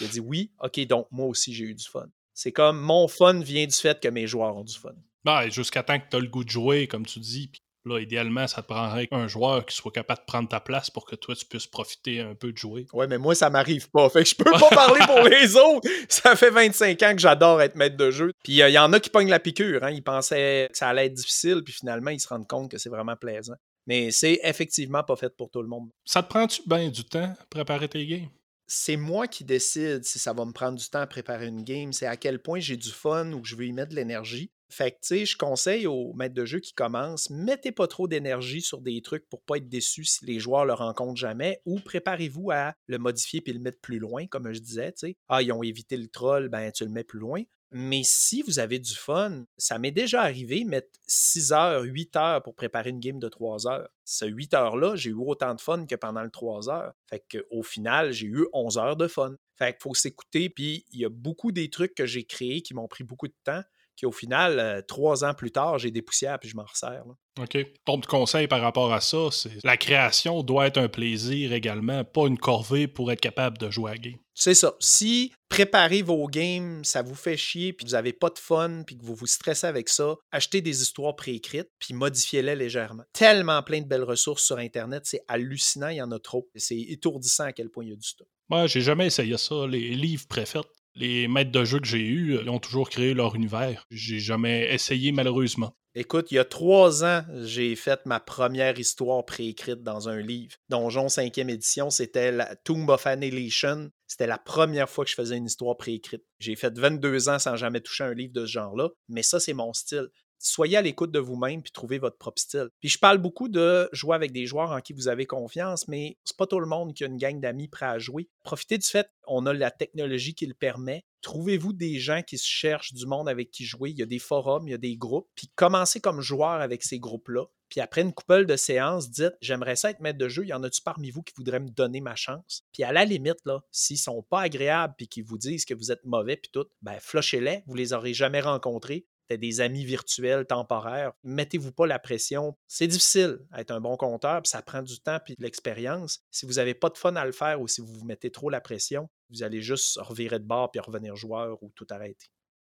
Il 0.00 0.06
a 0.06 0.08
dit 0.10 0.20
Oui. 0.20 0.52
Ok, 0.60 0.78
donc 0.86 1.08
moi 1.10 1.26
aussi, 1.26 1.52
j'ai 1.52 1.64
eu 1.64 1.74
du 1.74 1.84
fun. 1.84 2.06
C'est 2.38 2.52
comme 2.52 2.78
mon 2.78 3.08
fun 3.08 3.40
vient 3.40 3.66
du 3.66 3.74
fait 3.74 3.98
que 3.98 4.06
mes 4.06 4.28
joueurs 4.28 4.56
ont 4.56 4.62
du 4.62 4.78
fun. 4.78 4.94
Ben, 5.24 5.50
jusqu'à 5.50 5.82
temps 5.82 5.98
que 5.98 6.04
tu 6.08 6.16
as 6.16 6.20
le 6.20 6.28
goût 6.28 6.44
de 6.44 6.48
jouer, 6.48 6.86
comme 6.86 7.04
tu 7.04 7.18
dis. 7.18 7.48
Puis 7.48 7.60
là, 7.84 7.98
idéalement, 7.98 8.46
ça 8.46 8.62
te 8.62 8.68
prendrait 8.68 9.08
un 9.10 9.26
joueur 9.26 9.66
qui 9.66 9.74
soit 9.74 9.90
capable 9.90 10.20
de 10.20 10.24
prendre 10.24 10.48
ta 10.48 10.60
place 10.60 10.88
pour 10.88 11.04
que 11.04 11.16
toi, 11.16 11.34
tu 11.34 11.44
puisses 11.46 11.66
profiter 11.66 12.20
un 12.20 12.36
peu 12.36 12.52
de 12.52 12.56
jouer. 12.56 12.86
Ouais, 12.92 13.08
mais 13.08 13.18
moi, 13.18 13.34
ça 13.34 13.50
m'arrive 13.50 13.90
pas. 13.90 14.08
Fait 14.08 14.22
que 14.22 14.28
je 14.28 14.36
peux 14.36 14.44
pas 14.52 14.68
parler 14.68 15.00
pour 15.04 15.28
les 15.28 15.56
autres. 15.56 15.88
Ça 16.08 16.36
fait 16.36 16.50
25 16.50 17.02
ans 17.02 17.12
que 17.12 17.20
j'adore 17.20 17.60
être 17.60 17.74
maître 17.74 17.96
de 17.96 18.12
jeu. 18.12 18.30
Puis 18.44 18.52
il 18.52 18.70
y 18.70 18.78
en 18.78 18.92
a 18.92 19.00
qui 19.00 19.10
pognent 19.10 19.30
la 19.30 19.40
piqûre. 19.40 19.82
Hein. 19.82 19.90
Ils 19.90 20.04
pensaient 20.04 20.68
que 20.70 20.78
ça 20.78 20.90
allait 20.90 21.06
être 21.06 21.14
difficile, 21.14 21.64
puis 21.64 21.74
finalement, 21.74 22.12
ils 22.12 22.20
se 22.20 22.28
rendent 22.28 22.46
compte 22.46 22.70
que 22.70 22.78
c'est 22.78 22.88
vraiment 22.88 23.16
plaisant. 23.16 23.56
Mais 23.88 24.12
c'est 24.12 24.38
effectivement 24.44 25.02
pas 25.02 25.16
fait 25.16 25.36
pour 25.36 25.50
tout 25.50 25.62
le 25.62 25.68
monde. 25.68 25.88
Ça 26.04 26.22
te 26.22 26.28
prend-tu 26.28 26.62
bien 26.66 26.88
du 26.88 27.02
temps 27.02 27.34
à 27.36 27.46
préparer 27.50 27.88
tes 27.88 28.06
games? 28.06 28.28
C'est 28.68 28.96
moi 28.96 29.26
qui 29.26 29.44
décide 29.44 30.04
si 30.04 30.18
ça 30.18 30.34
va 30.34 30.44
me 30.44 30.52
prendre 30.52 30.78
du 30.78 30.88
temps 30.88 31.00
à 31.00 31.06
préparer 31.06 31.46
une 31.46 31.64
game, 31.64 31.92
c'est 31.92 32.06
à 32.06 32.16
quel 32.16 32.40
point 32.40 32.60
j'ai 32.60 32.76
du 32.76 32.90
fun 32.90 33.32
ou 33.32 33.40
que 33.40 33.48
je 33.48 33.56
veux 33.56 33.64
y 33.66 33.72
mettre 33.72 33.90
de 33.90 33.96
l'énergie. 33.96 34.52
Fait 34.70 34.90
que, 34.90 34.96
tu 34.96 35.08
sais, 35.08 35.26
je 35.26 35.38
conseille 35.38 35.86
aux 35.86 36.12
maîtres 36.12 36.34
de 36.34 36.44
jeu 36.44 36.60
qui 36.60 36.74
commencent, 36.74 37.30
mettez 37.30 37.72
pas 37.72 37.86
trop 37.86 38.06
d'énergie 38.06 38.60
sur 38.60 38.82
des 38.82 39.00
trucs 39.00 39.26
pour 39.30 39.42
pas 39.42 39.56
être 39.56 39.68
déçus 39.68 40.04
si 40.04 40.26
les 40.26 40.38
joueurs 40.38 40.66
le 40.66 40.74
rencontrent 40.74 41.16
jamais, 41.16 41.62
ou 41.64 41.80
préparez-vous 41.80 42.50
à 42.50 42.74
le 42.86 42.98
modifier 42.98 43.40
puis 43.40 43.54
le 43.54 43.60
mettre 43.60 43.80
plus 43.80 43.98
loin, 43.98 44.26
comme 44.26 44.52
je 44.52 44.60
disais, 44.60 44.92
tu 44.92 45.08
sais. 45.08 45.16
Ah, 45.28 45.40
ils 45.40 45.50
ont 45.52 45.62
évité 45.62 45.96
le 45.96 46.08
troll, 46.08 46.50
ben 46.50 46.70
tu 46.70 46.84
le 46.84 46.90
mets 46.90 47.04
plus 47.04 47.18
loin. 47.18 47.42
Mais 47.70 48.02
si 48.02 48.40
vous 48.42 48.58
avez 48.58 48.78
du 48.78 48.94
fun, 48.94 49.44
ça 49.58 49.78
m'est 49.78 49.90
déjà 49.90 50.22
arrivé 50.22 50.64
mettre 50.64 50.88
6 51.06 51.52
heures, 51.52 51.82
8 51.82 52.16
heures 52.16 52.42
pour 52.42 52.54
préparer 52.54 52.90
une 52.90 53.00
game 53.00 53.18
de 53.18 53.28
3 53.28 53.66
heures. 53.68 53.88
Ce 54.04 54.24
8 54.24 54.54
heures-là, 54.54 54.96
j'ai 54.96 55.10
eu 55.10 55.14
autant 55.14 55.54
de 55.54 55.60
fun 55.60 55.84
que 55.84 55.94
pendant 55.94 56.22
le 56.22 56.30
3 56.30 56.70
heures. 56.70 56.94
Fait 57.10 57.22
qu'au 57.30 57.62
final, 57.62 58.12
j'ai 58.12 58.26
eu 58.26 58.46
11 58.54 58.78
heures 58.78 58.96
de 58.96 59.06
fun. 59.06 59.34
Fait 59.58 59.72
qu'il 59.72 59.82
faut 59.82 59.94
s'écouter, 59.94 60.48
puis 60.48 60.86
il 60.92 61.00
y 61.00 61.04
a 61.04 61.10
beaucoup 61.10 61.52
des 61.52 61.68
trucs 61.68 61.94
que 61.94 62.06
j'ai 62.06 62.24
créés 62.24 62.62
qui 62.62 62.72
m'ont 62.72 62.88
pris 62.88 63.04
beaucoup 63.04 63.28
de 63.28 63.36
temps 63.44 63.62
au 64.06 64.12
final, 64.12 64.58
euh, 64.58 64.82
trois 64.82 65.24
ans 65.24 65.34
plus 65.34 65.50
tard, 65.50 65.78
j'ai 65.78 65.90
des 65.90 66.02
poussières 66.02 66.38
puis 66.38 66.48
je 66.48 66.56
m'en 66.56 66.64
resserre. 66.64 67.04
OK. 67.40 67.58
Ton 67.84 68.00
conseil 68.00 68.48
par 68.48 68.60
rapport 68.60 68.92
à 68.92 69.00
ça, 69.00 69.28
c'est 69.30 69.64
la 69.64 69.76
création 69.76 70.42
doit 70.42 70.66
être 70.66 70.78
un 70.78 70.88
plaisir 70.88 71.52
également, 71.52 72.04
pas 72.04 72.26
une 72.26 72.38
corvée 72.38 72.88
pour 72.88 73.12
être 73.12 73.20
capable 73.20 73.58
de 73.58 73.70
jouer 73.70 73.92
à 73.92 73.96
game. 73.96 74.18
C'est 74.34 74.54
ça. 74.54 74.74
Si 74.78 75.32
préparer 75.48 76.02
vos 76.02 76.26
games, 76.28 76.84
ça 76.84 77.02
vous 77.02 77.14
fait 77.14 77.36
chier, 77.36 77.72
puis 77.72 77.86
vous 77.86 77.92
n'avez 77.92 78.12
pas 78.12 78.30
de 78.30 78.38
fun, 78.38 78.82
puis 78.86 78.96
que 78.96 79.04
vous 79.04 79.14
vous 79.14 79.26
stressez 79.26 79.66
avec 79.66 79.88
ça, 79.88 80.14
achetez 80.30 80.60
des 80.60 80.82
histoires 80.82 81.16
préécrites, 81.16 81.70
puis 81.80 81.94
modifiez-les 81.94 82.54
légèrement. 82.54 83.02
Tellement 83.12 83.62
plein 83.62 83.80
de 83.80 83.86
belles 83.86 84.04
ressources 84.04 84.44
sur 84.44 84.58
Internet, 84.58 85.02
c'est 85.06 85.22
hallucinant, 85.26 85.88
il 85.88 85.96
y 85.96 86.02
en 86.02 86.12
a 86.12 86.18
trop. 86.18 86.48
C'est 86.54 86.78
étourdissant 86.78 87.44
à 87.44 87.52
quel 87.52 87.68
point 87.70 87.84
il 87.84 87.90
y 87.90 87.92
a 87.92 87.96
du 87.96 88.06
stock. 88.06 88.28
Moi, 88.48 88.66
j'ai 88.66 88.80
jamais 88.80 89.06
essayé 89.06 89.36
ça. 89.36 89.66
Les 89.66 89.90
livres 89.90 90.26
préfets, 90.28 90.60
les 90.98 91.28
maîtres 91.28 91.52
de 91.52 91.64
jeu 91.64 91.78
que 91.78 91.86
j'ai 91.86 92.04
eus, 92.04 92.38
ils 92.42 92.50
ont 92.50 92.58
toujours 92.58 92.90
créé 92.90 93.14
leur 93.14 93.34
univers. 93.34 93.84
J'ai 93.90 94.18
jamais 94.18 94.72
essayé 94.72 95.12
malheureusement. 95.12 95.72
Écoute, 95.94 96.30
il 96.30 96.34
y 96.34 96.38
a 96.38 96.44
trois 96.44 97.04
ans, 97.04 97.24
j'ai 97.42 97.74
fait 97.74 98.04
ma 98.04 98.20
première 98.20 98.78
histoire 98.78 99.24
préécrite 99.24 99.82
dans 99.82 100.08
un 100.08 100.20
livre. 100.20 100.54
Donjon 100.68 101.06
5e 101.06 101.48
édition, 101.48 101.90
c'était 101.90 102.30
la 102.30 102.54
Tomb 102.56 102.88
of 102.88 103.06
Annihilation. 103.06 103.90
C'était 104.06 104.26
la 104.26 104.38
première 104.38 104.88
fois 104.88 105.04
que 105.04 105.10
je 105.10 105.16
faisais 105.16 105.36
une 105.36 105.46
histoire 105.46 105.76
préécrite. 105.76 106.22
J'ai 106.38 106.56
fait 106.56 106.76
22 106.78 107.28
ans 107.28 107.38
sans 107.38 107.56
jamais 107.56 107.80
toucher 107.80 108.04
un 108.04 108.14
livre 108.14 108.32
de 108.32 108.46
ce 108.46 108.52
genre-là, 108.52 108.90
mais 109.08 109.22
ça, 109.22 109.40
c'est 109.40 109.54
mon 109.54 109.72
style 109.72 110.08
soyez 110.38 110.76
à 110.76 110.82
l'écoute 110.82 111.10
de 111.10 111.18
vous-même 111.18 111.62
puis 111.62 111.72
trouvez 111.72 111.98
votre 111.98 112.16
propre 112.16 112.40
style. 112.40 112.68
Puis 112.80 112.88
je 112.88 112.98
parle 112.98 113.18
beaucoup 113.18 113.48
de 113.48 113.88
jouer 113.92 114.14
avec 114.14 114.32
des 114.32 114.46
joueurs 114.46 114.70
en 114.70 114.80
qui 114.80 114.92
vous 114.92 115.08
avez 115.08 115.26
confiance, 115.26 115.88
mais 115.88 116.18
c'est 116.24 116.36
pas 116.36 116.46
tout 116.46 116.60
le 116.60 116.66
monde 116.66 116.94
qui 116.94 117.04
a 117.04 117.06
une 117.06 117.16
gang 117.16 117.40
d'amis 117.40 117.68
prêts 117.68 117.86
à 117.86 117.98
jouer. 117.98 118.28
Profitez 118.44 118.78
du 118.78 118.86
fait 118.86 119.08
qu'on 119.22 119.46
a 119.46 119.52
la 119.52 119.70
technologie 119.70 120.34
qui 120.34 120.46
le 120.46 120.54
permet. 120.54 121.04
Trouvez-vous 121.20 121.72
des 121.72 121.98
gens 121.98 122.22
qui 122.22 122.38
se 122.38 122.46
cherchent 122.46 122.92
du 122.94 123.06
monde 123.06 123.28
avec 123.28 123.50
qui 123.50 123.64
jouer. 123.64 123.90
Il 123.90 123.98
y 123.98 124.02
a 124.02 124.06
des 124.06 124.18
forums, 124.18 124.68
il 124.68 124.70
y 124.70 124.74
a 124.74 124.78
des 124.78 124.96
groupes. 124.96 125.28
Puis 125.34 125.50
commencez 125.54 126.00
comme 126.00 126.20
joueur 126.20 126.60
avec 126.60 126.82
ces 126.82 126.98
groupes-là. 126.98 127.44
Puis 127.68 127.80
après 127.80 128.00
une 128.00 128.14
couple 128.14 128.46
de 128.46 128.56
séances, 128.56 129.10
dites 129.10 129.34
J'aimerais 129.40 129.76
ça 129.76 129.90
être 129.90 130.00
maître 130.00 130.18
de 130.18 130.28
jeu. 130.28 130.46
Y 130.46 130.52
en 130.52 130.62
a-tu 130.62 130.80
parmi 130.80 131.10
vous 131.10 131.22
qui 131.22 131.34
voudraient 131.36 131.60
me 131.60 131.68
donner 131.68 132.00
ma 132.00 132.14
chance 132.14 132.62
Puis 132.72 132.82
à 132.82 132.92
la 132.92 133.04
limite, 133.04 133.44
là, 133.44 133.60
s'ils 133.70 133.98
sont 133.98 134.22
pas 134.22 134.42
agréables 134.42 134.94
puis 134.96 135.08
qu'ils 135.08 135.24
vous 135.24 135.38
disent 135.38 135.64
que 135.64 135.74
vous 135.74 135.92
êtes 135.92 136.04
mauvais 136.04 136.36
puis 136.36 136.50
tout, 136.52 136.66
ben 136.82 136.98
flushez-les. 137.00 137.62
Vous 137.66 137.74
les 137.74 137.92
aurez 137.92 138.14
jamais 138.14 138.40
rencontrés 138.40 139.06
des 139.36 139.60
amis 139.60 139.84
virtuels 139.84 140.46
temporaires. 140.46 141.12
Mettez-vous 141.22 141.72
pas 141.72 141.86
la 141.86 141.98
pression. 141.98 142.56
C'est 142.66 142.86
difficile 142.86 143.40
être 143.56 143.70
un 143.70 143.80
bon 143.80 143.96
compteur, 143.96 144.40
ça 144.44 144.62
prend 144.62 144.82
du 144.82 145.00
temps 145.00 145.18
puis 145.24 145.34
de 145.36 145.42
l'expérience. 145.42 146.20
Si 146.30 146.46
vous 146.46 146.54
n'avez 146.54 146.74
pas 146.74 146.88
de 146.88 146.96
fun 146.96 147.16
à 147.16 147.26
le 147.26 147.32
faire 147.32 147.60
ou 147.60 147.68
si 147.68 147.80
vous 147.80 147.92
vous 147.92 148.04
mettez 148.04 148.30
trop 148.30 148.48
la 148.48 148.60
pression, 148.60 149.08
vous 149.30 149.42
allez 149.42 149.60
juste 149.60 149.98
revirer 150.00 150.38
de 150.38 150.44
bord 150.44 150.70
puis 150.70 150.80
revenir 150.80 151.16
joueur 151.16 151.62
ou 151.62 151.70
tout 151.74 151.86
arrêter. 151.90 152.28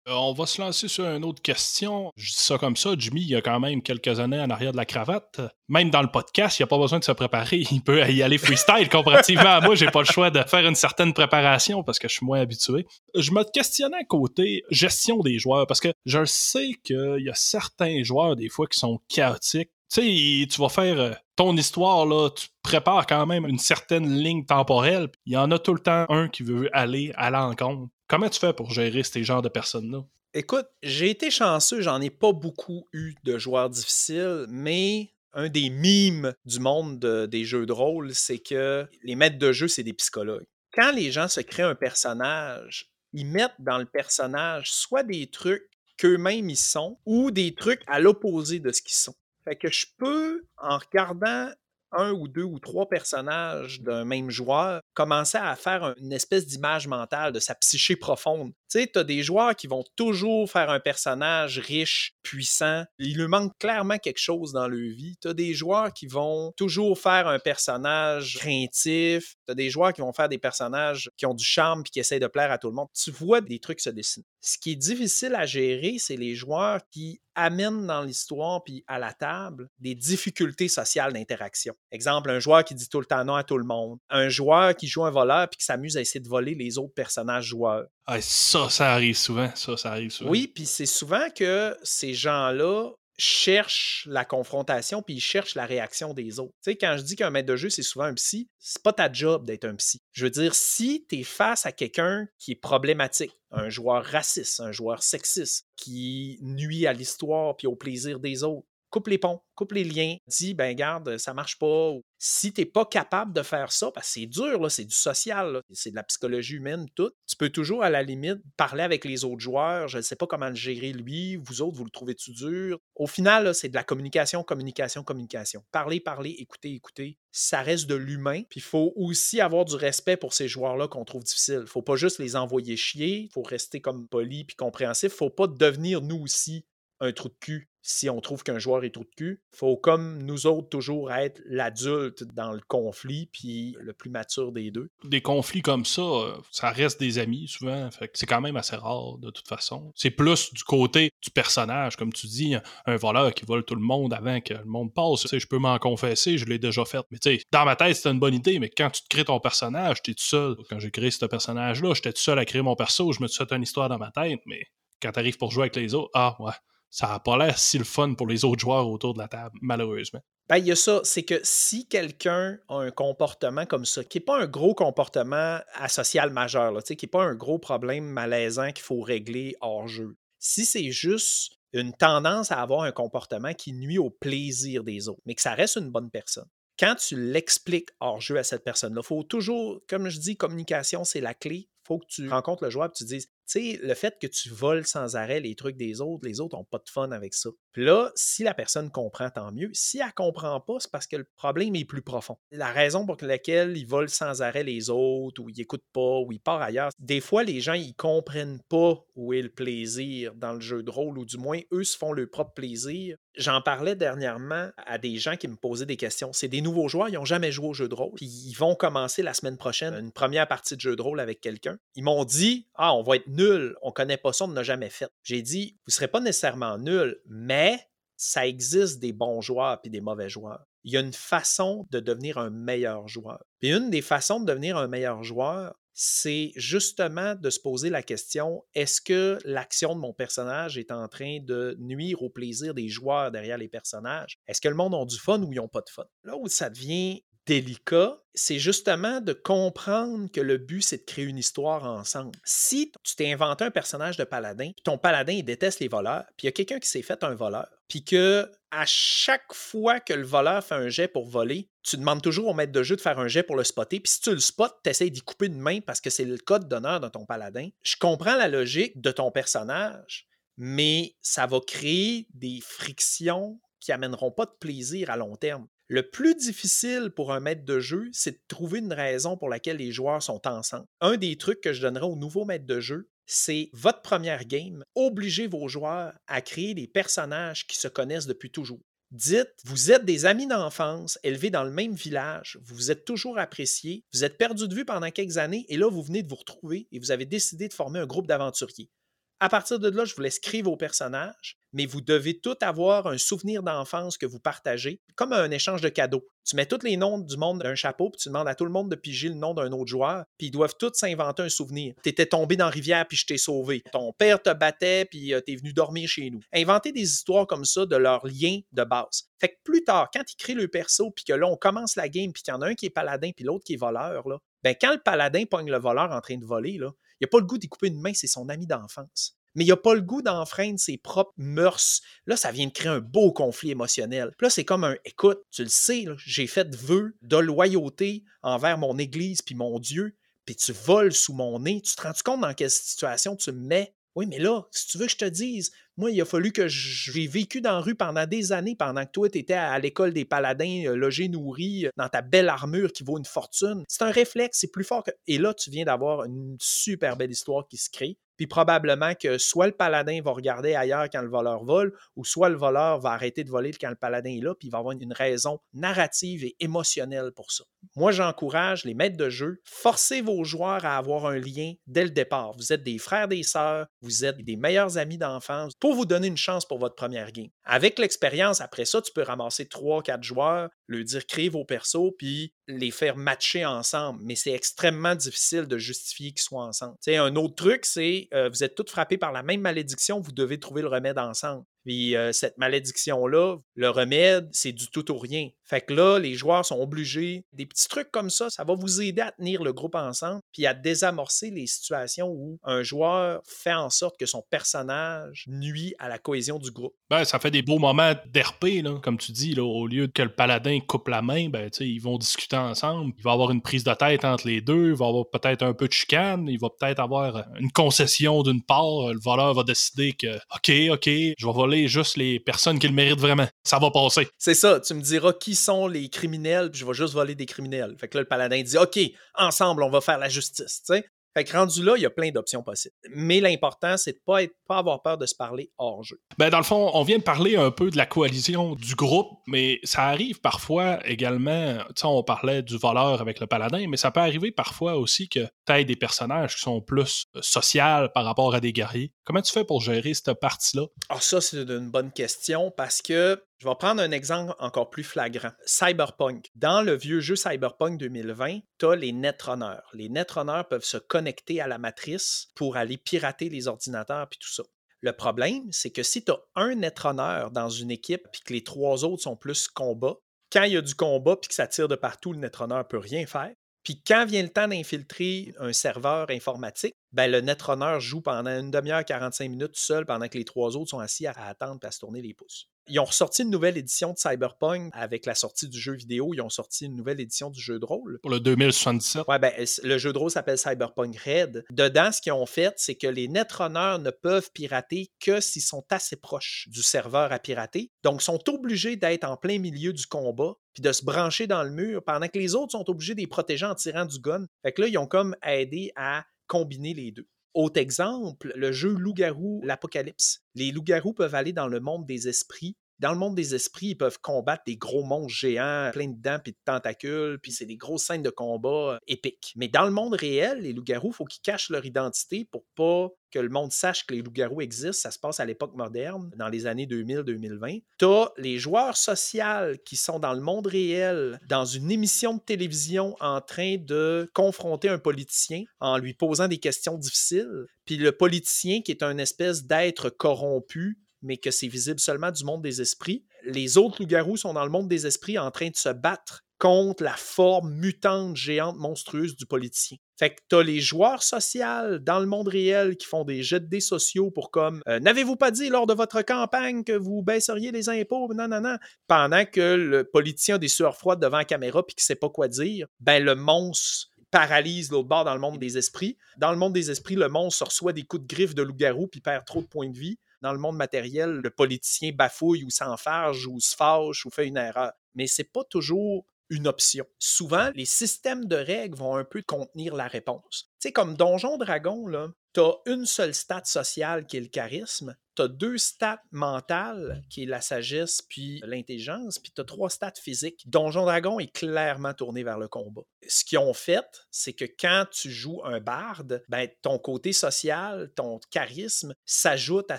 Euh, 0.09 0.13
on 0.13 0.33
va 0.33 0.47
se 0.47 0.61
lancer 0.61 0.87
sur 0.87 1.05
une 1.05 1.25
autre 1.25 1.43
question. 1.43 2.13
Je 2.17 2.31
dis 2.31 2.39
ça 2.39 2.59
comme 2.59 2.77
ça. 2.77 2.91
Jimmy, 2.97 3.23
il 3.23 3.29
y 3.29 3.35
a 3.35 3.41
quand 3.41 3.59
même 3.59 3.83
quelques 3.83 4.21
années 4.21 4.41
en 4.41 4.51
arrière 4.51 4.71
de 4.71 4.77
la 4.77 4.85
cravate. 4.85 5.41
Même 5.69 5.91
dans 5.91 6.03
le 6.03 6.11
podcast, 6.11 6.59
il 6.59 6.63
n'y 6.63 6.65
a 6.65 6.69
pas 6.69 6.79
besoin 6.79 7.01
de 7.01 7.05
se 7.05 7.13
préparer. 7.13 7.65
Il 7.73 7.83
peut 7.83 8.09
y 8.09 8.23
aller 8.23 8.39
freestyle 8.39 8.89
comparativement 8.89 9.51
à 9.51 9.61
moi. 9.61 9.75
J'ai 9.75 9.91
pas 9.91 10.01
le 10.01 10.07
choix 10.07 10.31
de 10.31 10.43
faire 10.43 10.65
une 10.65 10.77
certaine 10.77 11.13
préparation 11.13 11.83
parce 11.83 11.99
que 11.99 12.09
je 12.09 12.15
suis 12.15 12.27
moins 12.27 12.41
habitué. 12.41 12.87
Je 13.17 13.33
me 13.33 13.43
questionnais 13.43 14.05
côté 14.09 14.63
gestion 14.71 15.19
des 15.21 15.41
joueurs 15.41 15.67
parce 15.67 15.81
que 15.81 15.89
je 16.05 16.25
sais 16.25 16.71
qu'il 16.85 17.23
y 17.25 17.29
a 17.29 17.35
certains 17.35 18.05
joueurs, 18.05 18.37
des 18.37 18.49
fois, 18.49 18.69
qui 18.69 18.79
sont 18.79 19.01
chaotiques. 19.09 19.71
Tu 19.93 20.03
sais, 20.03 20.47
tu 20.49 20.61
vas 20.61 20.69
faire 20.69 20.99
euh, 20.99 21.13
ton 21.37 21.57
histoire, 21.57 22.07
là, 22.07 22.31
tu 22.31 22.49
prépares 22.63 23.07
quand 23.07 23.25
même 23.27 23.47
une 23.47 23.59
certaine 23.59 24.09
ligne 24.19 24.45
temporelle. 24.45 25.09
Il 25.27 25.35
y 25.35 25.37
en 25.37 25.51
a 25.53 25.59
tout 25.59 25.75
le 25.75 25.81
temps 25.81 26.07
un 26.09 26.29
qui 26.29 26.43
veut 26.43 26.69
aller 26.73 27.13
à 27.17 27.31
l'encontre. 27.31 27.89
Comment 28.09 28.29
tu 28.29 28.39
fais 28.39 28.53
pour 28.53 28.71
gérer 28.71 29.03
ces 29.03 29.25
genres 29.25 29.43
de 29.43 29.49
personnes-là? 29.49 30.05
Écoute, 30.33 30.67
j'ai 30.83 31.11
été 31.11 31.31
chanceux, 31.31 31.81
j'en 31.81 32.01
ai 32.01 32.11
pas 32.11 32.33
beaucoup 32.33 32.87
eu 32.93 33.15
de 33.25 33.39
joueurs 33.39 33.71
difficiles, 33.71 34.47
mais 34.49 35.11
un 35.33 35.49
des 35.49 35.71
mimes 35.71 36.33
du 36.45 36.61
monde 36.61 37.05
des 37.29 37.45
jeux 37.45 37.67
de 37.67 37.73
rôle, 37.73 38.15
c'est 38.15 38.39
que 38.39 38.87
les 39.03 39.17
maîtres 39.17 39.39
de 39.39 39.53
jeu, 39.53 39.67
c'est 39.67 39.83
des 39.83 39.93
psychologues. 39.93 40.47
Quand 40.73 40.93
les 40.93 41.11
gens 41.11 41.27
se 41.27 41.41
créent 41.41 41.63
un 41.63 41.75
personnage, 41.75 42.91
ils 43.13 43.27
mettent 43.27 43.59
dans 43.59 43.79
le 43.79 43.87
personnage 43.87 44.71
soit 44.71 45.03
des 45.03 45.27
trucs 45.29 45.69
qu'eux-mêmes 45.97 46.51
ils 46.51 46.57
sont, 46.57 46.99
ou 47.07 47.31
des 47.31 47.55
trucs 47.55 47.83
à 47.87 47.99
l'opposé 47.99 48.61
de 48.61 48.71
ce 48.71 48.83
qu'ils 48.83 48.95
sont. 48.95 49.15
Fait 49.45 49.57
que 49.57 49.71
je 49.71 49.87
peux, 49.99 50.45
en 50.59 50.79
regardant 50.79 51.51
un 51.97 52.13
ou 52.13 52.29
deux 52.29 52.43
ou 52.43 52.59
trois 52.59 52.89
personnages 52.89 53.81
d'un 53.81 54.05
même 54.05 54.31
joueur, 54.31 54.81
commencer 54.95 55.39
à 55.39 55.55
faire 55.57 55.95
une 55.99 56.13
espèce 56.13 56.47
d'image 56.47 56.87
mentale 56.87 57.33
de 57.33 57.41
sa 57.41 57.55
psyché 57.55 57.97
profonde. 57.97 58.53
Tu 58.71 58.81
sais, 58.81 58.91
tu 58.93 58.99
as 58.99 59.05
des 59.05 59.23
joueurs 59.23 59.55
qui 59.55 59.67
vont 59.67 59.85
toujours 59.97 60.51
faire 60.51 60.71
un 60.71 60.81
personnage 60.81 61.59
riche, 61.59 62.13
puissant. 62.23 62.85
Il 62.99 63.19
lui 63.19 63.29
manque 63.29 63.53
clairement 63.59 63.99
quelque 63.99 64.21
chose 64.21 64.53
dans 64.53 64.67
leur 64.69 64.79
vie. 64.79 65.17
Tu 65.21 65.29
as 65.29 65.35
des 65.35 65.55
joueurs 65.55 65.93
qui 65.93 66.07
vont 66.07 66.53
toujours 66.57 66.99
faire 66.99 67.29
un 67.29 67.39
personnage 67.39 68.37
craintif. 68.39 69.35
Tu 69.47 69.53
as 69.53 69.55
des 69.55 69.71
joueurs 69.71 69.93
qui 69.93 70.01
vont 70.01 70.13
faire 70.13 70.29
des 70.29 70.39
personnages 70.39 71.11
qui 71.17 71.27
ont 71.27 71.35
du 71.35 71.45
charme 71.45 71.83
puis 71.83 71.93
qui 71.93 72.01
essayent 72.01 72.21
de 72.21 72.27
plaire 72.27 72.51
à 72.51 72.59
tout 72.59 72.69
le 72.69 72.75
monde. 72.75 72.89
Tu 72.95 73.11
vois 73.11 73.41
des 73.41 73.59
trucs 73.59 73.81
se 73.81 73.91
dessiner. 73.91 74.27
Ce 74.47 74.59
qui 74.59 74.71
est 74.71 74.77
difficile 74.77 75.35
à 75.35 75.45
gérer, 75.45 75.97
c'est 75.99 76.15
les 76.15 76.37
joueurs 76.37 76.81
qui 76.93 77.21
amènent 77.35 77.85
dans 77.85 78.03
l'histoire 78.03 78.63
puis 78.63 78.85
à 78.87 79.01
la 79.01 79.13
table 79.13 79.69
des 79.81 79.97
difficultés 79.97 80.69
sociales 80.69 81.13
d'interaction. 81.13 81.75
Exemple, 81.91 82.31
un 82.31 82.39
joueur 82.39 82.65
qui 82.65 82.77
dit 82.77 82.89
tout 82.89 83.01
le 83.01 83.07
temps 83.07 83.25
non 83.25 83.35
à 83.35 83.43
tout 83.43 83.59
le 83.59 83.65
monde. 83.65 83.99
Un 84.09 84.29
joueur 84.29 84.77
qui 84.77 84.87
joue 84.87 85.05
un 85.05 85.11
voleur 85.11 85.49
puis 85.49 85.59
qui 85.59 85.65
s'amuse 85.65 85.97
à 85.97 86.01
essayer 86.01 86.21
de 86.21 86.29
voler 86.29 86.55
les 86.55 86.79
autres 86.79 86.95
personnages 86.95 87.47
joueurs. 87.47 87.87
ça, 88.21 88.71
ça 88.71 88.93
arrive 88.93 89.17
souvent. 89.17 89.51
Ça, 89.57 89.77
ça 89.77 89.91
arrive 89.91 90.11
souvent. 90.11 90.31
Oui, 90.31 90.47
puis 90.47 90.65
c'est 90.65 90.87
souvent 90.87 91.29
que 91.35 91.77
ces 91.83 92.15
gens-là 92.15 92.93
cherchent 93.19 94.07
la 94.11 94.25
confrontation 94.25 95.03
puis 95.03 95.15
ils 95.15 95.21
cherchent 95.21 95.55
la 95.55 95.67
réaction 95.67 96.15
des 96.15 96.39
autres. 96.39 96.55
Tu 96.63 96.71
sais, 96.71 96.77
quand 96.77 96.97
je 96.99 97.03
dis 97.03 97.17
qu'un 97.17 97.31
maître 97.31 97.49
de 97.49 97.57
jeu, 97.57 97.71
c'est 97.71 97.83
souvent 97.83 98.05
un 98.05 98.15
psy, 98.15 98.49
c'est 98.59 98.83
pas 98.83 98.93
ta 98.93 99.13
job 99.13 99.47
d'être 99.47 99.65
un 99.65 99.75
psy. 99.77 100.01
Je 100.13 100.25
veux 100.25 100.31
dire, 100.31 100.55
si 100.55 101.07
tu 101.09 101.21
es 101.21 101.23
face 101.23 101.67
à 101.67 101.73
quelqu'un 101.73 102.29
qui 102.39 102.53
est 102.53 102.61
problématique, 102.61 103.33
un 103.51 103.69
joueur 103.69 104.05
raciste, 104.05 104.61
un 104.61 104.73
joueur 104.73 105.03
sexiste, 105.03 105.67
qui 105.77 106.39
nuit 106.43 106.87
à 106.87 106.93
l'histoire 106.93 107.57
puis 107.57 107.67
au 107.67 107.77
plaisir 107.77 108.21
des 108.21 108.43
autres, 108.43 108.67
coupe 108.97 109.09
les 109.09 109.19
ponts, 109.19 109.43
coupe 109.55 109.73
les 109.73 109.85
liens, 109.85 110.17
dis, 110.27 110.55
ben 110.55 110.75
garde, 110.75 111.19
ça 111.19 111.35
marche 111.35 111.59
pas. 111.59 111.93
Si 112.17 112.51
tu 112.55 112.63
n'es 112.63 112.65
pas 112.65 112.87
capable 112.87 113.35
de 113.35 113.43
faire 113.43 113.71
ça, 113.71 113.91
parce 113.91 114.09
c'est 114.09 114.25
dur, 114.25 114.71
c'est 114.71 114.87
du 114.87 114.95
social, 114.95 115.61
c'est 115.71 115.91
de 115.91 115.97
la 115.97 116.03
psychologie 116.03 116.55
humaine, 116.55 116.87
tout, 116.95 117.11
tu 117.27 117.37
peux 117.37 117.51
toujours, 117.51 117.83
à 117.83 117.91
la 117.91 118.03
limite, 118.03 118.39
parler 118.57 118.83
avec 118.83 119.05
les 119.05 119.27
autres 119.27 119.41
joueurs. 119.41 119.87
Je 119.89 119.99
ne 119.99 120.03
sais 120.03 120.17
pas 120.17 120.27
comment 120.27 120.49
le 120.49 120.55
gérer 120.55 120.95
lui, 120.95 121.37
vous 121.37 121.61
autres, 121.61 121.77
vous 121.77 121.85
le 121.85 121.91
trouvez-tu 121.91 122.33
dur? 122.33 122.79
Au 122.95 123.07
final, 123.07 123.55
c'est 123.55 123.69
de 123.69 123.75
la 123.75 123.85
communication, 123.85 124.43
communication, 124.43 125.03
communication. 125.03 125.63
Parler, 125.73 126.01
parler, 126.01 126.31
écouter, 126.31 126.73
écouter. 126.73 127.19
Ça 127.33 127.61
reste 127.61 127.87
de 127.89 127.97
l'humain. 127.97 128.45
Puis 128.49 128.61
il 128.61 128.63
faut 128.63 128.95
aussi 128.97 129.43
avoir 129.43 129.67
du 129.67 129.75
respect 129.75 130.17
pour 130.17 130.33
ces 130.33 130.49
joueurs-là 130.49 130.89
qu'on 130.89 131.05
trouve 131.05 131.23
difficiles. 131.23 131.65
Il 131.65 131.69
faut 131.69 131.83
pas 131.83 131.97
juste 131.97 132.19
les 132.19 132.35
envoyer 132.35 132.79
chier. 132.79 133.29
Faut 133.35 133.43
rester 133.43 133.83
comme 133.83 134.09
poli 134.09 134.45
puis 134.45 134.57
compréhensif. 134.57 135.13
Faut 135.13 135.29
pas 135.29 135.49
devenir, 135.49 136.01
nous 136.01 136.17
aussi, 136.23 136.65
un 137.01 137.13
trou 137.13 137.29
de 137.29 137.37
cul 137.39 137.69
si 137.87 138.11
on 138.11 138.21
trouve 138.21 138.43
qu'un 138.43 138.59
joueur 138.59 138.85
est 138.85 138.91
trou 138.91 139.05
de 139.05 139.15
cul. 139.17 139.41
faut, 139.55 139.77
comme 139.77 140.21
nous 140.23 140.47
autres, 140.47 140.69
toujours 140.69 141.13
être 141.13 141.41
l'adulte 141.47 142.25
dans 142.35 142.51
le 142.51 142.61
conflit, 142.67 143.29
puis 143.33 143.77
le 143.81 143.93
plus 143.93 144.11
mature 144.11 144.51
des 144.51 144.73
deux. 144.73 144.91
Des 145.05 145.23
conflits 145.23 145.63
comme 145.63 145.85
ça, 145.85 146.03
euh, 146.03 146.37
ça 146.51 146.71
reste 146.71 146.99
des 146.99 147.19
amis 147.19 147.47
souvent. 147.47 147.89
c'est 148.13 148.27
quand 148.27 148.41
même 148.41 148.57
assez 148.57 148.75
rare, 148.75 149.19
de 149.19 149.31
toute 149.31 149.47
façon. 149.47 149.93
C'est 149.95 150.11
plus 150.11 150.53
du 150.53 150.65
côté 150.65 151.11
du 151.23 151.31
personnage, 151.31 151.97
comme 151.97 152.13
tu 152.13 152.27
dis, 152.27 152.57
un 152.87 152.97
voleur 152.97 153.33
qui 153.33 153.45
vole 153.45 153.65
tout 153.65 153.77
le 153.77 153.83
monde 153.83 154.13
avant 154.13 154.41
que 154.41 154.55
le 154.55 154.65
monde 154.65 154.93
passe. 154.93 155.21
Tu 155.21 155.29
sais, 155.29 155.39
je 155.39 155.47
peux 155.47 155.59
m'en 155.59 155.79
confesser, 155.79 156.39
je 156.39 156.45
l'ai 156.45 156.59
déjà 156.59 156.85
fait. 156.85 157.05
Mais 157.13 157.19
tu 157.19 157.37
sais, 157.37 157.43
dans 157.53 157.65
ma 157.65 157.77
tête, 157.77 157.95
c'était 157.95 158.11
une 158.11 158.19
bonne 158.19 158.35
idée, 158.35 158.59
mais 158.59 158.69
quand 158.69 158.91
tu 158.91 159.03
te 159.03 159.09
crées 159.09 159.25
ton 159.25 159.39
personnage, 159.39 160.03
t'es 160.03 160.15
tout 160.15 160.25
seul. 160.25 160.57
Quand 160.69 160.81
j'ai 160.81 160.91
créé 160.91 161.13
ce 161.13 161.25
personnage-là, 161.25 161.95
j'étais 161.95 162.13
tout 162.13 162.23
seul 162.23 162.39
à 162.41 162.45
créer 162.45 162.63
mon 162.63 162.75
perso, 162.75 163.13
je 163.13 163.23
me 163.23 163.29
suis 163.29 163.45
fait 163.45 163.55
une 163.55 163.63
histoire 163.63 163.89
dans 163.89 163.99
ma 163.99 164.11
tête, 164.11 164.41
mais 164.47 164.65
quand 165.01 165.13
t'arrives 165.13 165.37
pour 165.37 165.53
jouer 165.53 165.65
avec 165.65 165.77
les 165.77 165.95
autres, 165.95 166.11
ah 166.15 166.37
ouais 166.41 166.53
ça 166.91 167.09
n'a 167.09 167.19
pas 167.19 167.37
l'air 167.37 167.59
si 167.59 167.79
le 167.79 167.85
fun 167.85 168.15
pour 168.15 168.27
les 168.27 168.45
autres 168.45 168.61
joueurs 168.61 168.89
autour 168.89 169.15
de 169.15 169.19
la 169.19 169.29
table, 169.29 169.59
malheureusement. 169.61 170.21
Ben, 170.49 170.59
il 170.59 170.67
y 170.67 170.73
a 170.73 170.77
ça, 170.77 171.01
c'est 171.03 171.25
que 171.25 171.41
si 171.43 171.89
quelqu'un 171.89 172.59
a 172.69 172.77
un 172.77 172.91
comportement 172.91 173.67
comme 173.67 173.85
ça, 173.85 174.05
qui 174.05 174.19
n'est 174.19 174.25
pas 174.25 174.41
un 174.41 174.47
gros 174.47 174.75
comportement 174.75 175.59
asocial 175.75 176.31
majeur, 176.31 176.73
qui 176.85 176.97
n'est 177.03 177.11
pas 177.11 177.25
un 177.25 177.35
gros 177.35 177.59
problème 177.59 178.05
malaisant 178.05 178.71
qu'il 178.71 178.85
faut 178.85 179.01
régler 179.01 179.57
hors 179.61 179.89
jeu, 179.89 180.17
si 180.39 180.65
c'est 180.65 180.93
juste 180.93 181.55
une 181.73 181.93
tendance 181.93 182.53
à 182.53 182.63
avoir 182.63 182.83
un 182.83 182.93
comportement 182.93 183.53
qui 183.55 183.73
nuit 183.73 183.99
au 183.99 184.09
plaisir 184.09 184.85
des 184.85 185.09
autres, 185.09 185.21
mais 185.27 185.35
que 185.35 185.43
ça 185.43 185.55
reste 185.55 185.77
une 185.77 185.91
bonne 185.91 186.11
personne, 186.11 186.49
quand 186.79 186.95
tu 186.95 187.17
l'expliques 187.21 187.91
hors 188.01 188.21
jeu 188.21 188.39
à 188.39 188.45
cette 188.45 188.63
personne-là, 188.63 189.01
il 189.03 189.07
faut 189.07 189.23
toujours, 189.23 189.81
comme 189.89 190.09
je 190.09 190.19
dis, 190.19 190.37
communication, 190.37 191.05
c'est 191.05 191.21
la 191.21 191.35
clé. 191.35 191.69
Il 191.69 191.87
faut 191.87 191.99
que 191.99 192.07
tu 192.07 192.29
rencontres 192.29 192.65
le 192.65 192.71
joueur 192.71 192.89
et 192.89 192.93
tu 192.93 193.05
dises 193.05 193.29
sais, 193.47 193.81
le 193.83 193.95
fait 193.95 194.17
que 194.21 194.27
tu 194.27 194.51
voles 194.51 194.87
sans 194.87 195.17
arrêt 195.17 195.41
les 195.41 195.55
trucs 195.55 195.77
des 195.77 196.01
autres, 196.01 196.27
les 196.27 196.41
autres 196.41 196.57
n'ont 196.57 196.65
pas 196.65 196.79
de 196.79 196.89
fun 196.89 197.11
avec 197.13 197.35
ça. 197.35 197.51
Puis 197.73 197.85
là, 197.85 198.11
si 198.15 198.43
la 198.43 198.55
personne 198.55 198.91
comprend, 198.91 199.31
tant 199.31 199.53
mieux. 199.53 199.71
Si 199.75 199.99
elle 199.99 200.07
ne 200.07 200.13
comprend 200.13 200.61
pas, 200.61 200.77
c'est 200.79 200.91
parce 200.91 201.07
que 201.07 201.17
le 201.17 201.29
problème 201.37 201.77
est 201.77 201.85
plus 201.85 202.03
profond. 202.03 202.39
La 202.51 202.73
raison 202.73 203.05
pour 203.05 203.17
laquelle 203.21 203.77
il 203.77 203.87
vole 203.87 204.09
sans 204.09 204.43
arrêt 204.43 204.63
les 204.63 204.89
autres, 204.89 205.43
ou 205.43 205.51
il 205.51 205.57
n'écoute 205.57 205.85
pas, 205.93 206.19
ou 206.21 206.33
il 206.33 206.41
part 206.41 206.63
ailleurs, 206.63 206.91
des 206.99 207.21
fois, 207.21 207.45
les 207.45 207.61
gens, 207.61 207.75
ils 207.75 207.95
comprennent 207.95 208.61
pas 208.69 209.05
où 209.15 209.33
est 209.33 209.43
le 209.43 209.51
plaisir 209.51 210.35
dans 210.35 210.53
le 210.53 210.61
jeu 210.61 210.83
de 210.83 210.91
rôle, 210.91 211.19
ou 211.19 211.25
du 211.25 211.37
moins, 211.37 211.61
eux 211.73 211.85
se 211.85 211.97
font 211.97 212.13
leur 212.13 212.31
propre 212.31 212.55
plaisir. 212.55 213.17
J'en 213.37 213.61
parlais 213.61 213.95
dernièrement 213.95 214.71
à 214.79 214.97
des 214.97 215.19
gens 215.19 215.37
qui 215.37 215.47
me 215.47 215.57
posaient 215.57 215.85
des 215.85 215.99
questions. 215.99 216.33
C'est 216.33 216.49
des 216.49 216.63
nouveaux 216.63 216.89
joueurs, 216.89 217.11
ils 217.11 217.15
n'ont 217.15 217.27
jamais 217.27 217.53
joué 217.53 217.69
au 217.69 217.75
jeu 217.75 217.89
de 217.89 217.95
rôle. 217.95 218.15
Puis 218.17 218.27
ils 218.27 218.55
vont 218.55 218.75
commencer 218.75 219.23
la 219.23 219.35
semaine 219.35 219.59
prochaine 219.59 219.93
une 219.95 220.13
première 220.13 220.49
partie 220.49 220.77
de 220.77 220.81
jeu 220.81 220.97
de 220.97 221.03
rôle 221.03 221.21
avec 221.21 221.43
quelqu'un. 221.43 221.77
Ils 221.95 222.05
m'ont 222.05 222.25
dit 222.25 222.67
Ah, 222.75 222.95
on 222.95 223.03
va 223.03 223.17
être 223.17 223.29
nul, 223.37 223.77
on 223.83 223.93
connaît 223.93 224.17
pas 224.17 224.33
ça, 224.33 224.45
on 224.45 224.49
n'a 224.49 224.63
jamais 224.63 224.91
fait. 224.91 225.09
J'ai 225.23 225.43
dit, 225.43 225.77
vous 225.87 225.91
ne 225.91 225.93
serez 225.93 226.09
pas 226.09 226.21
nécessairement 226.21 226.79
nul, 226.79 227.21
mais 227.27 227.81
ça 228.17 228.47
existe 228.47 228.99
des 228.99 229.13
bons 229.13 229.41
joueurs 229.41 229.79
et 229.85 229.91
des 229.91 230.01
mauvais 230.01 230.29
joueurs. 230.29 230.65
Il 230.85 230.93
y 230.93 230.97
a 230.97 231.01
une 231.01 231.13
façon 231.13 231.87
de 231.91 232.01
devenir 232.01 232.39
un 232.39 232.51
meilleur 232.51 233.09
joueur. 233.09 233.45
Puis 233.61 233.73
une 233.73 233.91
des 233.91 234.03
façons 234.03 234.41
de 234.41 234.47
devenir 234.47 234.77
un 234.77 234.89
meilleur 234.89 235.23
joueur, 235.23 235.75
c'est 235.99 236.53
justement 236.57 237.35
de 237.35 237.49
se 237.49 237.59
poser 237.59 237.89
la 237.89 238.03
question 238.03 238.63
est-ce 238.75 239.01
que 239.01 239.39
l'action 239.47 239.95
de 239.95 240.01
mon 240.01 240.13
personnage 240.13 240.77
est 240.77 240.91
en 240.91 241.09
train 241.09 241.39
de 241.41 241.75
nuire 241.81 242.23
au 242.23 242.29
plaisir 242.29 242.75
des 242.75 242.89
joueurs 242.89 243.31
derrière 243.31 243.57
les 243.57 243.69
personnages? 243.69 244.39
Est-ce 244.47 244.61
que 244.61 244.69
le 244.69 244.75
monde 244.75 244.95
a 244.95 245.05
du 245.07 245.19
fun 245.19 245.43
ou 245.43 245.53
ils 245.53 245.57
n'ont 245.57 245.69
pas 245.69 245.81
de 245.81 245.89
fun? 245.89 246.05
Là 246.23 246.37
où 246.37 246.49
ça 246.49 246.69
devient 246.69 247.25
délicat, 247.47 248.19
c'est 248.35 248.59
justement 248.59 249.21
de 249.21 249.33
comprendre 249.33 250.31
que 250.31 250.41
le 250.41 250.59
but, 250.59 250.83
c'est 250.83 250.99
de 250.99 251.05
créer 251.05 251.25
une 251.25 251.39
histoire 251.39 251.85
ensemble. 251.85 252.33
Si 252.45 252.93
tu 253.03 253.17
t'es 253.17 253.33
inventé 253.33 253.65
un 253.65 253.71
personnage 253.71 254.17
de 254.17 254.25
paladin, 254.25 254.73
ton 254.85 254.99
paladin, 254.99 255.41
déteste 255.41 255.81
les 255.81 255.89
voleurs, 255.89 256.25
puis 256.37 256.45
il 256.45 256.47
y 256.47 256.49
a 256.49 256.53
quelqu'un 256.53 256.79
qui 256.79 256.89
s'est 256.89 257.03
fait 257.03 257.25
un 257.25 257.35
voleur, 257.35 257.69
puis 257.89 258.05
que 258.05 258.51
à 258.71 258.85
chaque 258.85 259.55
fois 259.55 260.01
que 260.01 260.13
le 260.13 260.27
voleur 260.27 260.63
fait 260.63 260.75
un 260.75 260.89
jet 260.89 261.09
pour 261.09 261.27
voler, 261.27 261.71
tu 261.83 261.97
demandes 261.97 262.21
toujours 262.21 262.49
au 262.49 262.55
maître 262.55 262.73
de 262.73 262.83
jeu 262.83 262.97
de 262.97 263.01
faire 263.01 263.19
un 263.19 263.29
jet 263.29 263.43
pour 263.43 263.57
le 263.57 263.65
spotter, 263.65 264.01
puis 264.01 264.13
si 264.13 264.21
tu 264.21 264.33
le 264.33 264.39
spots, 264.39 264.81
tu 264.85 264.91
essaies 264.91 265.09
d'y 265.09 265.23
couper 265.23 265.47
une 265.47 265.61
main 265.61 265.81
parce 265.81 266.01
que 266.01 266.11
c'est 266.11 266.25
le 266.25 266.37
code 266.37 266.69
d'honneur 266.69 267.01
de 267.01 267.09
ton 267.09 267.25
paladin. 267.25 267.69
Je 267.83 267.97
comprends 267.99 268.37
la 268.37 268.49
logique 268.49 269.01
de 269.01 269.13
ton 269.13 269.31
personnage, 269.31 270.27
mais 270.59 271.15
ça 271.23 271.47
va 271.47 271.61
créer 271.61 272.27
des 272.35 272.61
frictions 272.63 273.61
qui 273.81 273.93
amèneront 273.93 274.33
pas 274.33 274.47
de 274.47 274.55
plaisir 274.59 275.11
à 275.11 275.17
long 275.17 275.37
terme. 275.37 275.69
Le 275.89 276.11
plus 276.11 276.35
difficile 276.35 277.11
pour 277.15 277.33
un 277.33 277.39
maître 277.39 277.65
de 277.65 277.79
jeu, 277.79 278.09
c'est 278.13 278.33
de 278.33 278.41
trouver 278.49 278.81
une 278.81 278.93
raison 278.93 279.37
pour 279.37 279.49
laquelle 279.49 279.77
les 279.77 279.93
joueurs 279.93 280.23
sont 280.23 280.47
ensemble. 280.49 280.87
Un 281.01 281.17
des 281.17 281.37
trucs 281.37 281.61
que 281.61 281.73
je 281.73 281.81
donnerais 281.81 282.07
aux 282.07 282.17
nouveaux 282.17 282.45
maîtres 282.45 282.67
de 282.67 282.81
jeu, 282.81 283.09
c'est 283.27 283.71
votre 283.73 284.03
première 284.03 284.45
game, 284.47 284.83
obligez 284.97 285.47
vos 285.47 285.69
joueurs 285.69 286.13
à 286.27 286.41
créer 286.41 286.75
des 286.75 286.89
personnages 286.89 287.69
qui 287.69 287.77
se 287.77 287.87
connaissent 287.87 288.27
depuis 288.27 288.51
toujours. 288.51 288.81
Dites, 289.13 289.55
vous 289.65 289.93
êtes 289.93 290.05
des 290.05 290.27
amis 290.27 290.49
d'enfance, 290.49 291.21
élevés 291.23 291.51
dans 291.51 291.63
le 291.63 291.71
même 291.71 291.95
village, 291.95 292.59
vous 292.63 292.75
vous 292.75 292.91
êtes 292.91 293.05
toujours 293.05 293.39
appréciés, 293.39 294.05
vous 294.13 294.25
êtes 294.25 294.39
perdus 294.39 294.67
de 294.67 294.75
vue 294.75 294.85
pendant 294.85 295.13
quelques 295.13 295.39
années 295.39 295.67
et 295.69 295.77
là, 295.77 295.89
vous 295.89 296.03
venez 296.03 296.25
de 296.25 296.29
vous 296.29 296.35
retrouver 296.35 296.89
et 296.91 296.99
vous 296.99 297.13
avez 297.13 297.27
décidé 297.27 297.69
de 297.69 297.75
former 297.75 298.01
un 298.01 298.07
groupe 298.07 298.27
d'aventuriers. 298.27 298.91
À 299.39 299.49
partir 299.49 299.79
de 299.79 299.91
là, 299.91 300.05
je 300.05 300.15
vous 300.15 300.23
laisse 300.23 300.41
créer 300.41 300.63
vos 300.63 300.77
personnages, 300.77 301.59
mais 301.77 301.85
vous 301.85 302.01
devez 302.01 302.41
tous 302.41 302.57
avoir 302.63 303.07
un 303.07 303.19
souvenir 303.19 303.63
d'enfance 303.63 304.17
que 304.17 304.25
vous 304.25 304.41
partagez, 304.41 305.03
comme 305.15 305.35
un 305.35 305.51
échange 305.51 305.83
de 305.83 305.91
cadeaux. 305.91 306.27
Tu 306.47 306.57
mets 306.57 306.65
tous 306.65 306.83
les 306.83 306.97
noms 306.97 307.19
du 307.19 307.37
monde 307.37 307.61
d'un 307.61 307.75
chapeau, 307.75 308.09
puis 308.09 308.19
tu 308.19 308.29
demandes 308.31 308.49
à 308.49 308.55
tout 308.55 308.65
le 308.65 308.71
monde 308.71 308.91
de 308.91 308.97
piger 308.97 309.29
le 309.29 309.35
nom 309.35 309.53
d'un 309.53 309.71
autre 309.73 309.91
joueur, 309.91 310.25
puis 310.39 310.47
ils 310.47 310.51
doivent 310.51 310.77
tous 310.79 310.93
s'inventer 310.95 311.43
un 311.43 311.51
souvenir. 311.51 311.95
Tu 312.03 312.09
étais 312.09 312.25
tombé 312.25 312.57
dans 312.57 312.65
la 312.65 312.71
rivière, 312.71 313.07
puis 313.07 313.19
je 313.19 313.27
t'ai 313.27 313.37
sauvé. 313.37 313.83
Ton 313.93 314.15
père 314.15 314.43
te 314.43 314.55
battait, 314.55 315.05
puis 315.05 315.35
euh, 315.35 315.43
tu 315.47 315.53
es 315.53 315.57
venu 315.57 315.75
dormir 315.75 316.09
chez 316.09 316.31
nous. 316.31 316.41
Inventer 316.55 316.93
des 316.93 317.03
histoires 317.03 317.47
comme 317.47 317.67
ça 317.67 317.85
de 317.85 317.97
leur 317.97 318.27
lien 318.27 318.61
de 318.73 318.85
base. 318.85 319.25
Fait 319.39 319.49
que 319.49 319.57
plus 319.63 319.85
tard, 319.85 320.09
quand 320.11 320.23
ils 320.33 320.37
créent 320.37 320.55
le 320.55 320.69
perso, 320.69 321.11
puis 321.11 321.27
que 321.27 321.35
là, 321.35 321.47
on 321.47 321.57
commence 321.57 321.97
la 321.97 322.09
game, 322.09 322.33
puis 322.33 322.43
qu'il 322.43 322.55
y 322.55 322.57
en 322.57 322.63
a 322.63 322.69
un 322.69 322.75
qui 322.75 322.87
est 322.87 322.91
paladin, 322.91 323.33
puis 323.37 323.45
l'autre 323.45 323.65
qui 323.65 323.75
est 323.75 323.79
voleur, 323.79 324.27
là, 324.27 324.39
ben 324.63 324.75
quand 324.81 324.93
le 324.93 325.03
paladin 325.03 325.45
pogne 325.45 325.71
le 325.71 325.79
voleur 325.79 326.11
en 326.11 326.21
train 326.23 326.39
de 326.39 326.45
voler, 326.47 326.79
là, 326.79 326.91
il 327.21 327.25
n'a 327.25 327.29
pas 327.29 327.39
le 327.39 327.47
goût 327.47 327.59
d'y 327.59 327.69
couper 327.69 327.89
une 327.89 328.01
main, 328.01 328.13
c'est 328.15 328.27
son 328.27 328.49
ami 328.49 328.67
d'enfance. 328.67 329.36
Mais 329.57 329.65
il 329.65 329.69
n'a 329.69 329.77
pas 329.77 329.95
le 329.95 330.03
goût 330.03 330.23
d'enfreindre 330.23 330.79
ses 330.79 330.99
propres 330.99 331.33
mœurs. 331.37 332.03
Là, 332.27 332.37
ça 332.37 332.53
vient 332.53 332.67
de 332.67 332.73
créer 332.73 332.93
un 332.93 333.01
beau 333.01 333.33
conflit 333.33 333.71
émotionnel. 333.71 334.31
Puis 334.39 334.45
là, 334.45 334.51
c'est 334.51 334.65
comme 334.65 334.85
un 334.85 334.97
écoute, 335.05 335.41
tu 335.51 335.63
le 335.63 335.69
sais, 335.69 336.05
j'ai 336.19 336.47
fait 336.47 336.73
vœu 336.77 337.17
de 337.23 337.39
loyauté 337.39 338.23
envers 338.43 338.79
mon 338.79 338.99
Église 338.99 339.43
puis 339.43 339.55
mon 339.55 339.81
Dieu, 339.81 340.15
puis 340.45 340.55
tu 340.55 340.73
voles 340.73 341.13
sous 341.13 341.33
mon 341.33 341.59
nez. 341.59 341.81
Tu 341.81 341.97
te 341.97 342.03
rends 342.03 342.13
compte 342.25 342.43
dans 342.43 342.55
quelle 342.55 342.71
situation 342.71 343.35
tu 343.35 343.51
me 343.51 343.67
mets? 343.67 343.95
Oui, 344.15 344.25
mais 344.27 344.39
là, 344.39 344.63
si 344.71 344.87
tu 344.87 344.97
veux 344.99 345.05
que 345.05 345.13
je 345.13 345.19
te 345.19 345.27
dise, 345.27 345.73
moi, 345.99 346.11
il 346.11 346.19
a 346.23 346.25
fallu 346.25 346.51
que 346.51 346.69
j'ai 346.69 347.27
vécu 347.27 347.61
dans 347.61 347.73
la 347.73 347.81
rue 347.81 347.95
pendant 347.95 348.27
des 348.27 348.51
années, 348.51 348.75
pendant 348.75 349.05
que 349.05 349.11
toi, 349.11 349.29
tu 349.29 349.39
étais 349.39 349.53
à 349.53 349.79
l'école 349.79 350.15
des 350.15 350.25
paladins, 350.25 350.85
euh, 350.87 350.97
logé, 350.97 351.29
nourri, 351.29 351.85
euh, 351.85 351.91
dans 351.99 352.09
ta 352.09 352.23
belle 352.23 352.49
armure 352.49 352.93
qui 352.93 353.05
vaut 353.05 353.19
une 353.19 353.27
fortune. 353.27 353.85
C'est 353.89 354.03
un 354.03 354.11
réflexe, 354.11 354.59
c'est 354.61 354.71
plus 354.71 354.85
fort 354.85 355.03
que. 355.03 355.11
Et 355.27 355.37
là, 355.37 355.53
tu 355.53 355.71
viens 355.71 355.85
d'avoir 355.85 356.25
une 356.25 356.57
super 356.59 357.19
belle 357.19 357.31
histoire 357.31 357.69
qui 357.69 357.77
se 357.77 357.91
crée. 357.91 358.17
Puis 358.37 358.47
probablement 358.47 359.15
que 359.15 359.39
soit 359.39 359.67
le 359.67 359.73
paladin 359.73 360.21
va 360.23 360.33
regarder 360.33 360.75
ailleurs 360.75 361.09
quand 361.11 361.23
le 361.23 361.29
voleur 361.29 361.65
vole, 361.65 361.93
ou 362.17 362.25
soit 362.25 362.49
le 362.49 362.57
voleur 362.57 363.01
va 363.01 363.11
arrêter 363.11 363.45
de 363.45 363.51
voler 363.51 363.73
quand 363.73 363.91
le 363.91 363.97
paladin 363.97 364.31
est 364.31 364.43
là, 364.43 364.55
puis 364.55 364.69
il 364.69 364.71
va 364.71 364.79
avoir 364.79 364.93
une 364.93 365.13
raison 365.13 365.59
narrative 365.75 366.45
et 366.45 366.57
émotionnelle 366.61 367.33
pour 367.35 367.51
ça. 367.51 367.65
Moi, 367.95 368.13
j'encourage 368.13 368.85
les 368.85 368.95
maîtres 368.95 369.17
de 369.17 369.31
jeu, 369.31 369.61
forcez 369.65 370.21
vos 370.21 370.45
joueurs 370.45 370.85
à 370.85 370.97
avoir 370.97 371.27
un 371.27 371.39
lien 371.39 371.73
dès 371.87 372.05
le 372.05 372.11
départ. 372.11 372.53
Vous 372.57 372.73
êtes 372.73 372.83
des 372.83 372.99
frères, 372.99 373.29
des 373.29 373.43
sœurs, 373.43 373.87
vous 374.01 374.25
êtes 374.25 374.39
des 374.39 374.57
meilleurs 374.57 374.99
amis 374.99 375.19
d'enfance 375.19 375.75
pour 375.79 375.95
vous 375.95 376.07
donner 376.07 376.27
une 376.27 376.37
chance 376.37 376.67
pour 376.67 376.79
votre 376.79 376.95
première 376.95 377.33
game. 377.33 377.49
Avec 377.65 377.99
l'expérience, 377.99 378.61
après 378.61 378.85
ça, 378.85 379.01
tu 379.01 379.13
peux 379.13 379.23
ramasser 379.23 379.65
3-4 379.65 380.23
joueurs, 380.23 380.69
leur 380.89 381.05
dire 381.05 381.27
créez 381.27 381.49
vos 381.49 381.65
persos, 381.65 382.13
puis 382.19 382.55
les 382.69 382.91
faire 382.91 383.17
matcher 383.17 383.65
ensemble. 383.65 384.21
Mais 384.23 384.37
c'est 384.37 384.53
extrêmement 384.53 385.15
difficile 385.15 385.67
de 385.67 385.79
justifier 385.79 386.33
qu'ils 386.33 386.43
soient 386.43 386.65
ensemble. 386.65 386.97
un 387.09 387.37
autre 387.37 387.55
truc, 387.55 387.85
c'est 387.85 388.29
euh, 388.35 388.49
vous 388.49 388.65
êtes 388.65 388.75
tous 388.75 388.91
frappés 388.91 389.19
par 389.19 389.33
la 389.33 389.43
même 389.43 389.61
malédiction, 389.61 390.21
vous 390.21 390.33
devez 390.33 390.59
trouver 390.59 390.83
le 390.83 390.89
remède 390.89 391.19
ensemble. 391.19 391.65
Puis 391.87 392.17
euh, 392.17 392.33
cette 392.33 392.59
malédiction-là, 392.59 393.59
le 393.77 393.91
remède, 393.91 394.49
c'est 394.51 394.73
du 394.73 394.89
tout 394.89 395.09
ou 395.13 395.19
rien. 395.19 395.51
Fait 395.63 395.81
que 395.81 395.95
là, 395.95 396.19
les 396.19 396.35
joueurs 396.35 396.65
sont 396.65 396.81
obligés. 396.81 397.45
Des 397.53 397.65
petits 397.65 397.89
trucs 397.89 398.11
comme 398.11 398.29
ça, 398.29 398.51
ça 398.51 398.65
va 398.65 398.75
vous 398.75 399.01
aider 399.03 399.23
à 399.23 399.31
tenir 399.31 399.63
le 399.63 399.73
groupe 399.73 399.95
ensemble, 399.95 400.41
puis 400.53 400.67
à 400.67 400.75
désamorcer 400.75 401.51
les 401.51 401.67
situations 401.67 402.29
où 402.29 402.59
un 402.65 402.83
joueur 402.83 403.41
fait 403.47 403.73
en 403.73 403.91
sorte 403.91 404.17
que 404.19 404.27
son 404.27 404.43
personnage 404.51 405.45
nuit 405.47 405.95
à 406.01 406.09
la 406.09 406.19
cohésion 406.19 406.59
du 406.59 406.73
groupe. 406.73 406.95
Ben, 407.09 407.25
ça 407.25 407.39
fait 407.39 407.53
des 407.53 407.63
beaux 407.63 407.79
moments 407.79 408.15
d'RP, 408.33 408.83
comme 409.03 409.19
tu 409.19 409.31
dis, 409.31 409.55
là, 409.55 409.65
au 409.65 409.87
lieu 409.87 410.09
que 410.09 410.23
le 410.23 410.35
paladin 410.35 410.81
coupe 410.81 411.07
la 411.07 411.23
main, 411.23 411.49
ben, 411.49 411.71
ils 411.79 412.01
vont 412.01 412.19
discuter 412.19 412.57
ensemble. 412.57 413.13
Il 413.17 413.23
va 413.23 413.33
avoir 413.33 413.53
une 413.53 413.63
prise 413.63 413.85
de 413.85 413.95
tête 413.95 414.25
entre 414.25 414.49
les 414.49 414.61
deux, 414.61 414.91
il 414.91 414.97
va 414.97 415.07
avoir 415.07 415.29
peut-être 415.29 415.63
un 415.63 415.73
peu 415.73 415.87
de 415.87 415.93
chicane, 415.93 416.49
il 416.49 416.59
va 416.59 416.69
peut-être 416.69 416.99
avoir 416.99 417.45
une 417.61 417.71
concession 417.71 418.43
d'une 418.43 418.63
part. 418.63 419.13
Le 419.13 419.21
voleur 419.21 419.55
va 419.55 419.63
décider 419.63 420.13
que, 420.13 420.37
OK, 420.55 420.93
OK, 420.93 421.07
je 421.07 421.47
vais 421.47 421.53
voler 421.53 421.76
juste 421.87 422.17
les 422.17 422.41
personnes 422.41 422.79
qui 422.79 422.89
le 422.89 422.95
méritent 422.95 423.21
vraiment. 423.21 423.47
Ça 423.65 423.79
va 423.79 423.91
passer. 423.91 424.29
C'est 424.39 424.55
ça. 424.55 424.81
Tu 424.81 424.95
me 424.95 425.01
diras 425.01 425.33
qui 425.33 425.55
sont 425.55 425.87
les 425.87 426.09
criminels, 426.09 426.71
puis 426.71 426.81
je 426.81 426.87
vais 426.87 426.95
juste 426.95 427.15
voler 427.15 427.35
des 427.35 427.47
criminels. 427.47 427.95
Fait 427.99 428.09
que 428.09 428.17
là, 428.17 428.23
le 428.23 428.29
paladin 428.29 428.63
dit 428.63 428.79
OK, 428.79 428.99
ensemble, 429.35 429.83
on 429.83 429.91
va 429.91 430.01
faire 430.01 430.19
la 430.19 430.29
justice. 430.29 430.83
sais. 430.85 431.05
Fait 431.37 431.45
que 431.45 431.55
rendu 431.55 431.83
là, 431.83 431.97
il 431.99 432.03
y 432.03 432.07
a 432.07 432.11
plein 432.11 432.31
d'options 432.31 432.63
possibles. 432.63 432.95
Mais 433.11 433.41
l'important, 433.41 433.99
c'est 433.99 434.13
de 434.13 434.21
pas 434.25 434.43
être, 434.43 434.55
pas 434.67 434.79
avoir 434.79 435.03
peur 435.03 435.19
de 435.19 435.27
se 435.27 435.35
parler 435.35 435.71
hors 435.77 436.03
jeu. 436.03 436.19
Ben, 436.39 436.49
dans 436.49 436.57
le 436.57 436.65
fond, 436.65 436.91
on 436.95 437.03
vient 437.03 437.19
de 437.19 437.23
parler 437.23 437.57
un 437.57 437.71
peu 437.71 437.91
de 437.91 437.97
la 437.99 438.07
coalition 438.07 438.75
du 438.75 438.95
groupe, 438.95 439.29
mais 439.47 439.79
ça 439.85 440.05
arrive 440.05 440.41
parfois 440.41 440.99
également, 441.07 441.77
tu 441.89 441.93
sais, 441.97 442.07
on 442.07 442.23
parlait 442.23 442.63
du 442.63 442.79
voleur 442.79 443.21
avec 443.21 443.39
le 443.41 443.47
paladin, 443.47 443.87
mais 443.87 443.99
ça 443.99 444.11
peut 444.11 444.21
arriver 444.21 444.51
parfois 444.51 444.97
aussi 444.97 445.29
que 445.29 445.41
tu 445.67 445.73
aies 445.75 445.85
des 445.85 445.95
personnages 445.95 446.55
qui 446.55 446.63
sont 446.63 446.81
plus 446.81 447.27
euh, 447.37 447.41
sociaux 447.43 448.09
par 448.15 448.25
rapport 448.25 448.55
à 448.55 448.61
des 448.61 448.73
guerriers. 448.73 449.13
Comment 449.25 449.43
tu 449.43 449.53
fais 449.53 449.65
pour 449.65 449.83
gérer 449.83 450.15
cette 450.15 450.41
partie-là? 450.41 450.87
Ah, 451.11 451.21
ça, 451.21 451.43
c'est 451.43 451.59
une 451.59 451.91
bonne 451.91 452.13
question 452.13 452.73
parce 452.75 453.03
que 453.03 453.39
je 453.59 453.67
vais 453.67 453.75
prendre 453.75 454.03
un 454.03 454.11
exemple 454.11 454.55
encore 454.59 454.91
plus 454.91 455.05
flagrant. 455.05 455.53
Cyberpunk. 455.65 456.51
Dans 456.55 456.83
le 456.83 456.95
vieux 456.95 457.21
jeu 457.21 457.37
Cyberpunk 457.37 457.99
2020, 457.99 458.61
tu 458.79 458.87
as 458.87 458.97
les 458.97 459.13
netrunners. 459.13 459.81
Les 459.95 460.11
netrunners 460.11 460.65
peuvent 460.69 460.85
se 460.85 460.99
connecter 460.99 461.61
à 461.61 461.67
la 461.67 461.79
matrice 461.79 462.49
pour 462.55 462.77
aller 462.77 462.99
pirater 462.99 463.49
les 463.49 463.67
ordinateurs 463.67 464.29
puis 464.29 464.39
tout 464.39 464.53
ça. 464.53 464.63
Le 465.01 465.13
problème, 465.13 465.65
c'est 465.71 465.91
que 465.91 466.03
si 466.03 466.23
tu 466.25 466.33
as 466.33 466.41
un 466.55 466.75
netrunner 466.75 467.47
dans 467.53 467.71
une 467.71 467.91
équipe 467.91 468.29
puis 468.31 468.43
que 468.43 468.53
les 468.53 468.65
trois 468.65 469.05
autres 469.05 469.23
sont 469.23 469.37
plus 469.37 469.69
combat, 469.69 470.17
quand 470.53 470.65
il 470.65 470.73
y 470.73 470.77
a 470.77 470.83
du 470.83 470.95
combat 470.95 471.37
puis 471.37 471.49
que 471.49 471.55
ça 471.55 471.67
tire 471.67 471.89
de 471.89 471.97
partout, 471.97 472.33
le 472.33 472.39
netrunner 472.39 472.77
ne 472.77 472.83
peut 472.83 472.99
rien 472.99 473.27
faire. 473.27 473.53
Puis 473.85 474.03
quand 474.05 474.27
vient 474.27 474.43
le 474.43 474.49
temps 474.49 474.69
d'infiltrer 474.69 475.55
un 475.61 475.73
serveur 475.73 476.31
informatique, 476.31 476.95
ben 477.13 477.31
le 477.31 477.41
netrunner 477.41 478.01
joue 478.01 478.21
pendant 478.21 478.51
une 478.51 478.71
demi-heure, 478.71 479.05
45 479.05 479.49
minutes 479.49 479.77
seul 479.77 480.05
pendant 480.05 480.29
que 480.29 480.37
les 480.37 480.45
trois 480.45 480.77
autres 480.77 480.91
sont 480.91 480.99
assis 480.99 481.27
à 481.27 481.33
attendre 481.47 481.79
et 481.83 481.87
à 481.87 481.91
se 481.91 482.01
tourner 482.01 482.21
les 482.21 482.35
pouces. 482.35 482.69
Ils 482.89 483.01
ont 483.01 483.05
ressorti 483.05 483.43
une 483.43 483.51
nouvelle 483.51 483.77
édition 483.77 484.13
de 484.13 484.19
Cyberpunk 484.19 484.91
avec 484.93 485.27
la 485.27 485.35
sortie 485.35 485.69
du 485.69 485.79
jeu 485.79 485.95
vidéo. 485.95 486.33
Ils 486.35 486.41
ont 486.41 486.51
sorti 486.51 486.87
une 486.87 486.97
nouvelle 486.97 487.21
édition 487.21 487.51
du 487.51 487.61
jeu 487.61 487.79
de 487.79 487.85
rôle. 487.85 488.21
Pour 488.23 488.31
le 488.31 488.41
2077. 488.41 489.27
Ouais, 489.29 489.39
ben, 489.39 489.53
le 489.83 489.99
jeu 489.99 490.13
de 490.13 490.19
rôle 490.19 490.31
s'appelle 490.31 490.59
Cyberpunk 490.59 491.17
Red. 491.19 491.65
Dedans, 491.71 492.13
ce 492.13 492.21
qu'ils 492.21 492.33
ont 492.33 492.47
fait, 492.47 492.75
c'est 492.77 492.95
que 492.95 493.07
les 493.07 493.29
netrunners 493.29 493.99
ne 494.01 494.11
peuvent 494.11 494.51
pirater 494.53 495.11
que 495.21 495.41
s'ils 495.41 495.63
sont 495.63 495.85
assez 495.91 496.17
proches 496.17 496.69
du 496.71 496.83
serveur 496.83 497.33
à 497.33 497.39
pirater. 497.39 497.91
Donc, 498.05 498.23
ils 498.23 498.25
sont 498.25 498.49
obligés 498.49 498.97
d'être 498.97 499.25
en 499.25 499.37
plein 499.37 499.59
milieu 499.59 499.93
du 499.93 500.07
combat 500.07 500.55
puis 500.73 500.83
de 500.83 500.93
se 500.93 501.05
brancher 501.05 501.47
dans 501.47 501.63
le 501.63 501.71
mur 501.71 502.05
pendant 502.05 502.29
que 502.29 502.39
les 502.39 502.55
autres 502.55 502.73
sont 502.73 502.91
obligés 502.91 503.15
de 503.15 503.21
les 503.21 503.27
protéger 503.27 503.65
en 503.65 503.75
tirant 503.75 504.05
du 504.05 504.21
gun. 504.21 504.45
Fait 504.63 504.73
que 504.73 504.83
là, 504.83 504.89
ils 504.89 504.99
ont 504.99 505.07
comme 505.07 505.35
aidé 505.43 505.91
à 505.97 506.25
combiner 506.47 506.93
les 506.93 507.13
deux. 507.13 507.27
Autre 507.57 507.81
exemple, 507.81 508.53
le 508.55 508.71
jeu 508.71 508.91
Loup-garou, 508.91 509.63
l'Apocalypse. 509.65 510.43
Les 510.55 510.73
loups-garous 510.73 511.15
peuvent 511.15 511.35
aller 511.35 511.55
dans 511.55 511.69
le 511.69 511.81
monde 511.81 512.05
des 512.05 512.29
esprits 512.29 512.77
Dans 512.99 513.13
le 513.13 513.19
monde 513.19 513.35
des 513.35 513.55
esprits, 513.55 513.89
ils 513.89 513.95
peuvent 513.95 514.19
combattre 514.21 514.63
des 514.67 514.77
gros 514.77 515.05
monstres 515.05 515.37
géants, 515.37 515.91
plein 515.93 516.09
de 516.09 516.21
dents 516.21 516.39
puis 516.43 516.53
de 516.53 516.59
tentacules, 516.65 517.39
puis 517.43 517.53
c'est 517.53 517.67
des 517.67 517.77
grosses 517.77 518.05
scènes 518.05 518.23
de 518.23 518.31
combat 518.31 518.95
euh, 518.95 518.99
épiques. 519.07 519.53
Mais 519.57 519.69
dans 519.69 519.85
le 519.85 519.91
monde 519.91 520.15
réel, 520.15 520.61
les 520.61 520.73
loups-garous, 520.73 521.11
il 521.11 521.15
faut 521.15 521.25
qu'ils 521.27 521.43
cachent 521.43 521.69
leur 521.69 521.85
identité 521.85 522.49
pour 522.51 522.65
pas 522.75 523.09
que 523.31 523.39
le 523.39 523.51
monde 523.51 523.71
sache 523.71 524.07
que 524.07 524.15
les 524.15 524.23
loups-garous 524.23 524.63
existent. 524.63 525.03
Ça 525.03 525.11
se 525.11 525.19
passe 525.19 525.41
à 525.41 525.45
l'époque 525.45 525.75
moderne, 525.75 526.31
dans 526.37 526.49
les 526.49 526.67
années 526.67 526.87
2000-2020. 526.87 527.83
Tu 527.99 528.05
as 528.07 528.33
les 528.39 528.59
joueurs 528.59 528.97
sociaux 528.97 529.77
qui 529.85 529.97
sont 529.97 530.19
dans 530.19 530.33
le 530.33 530.41
monde 530.41 530.67
réel, 530.67 531.39
dans 531.49 531.67
une 531.67 531.91
émission 531.91 532.35
de 532.35 532.41
télévision 532.41 533.15
en 533.21 533.43
train 533.43 533.77
de 533.77 534.31
confronter 534.33 534.89
un 534.89 534.99
politicien 534.99 535.65
en 535.81 535.99
lui 535.99 536.15
posant 536.15 536.49
des 536.49 536.59
questions 536.59 536.97
difficiles. 536.97 537.67
Puis 537.85 537.99
le 537.99 538.13
politicien, 538.13 538.81
qui 538.81 538.91
est 538.91 539.03
un 539.03 539.19
espèce 539.19 539.65
d'être 539.65 540.09
corrompu, 540.09 540.99
mais 541.23 541.37
que 541.37 541.51
c'est 541.51 541.69
visible 541.69 542.01
seulement 542.01 542.31
du 542.31 542.45
monde 542.45 542.63
des 542.63 542.81
esprits. 542.81 543.25
Les 543.45 543.79
autres 543.79 544.01
loups-garous 544.01 544.37
sont 544.37 544.55
dans 544.55 544.65
le 544.65 544.71
monde 544.71 544.89
des 544.89 545.07
esprits 545.07 545.39
en 545.39 545.51
train 545.51 545.69
de 545.69 545.77
se 545.77 545.89
battre 545.89 546.43
contre 546.59 547.03
la 547.03 547.15
forme 547.17 547.75
mutante, 547.75 548.37
géante, 548.37 548.77
monstrueuse 548.79 549.37
du 549.37 549.47
politicien. 549.47 549.99
Fait 550.19 550.31
que 550.31 550.41
t'as 550.49 550.63
les 550.63 550.81
joueurs 550.81 551.23
sociaux 551.23 551.99
dans 552.01 552.19
le 552.19 552.27
monde 552.27 552.49
réel 552.49 552.97
qui 552.97 553.07
font 553.07 553.25
des 553.25 553.43
jets 553.43 553.61
de 553.61 553.67
dés 553.67 553.81
sociaux 553.81 554.31
pour 554.31 554.51
comme 554.51 554.81
euh, 554.89 554.99
N'avez-vous 554.99 555.37
pas 555.37 555.51
dit 555.51 555.69
lors 555.69 555.87
de 555.87 555.93
votre 555.93 556.23
campagne 556.23 556.83
que 556.85 556.97
vous 556.97 557.23
baisseriez 557.23 557.73
les 557.73 557.91
impôts? 557.91 558.33
Non, 558.33 558.49
non, 558.49 558.63
non. 558.63 558.79
Pendant 559.07 559.45
que 559.45 559.75
le 559.75 560.05
politicien 560.05 560.55
a 560.55 560.59
des 560.59 560.69
sueurs 560.69 560.97
froides 560.97 561.21
devant 561.21 561.39
la 561.39 561.45
caméra 561.45 561.85
puis 561.85 561.95
qui 561.95 562.05
sait 562.05 562.15
pas 562.15 562.31
quoi 562.31 562.49
dire, 562.49 562.87
ben 563.01 563.23
le 563.23 563.35
monstre 563.35 564.09
paralyse 564.31 564.91
l'autre 564.91 565.09
bord 565.09 565.25
dans 565.25 565.35
le 565.35 565.41
monde 565.41 565.59
des 565.59 565.77
esprits. 565.77 566.17
Dans 566.39 566.51
le 566.51 566.57
monde 566.57 566.73
des 566.73 566.91
esprits, 566.91 567.15
le 567.15 567.29
monstre 567.29 567.67
reçoit 567.67 567.93
des 567.93 568.05
coups 568.05 568.23
de 568.23 568.27
griffe 568.27 568.55
de 568.55 568.63
loup-garou 568.63 569.09
puis 569.09 569.21
perd 569.21 569.45
trop 569.45 569.61
de 569.61 569.67
points 569.67 569.91
de 569.91 569.99
vie 569.99 570.19
dans 570.47 570.53
le 570.53 570.61
monde 570.61 570.77
matériel, 570.77 571.41
le 571.43 571.51
politicien 571.51 572.13
bafouille 572.13 572.63
ou 572.63 572.71
s'enfarge 572.71 573.49
ou 573.49 573.59
se 573.59 573.75
fâche 573.75 574.25
ou 574.27 574.31
fait 574.31 574.47
une 574.47 574.57
erreur. 574.57 574.93
Mais 575.17 575.27
c'est 575.27 575.43
pas 575.43 575.65
toujours 575.65 576.25
une 576.51 576.69
option. 576.69 577.05
Souvent, 577.19 577.73
les 577.75 577.85
systèmes 577.85 578.45
de 578.45 578.55
règles 578.55 578.97
vont 578.97 579.17
un 579.17 579.25
peu 579.25 579.43
contenir 579.43 579.97
la 579.97 580.07
réponse. 580.07 580.71
Tu 580.81 580.89
sais, 580.89 580.93
comme 580.93 581.17
Donjon 581.17 581.59
Dragon, 581.59 582.07
là, 582.07 582.29
tu 582.55 582.61
as 582.61 582.75
une 582.87 583.07
seule 583.07 583.35
stat 583.35 583.65
sociale 583.65 584.25
qui 584.25 584.37
est 584.37 584.41
le 584.41 584.47
charisme, 584.47 585.17
tu 585.37 585.43
as 585.43 585.49
deux 585.49 585.79
stats 585.79 586.23
mentales, 586.33 587.23
qui 587.31 587.43
est 587.45 587.47
la 587.47 587.61
sagesse 587.61 588.23
puis 588.23 588.61
l'intelligence, 588.65 589.39
puis 589.39 589.53
tu 589.55 589.61
as 589.61 589.65
trois 589.65 589.91
stats 589.91 590.13
physiques. 590.21 590.63
Donjon 590.67 591.05
Dragon 591.05 591.39
est 591.39 591.53
clairement 591.53 592.15
tourné 592.15 592.43
vers 592.43 592.59
le 592.59 592.69
combat. 592.69 593.03
Ce 593.29 593.45
qu'ils 593.45 593.59
ont 593.59 593.75
fait, 593.75 594.27
c'est 594.31 594.53
que 594.53 594.65
quand 594.65 595.07
tu 595.11 595.31
joues 595.31 595.61
un 595.65 595.81
barde, 595.81 596.43
ben, 596.49 596.69
ton 596.83 596.99
côté 596.99 597.33
social, 597.33 598.11
ton 598.15 598.41
charisme 598.51 599.15
s'ajoute 599.25 599.91
à 599.91 599.99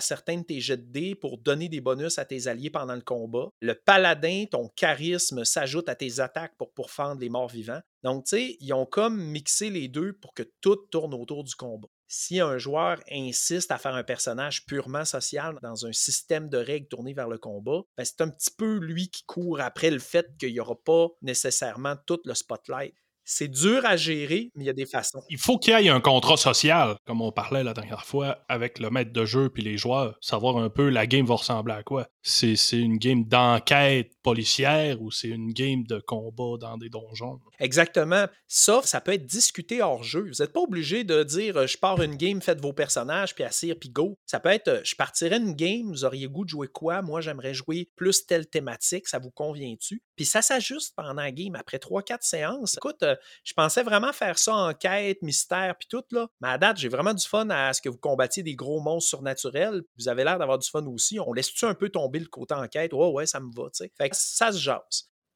certains 0.00 0.38
de 0.38 0.44
tes 0.44 0.60
jets 0.60 0.76
de 0.76 0.82
dés 0.82 1.14
pour 1.14 1.38
donner 1.38 1.68
des 1.68 1.80
bonus 1.80 2.18
à 2.18 2.24
tes 2.24 2.46
alliés 2.46 2.70
pendant 2.70 2.94
le 2.94 3.00
combat. 3.00 3.48
Le 3.60 3.74
paladin, 3.74 4.44
ton 4.50 4.68
charisme 4.76 5.44
s'ajoute 5.44 5.88
à 5.88 5.94
tes 5.94 6.20
attaques 6.20 6.56
pour 6.56 6.72
pourfendre 6.72 7.20
les 7.20 7.28
morts 7.28 7.48
vivants. 7.48 7.80
Donc, 8.02 8.24
tu 8.24 8.36
sais, 8.36 8.56
ils 8.60 8.72
ont 8.72 8.86
comme 8.86 9.20
mixé 9.20 9.70
les 9.70 9.88
deux 9.88 10.12
pour 10.12 10.34
que 10.34 10.44
tout 10.60 10.76
tourne 10.90 11.14
autour 11.14 11.44
du 11.44 11.54
combat 11.54 11.88
si 12.08 12.40
un 12.40 12.58
joueur 12.58 12.98
insiste 13.10 13.70
à 13.70 13.78
faire 13.78 13.94
un 13.94 14.02
personnage 14.02 14.64
purement 14.64 15.04
social 15.04 15.58
dans 15.62 15.86
un 15.86 15.92
système 15.92 16.48
de 16.48 16.56
règles 16.56 16.88
tourné 16.88 17.12
vers 17.12 17.28
le 17.28 17.38
combat, 17.38 17.82
ben, 17.96 18.04
c'est 18.04 18.22
un 18.22 18.28
petit 18.28 18.50
peu 18.56 18.78
lui 18.78 19.08
qui 19.08 19.24
court 19.24 19.60
après 19.60 19.90
le 19.90 19.98
fait 19.98 20.26
qu'il 20.38 20.52
n'y 20.52 20.60
aura 20.60 20.74
pas 20.74 21.08
nécessairement 21.22 21.94
tout 22.06 22.20
le 22.24 22.34
spotlight. 22.34 22.94
C'est 23.30 23.48
dur 23.48 23.84
à 23.84 23.98
gérer, 23.98 24.50
mais 24.54 24.64
il 24.64 24.66
y 24.68 24.70
a 24.70 24.72
des 24.72 24.86
façons. 24.86 25.20
Il 25.28 25.36
faut 25.36 25.58
qu'il 25.58 25.78
y 25.78 25.86
ait 25.86 25.90
un 25.90 26.00
contrat 26.00 26.38
social, 26.38 26.96
comme 27.04 27.20
on 27.20 27.30
parlait 27.30 27.62
la 27.62 27.74
dernière 27.74 28.06
fois, 28.06 28.38
avec 28.48 28.78
le 28.78 28.88
maître 28.88 29.12
de 29.12 29.26
jeu 29.26 29.50
puis 29.50 29.62
les 29.62 29.76
joueurs, 29.76 30.16
savoir 30.22 30.56
un 30.56 30.70
peu 30.70 30.88
la 30.88 31.06
game 31.06 31.26
va 31.26 31.34
ressembler 31.34 31.74
à 31.74 31.82
quoi. 31.82 32.08
C'est 32.22 32.56
une 32.72 32.96
game 32.96 33.24
d'enquête 33.24 34.12
policière 34.28 35.00
ou 35.00 35.10
c'est 35.10 35.28
une 35.28 35.52
game 35.54 35.84
de 35.84 36.00
combat 36.00 36.58
dans 36.60 36.76
des 36.76 36.90
donjons. 36.90 37.40
Exactement. 37.60 38.26
Ça, 38.46 38.82
ça 38.84 39.00
peut 39.00 39.14
être 39.14 39.24
discuté 39.24 39.80
hors 39.80 40.02
jeu. 40.02 40.28
Vous 40.28 40.42
n'êtes 40.42 40.52
pas 40.52 40.60
obligé 40.60 41.02
de 41.02 41.22
dire 41.22 41.56
euh, 41.56 41.66
je 41.66 41.78
pars 41.78 42.00
une 42.02 42.16
game, 42.16 42.42
faites 42.42 42.60
vos 42.60 42.74
personnages, 42.74 43.34
puis 43.34 43.42
assire, 43.42 43.76
puis 43.80 43.88
go. 43.88 44.18
Ça 44.26 44.38
peut 44.38 44.50
être 44.50 44.68
euh, 44.68 44.80
je 44.84 44.94
partirais 44.96 45.38
une 45.38 45.54
game, 45.54 45.88
vous 45.88 46.04
auriez 46.04 46.26
goût 46.26 46.44
de 46.44 46.50
jouer 46.50 46.68
quoi? 46.68 47.00
Moi, 47.00 47.22
j'aimerais 47.22 47.54
jouer 47.54 47.90
plus 47.96 48.26
telle 48.26 48.46
thématique, 48.46 49.08
ça 49.08 49.18
vous 49.18 49.30
convient-tu? 49.30 50.02
Puis 50.14 50.26
ça 50.26 50.42
s'ajuste 50.42 50.94
pendant 50.94 51.22
la 51.22 51.32
game. 51.32 51.54
Après 51.54 51.78
3-4 51.78 52.18
séances, 52.20 52.76
écoute, 52.76 53.02
euh, 53.02 53.16
je 53.44 53.54
pensais 53.54 53.82
vraiment 53.82 54.12
faire 54.12 54.38
ça 54.38 54.52
en 54.52 54.74
quête, 54.74 55.22
mystère, 55.22 55.74
puis 55.78 55.88
tout, 55.88 56.04
là. 56.10 56.28
Mais 56.42 56.48
à 56.48 56.58
date, 56.58 56.76
j'ai 56.76 56.88
vraiment 56.88 57.14
du 57.14 57.26
fun 57.26 57.48
à 57.48 57.72
ce 57.72 57.80
que 57.80 57.88
vous 57.88 57.98
combattiez 57.98 58.42
des 58.42 58.56
gros 58.56 58.80
monstres 58.80 59.08
surnaturels. 59.08 59.82
Vous 59.98 60.08
avez 60.08 60.24
l'air 60.24 60.38
d'avoir 60.38 60.58
du 60.58 60.68
fun 60.68 60.84
aussi. 60.86 61.18
On 61.18 61.32
laisse-tu 61.32 61.64
un 61.64 61.74
peu 61.74 61.88
tomber 61.88 62.18
le 62.18 62.26
côté 62.26 62.54
enquête? 62.54 62.92
Ouais, 62.92 63.08
ouais, 63.08 63.26
ça 63.26 63.40
me 63.40 63.50
va, 63.54 63.70
tu 63.70 63.84
sais. 63.84 63.92
Ça 64.18 64.52
se 64.52 64.58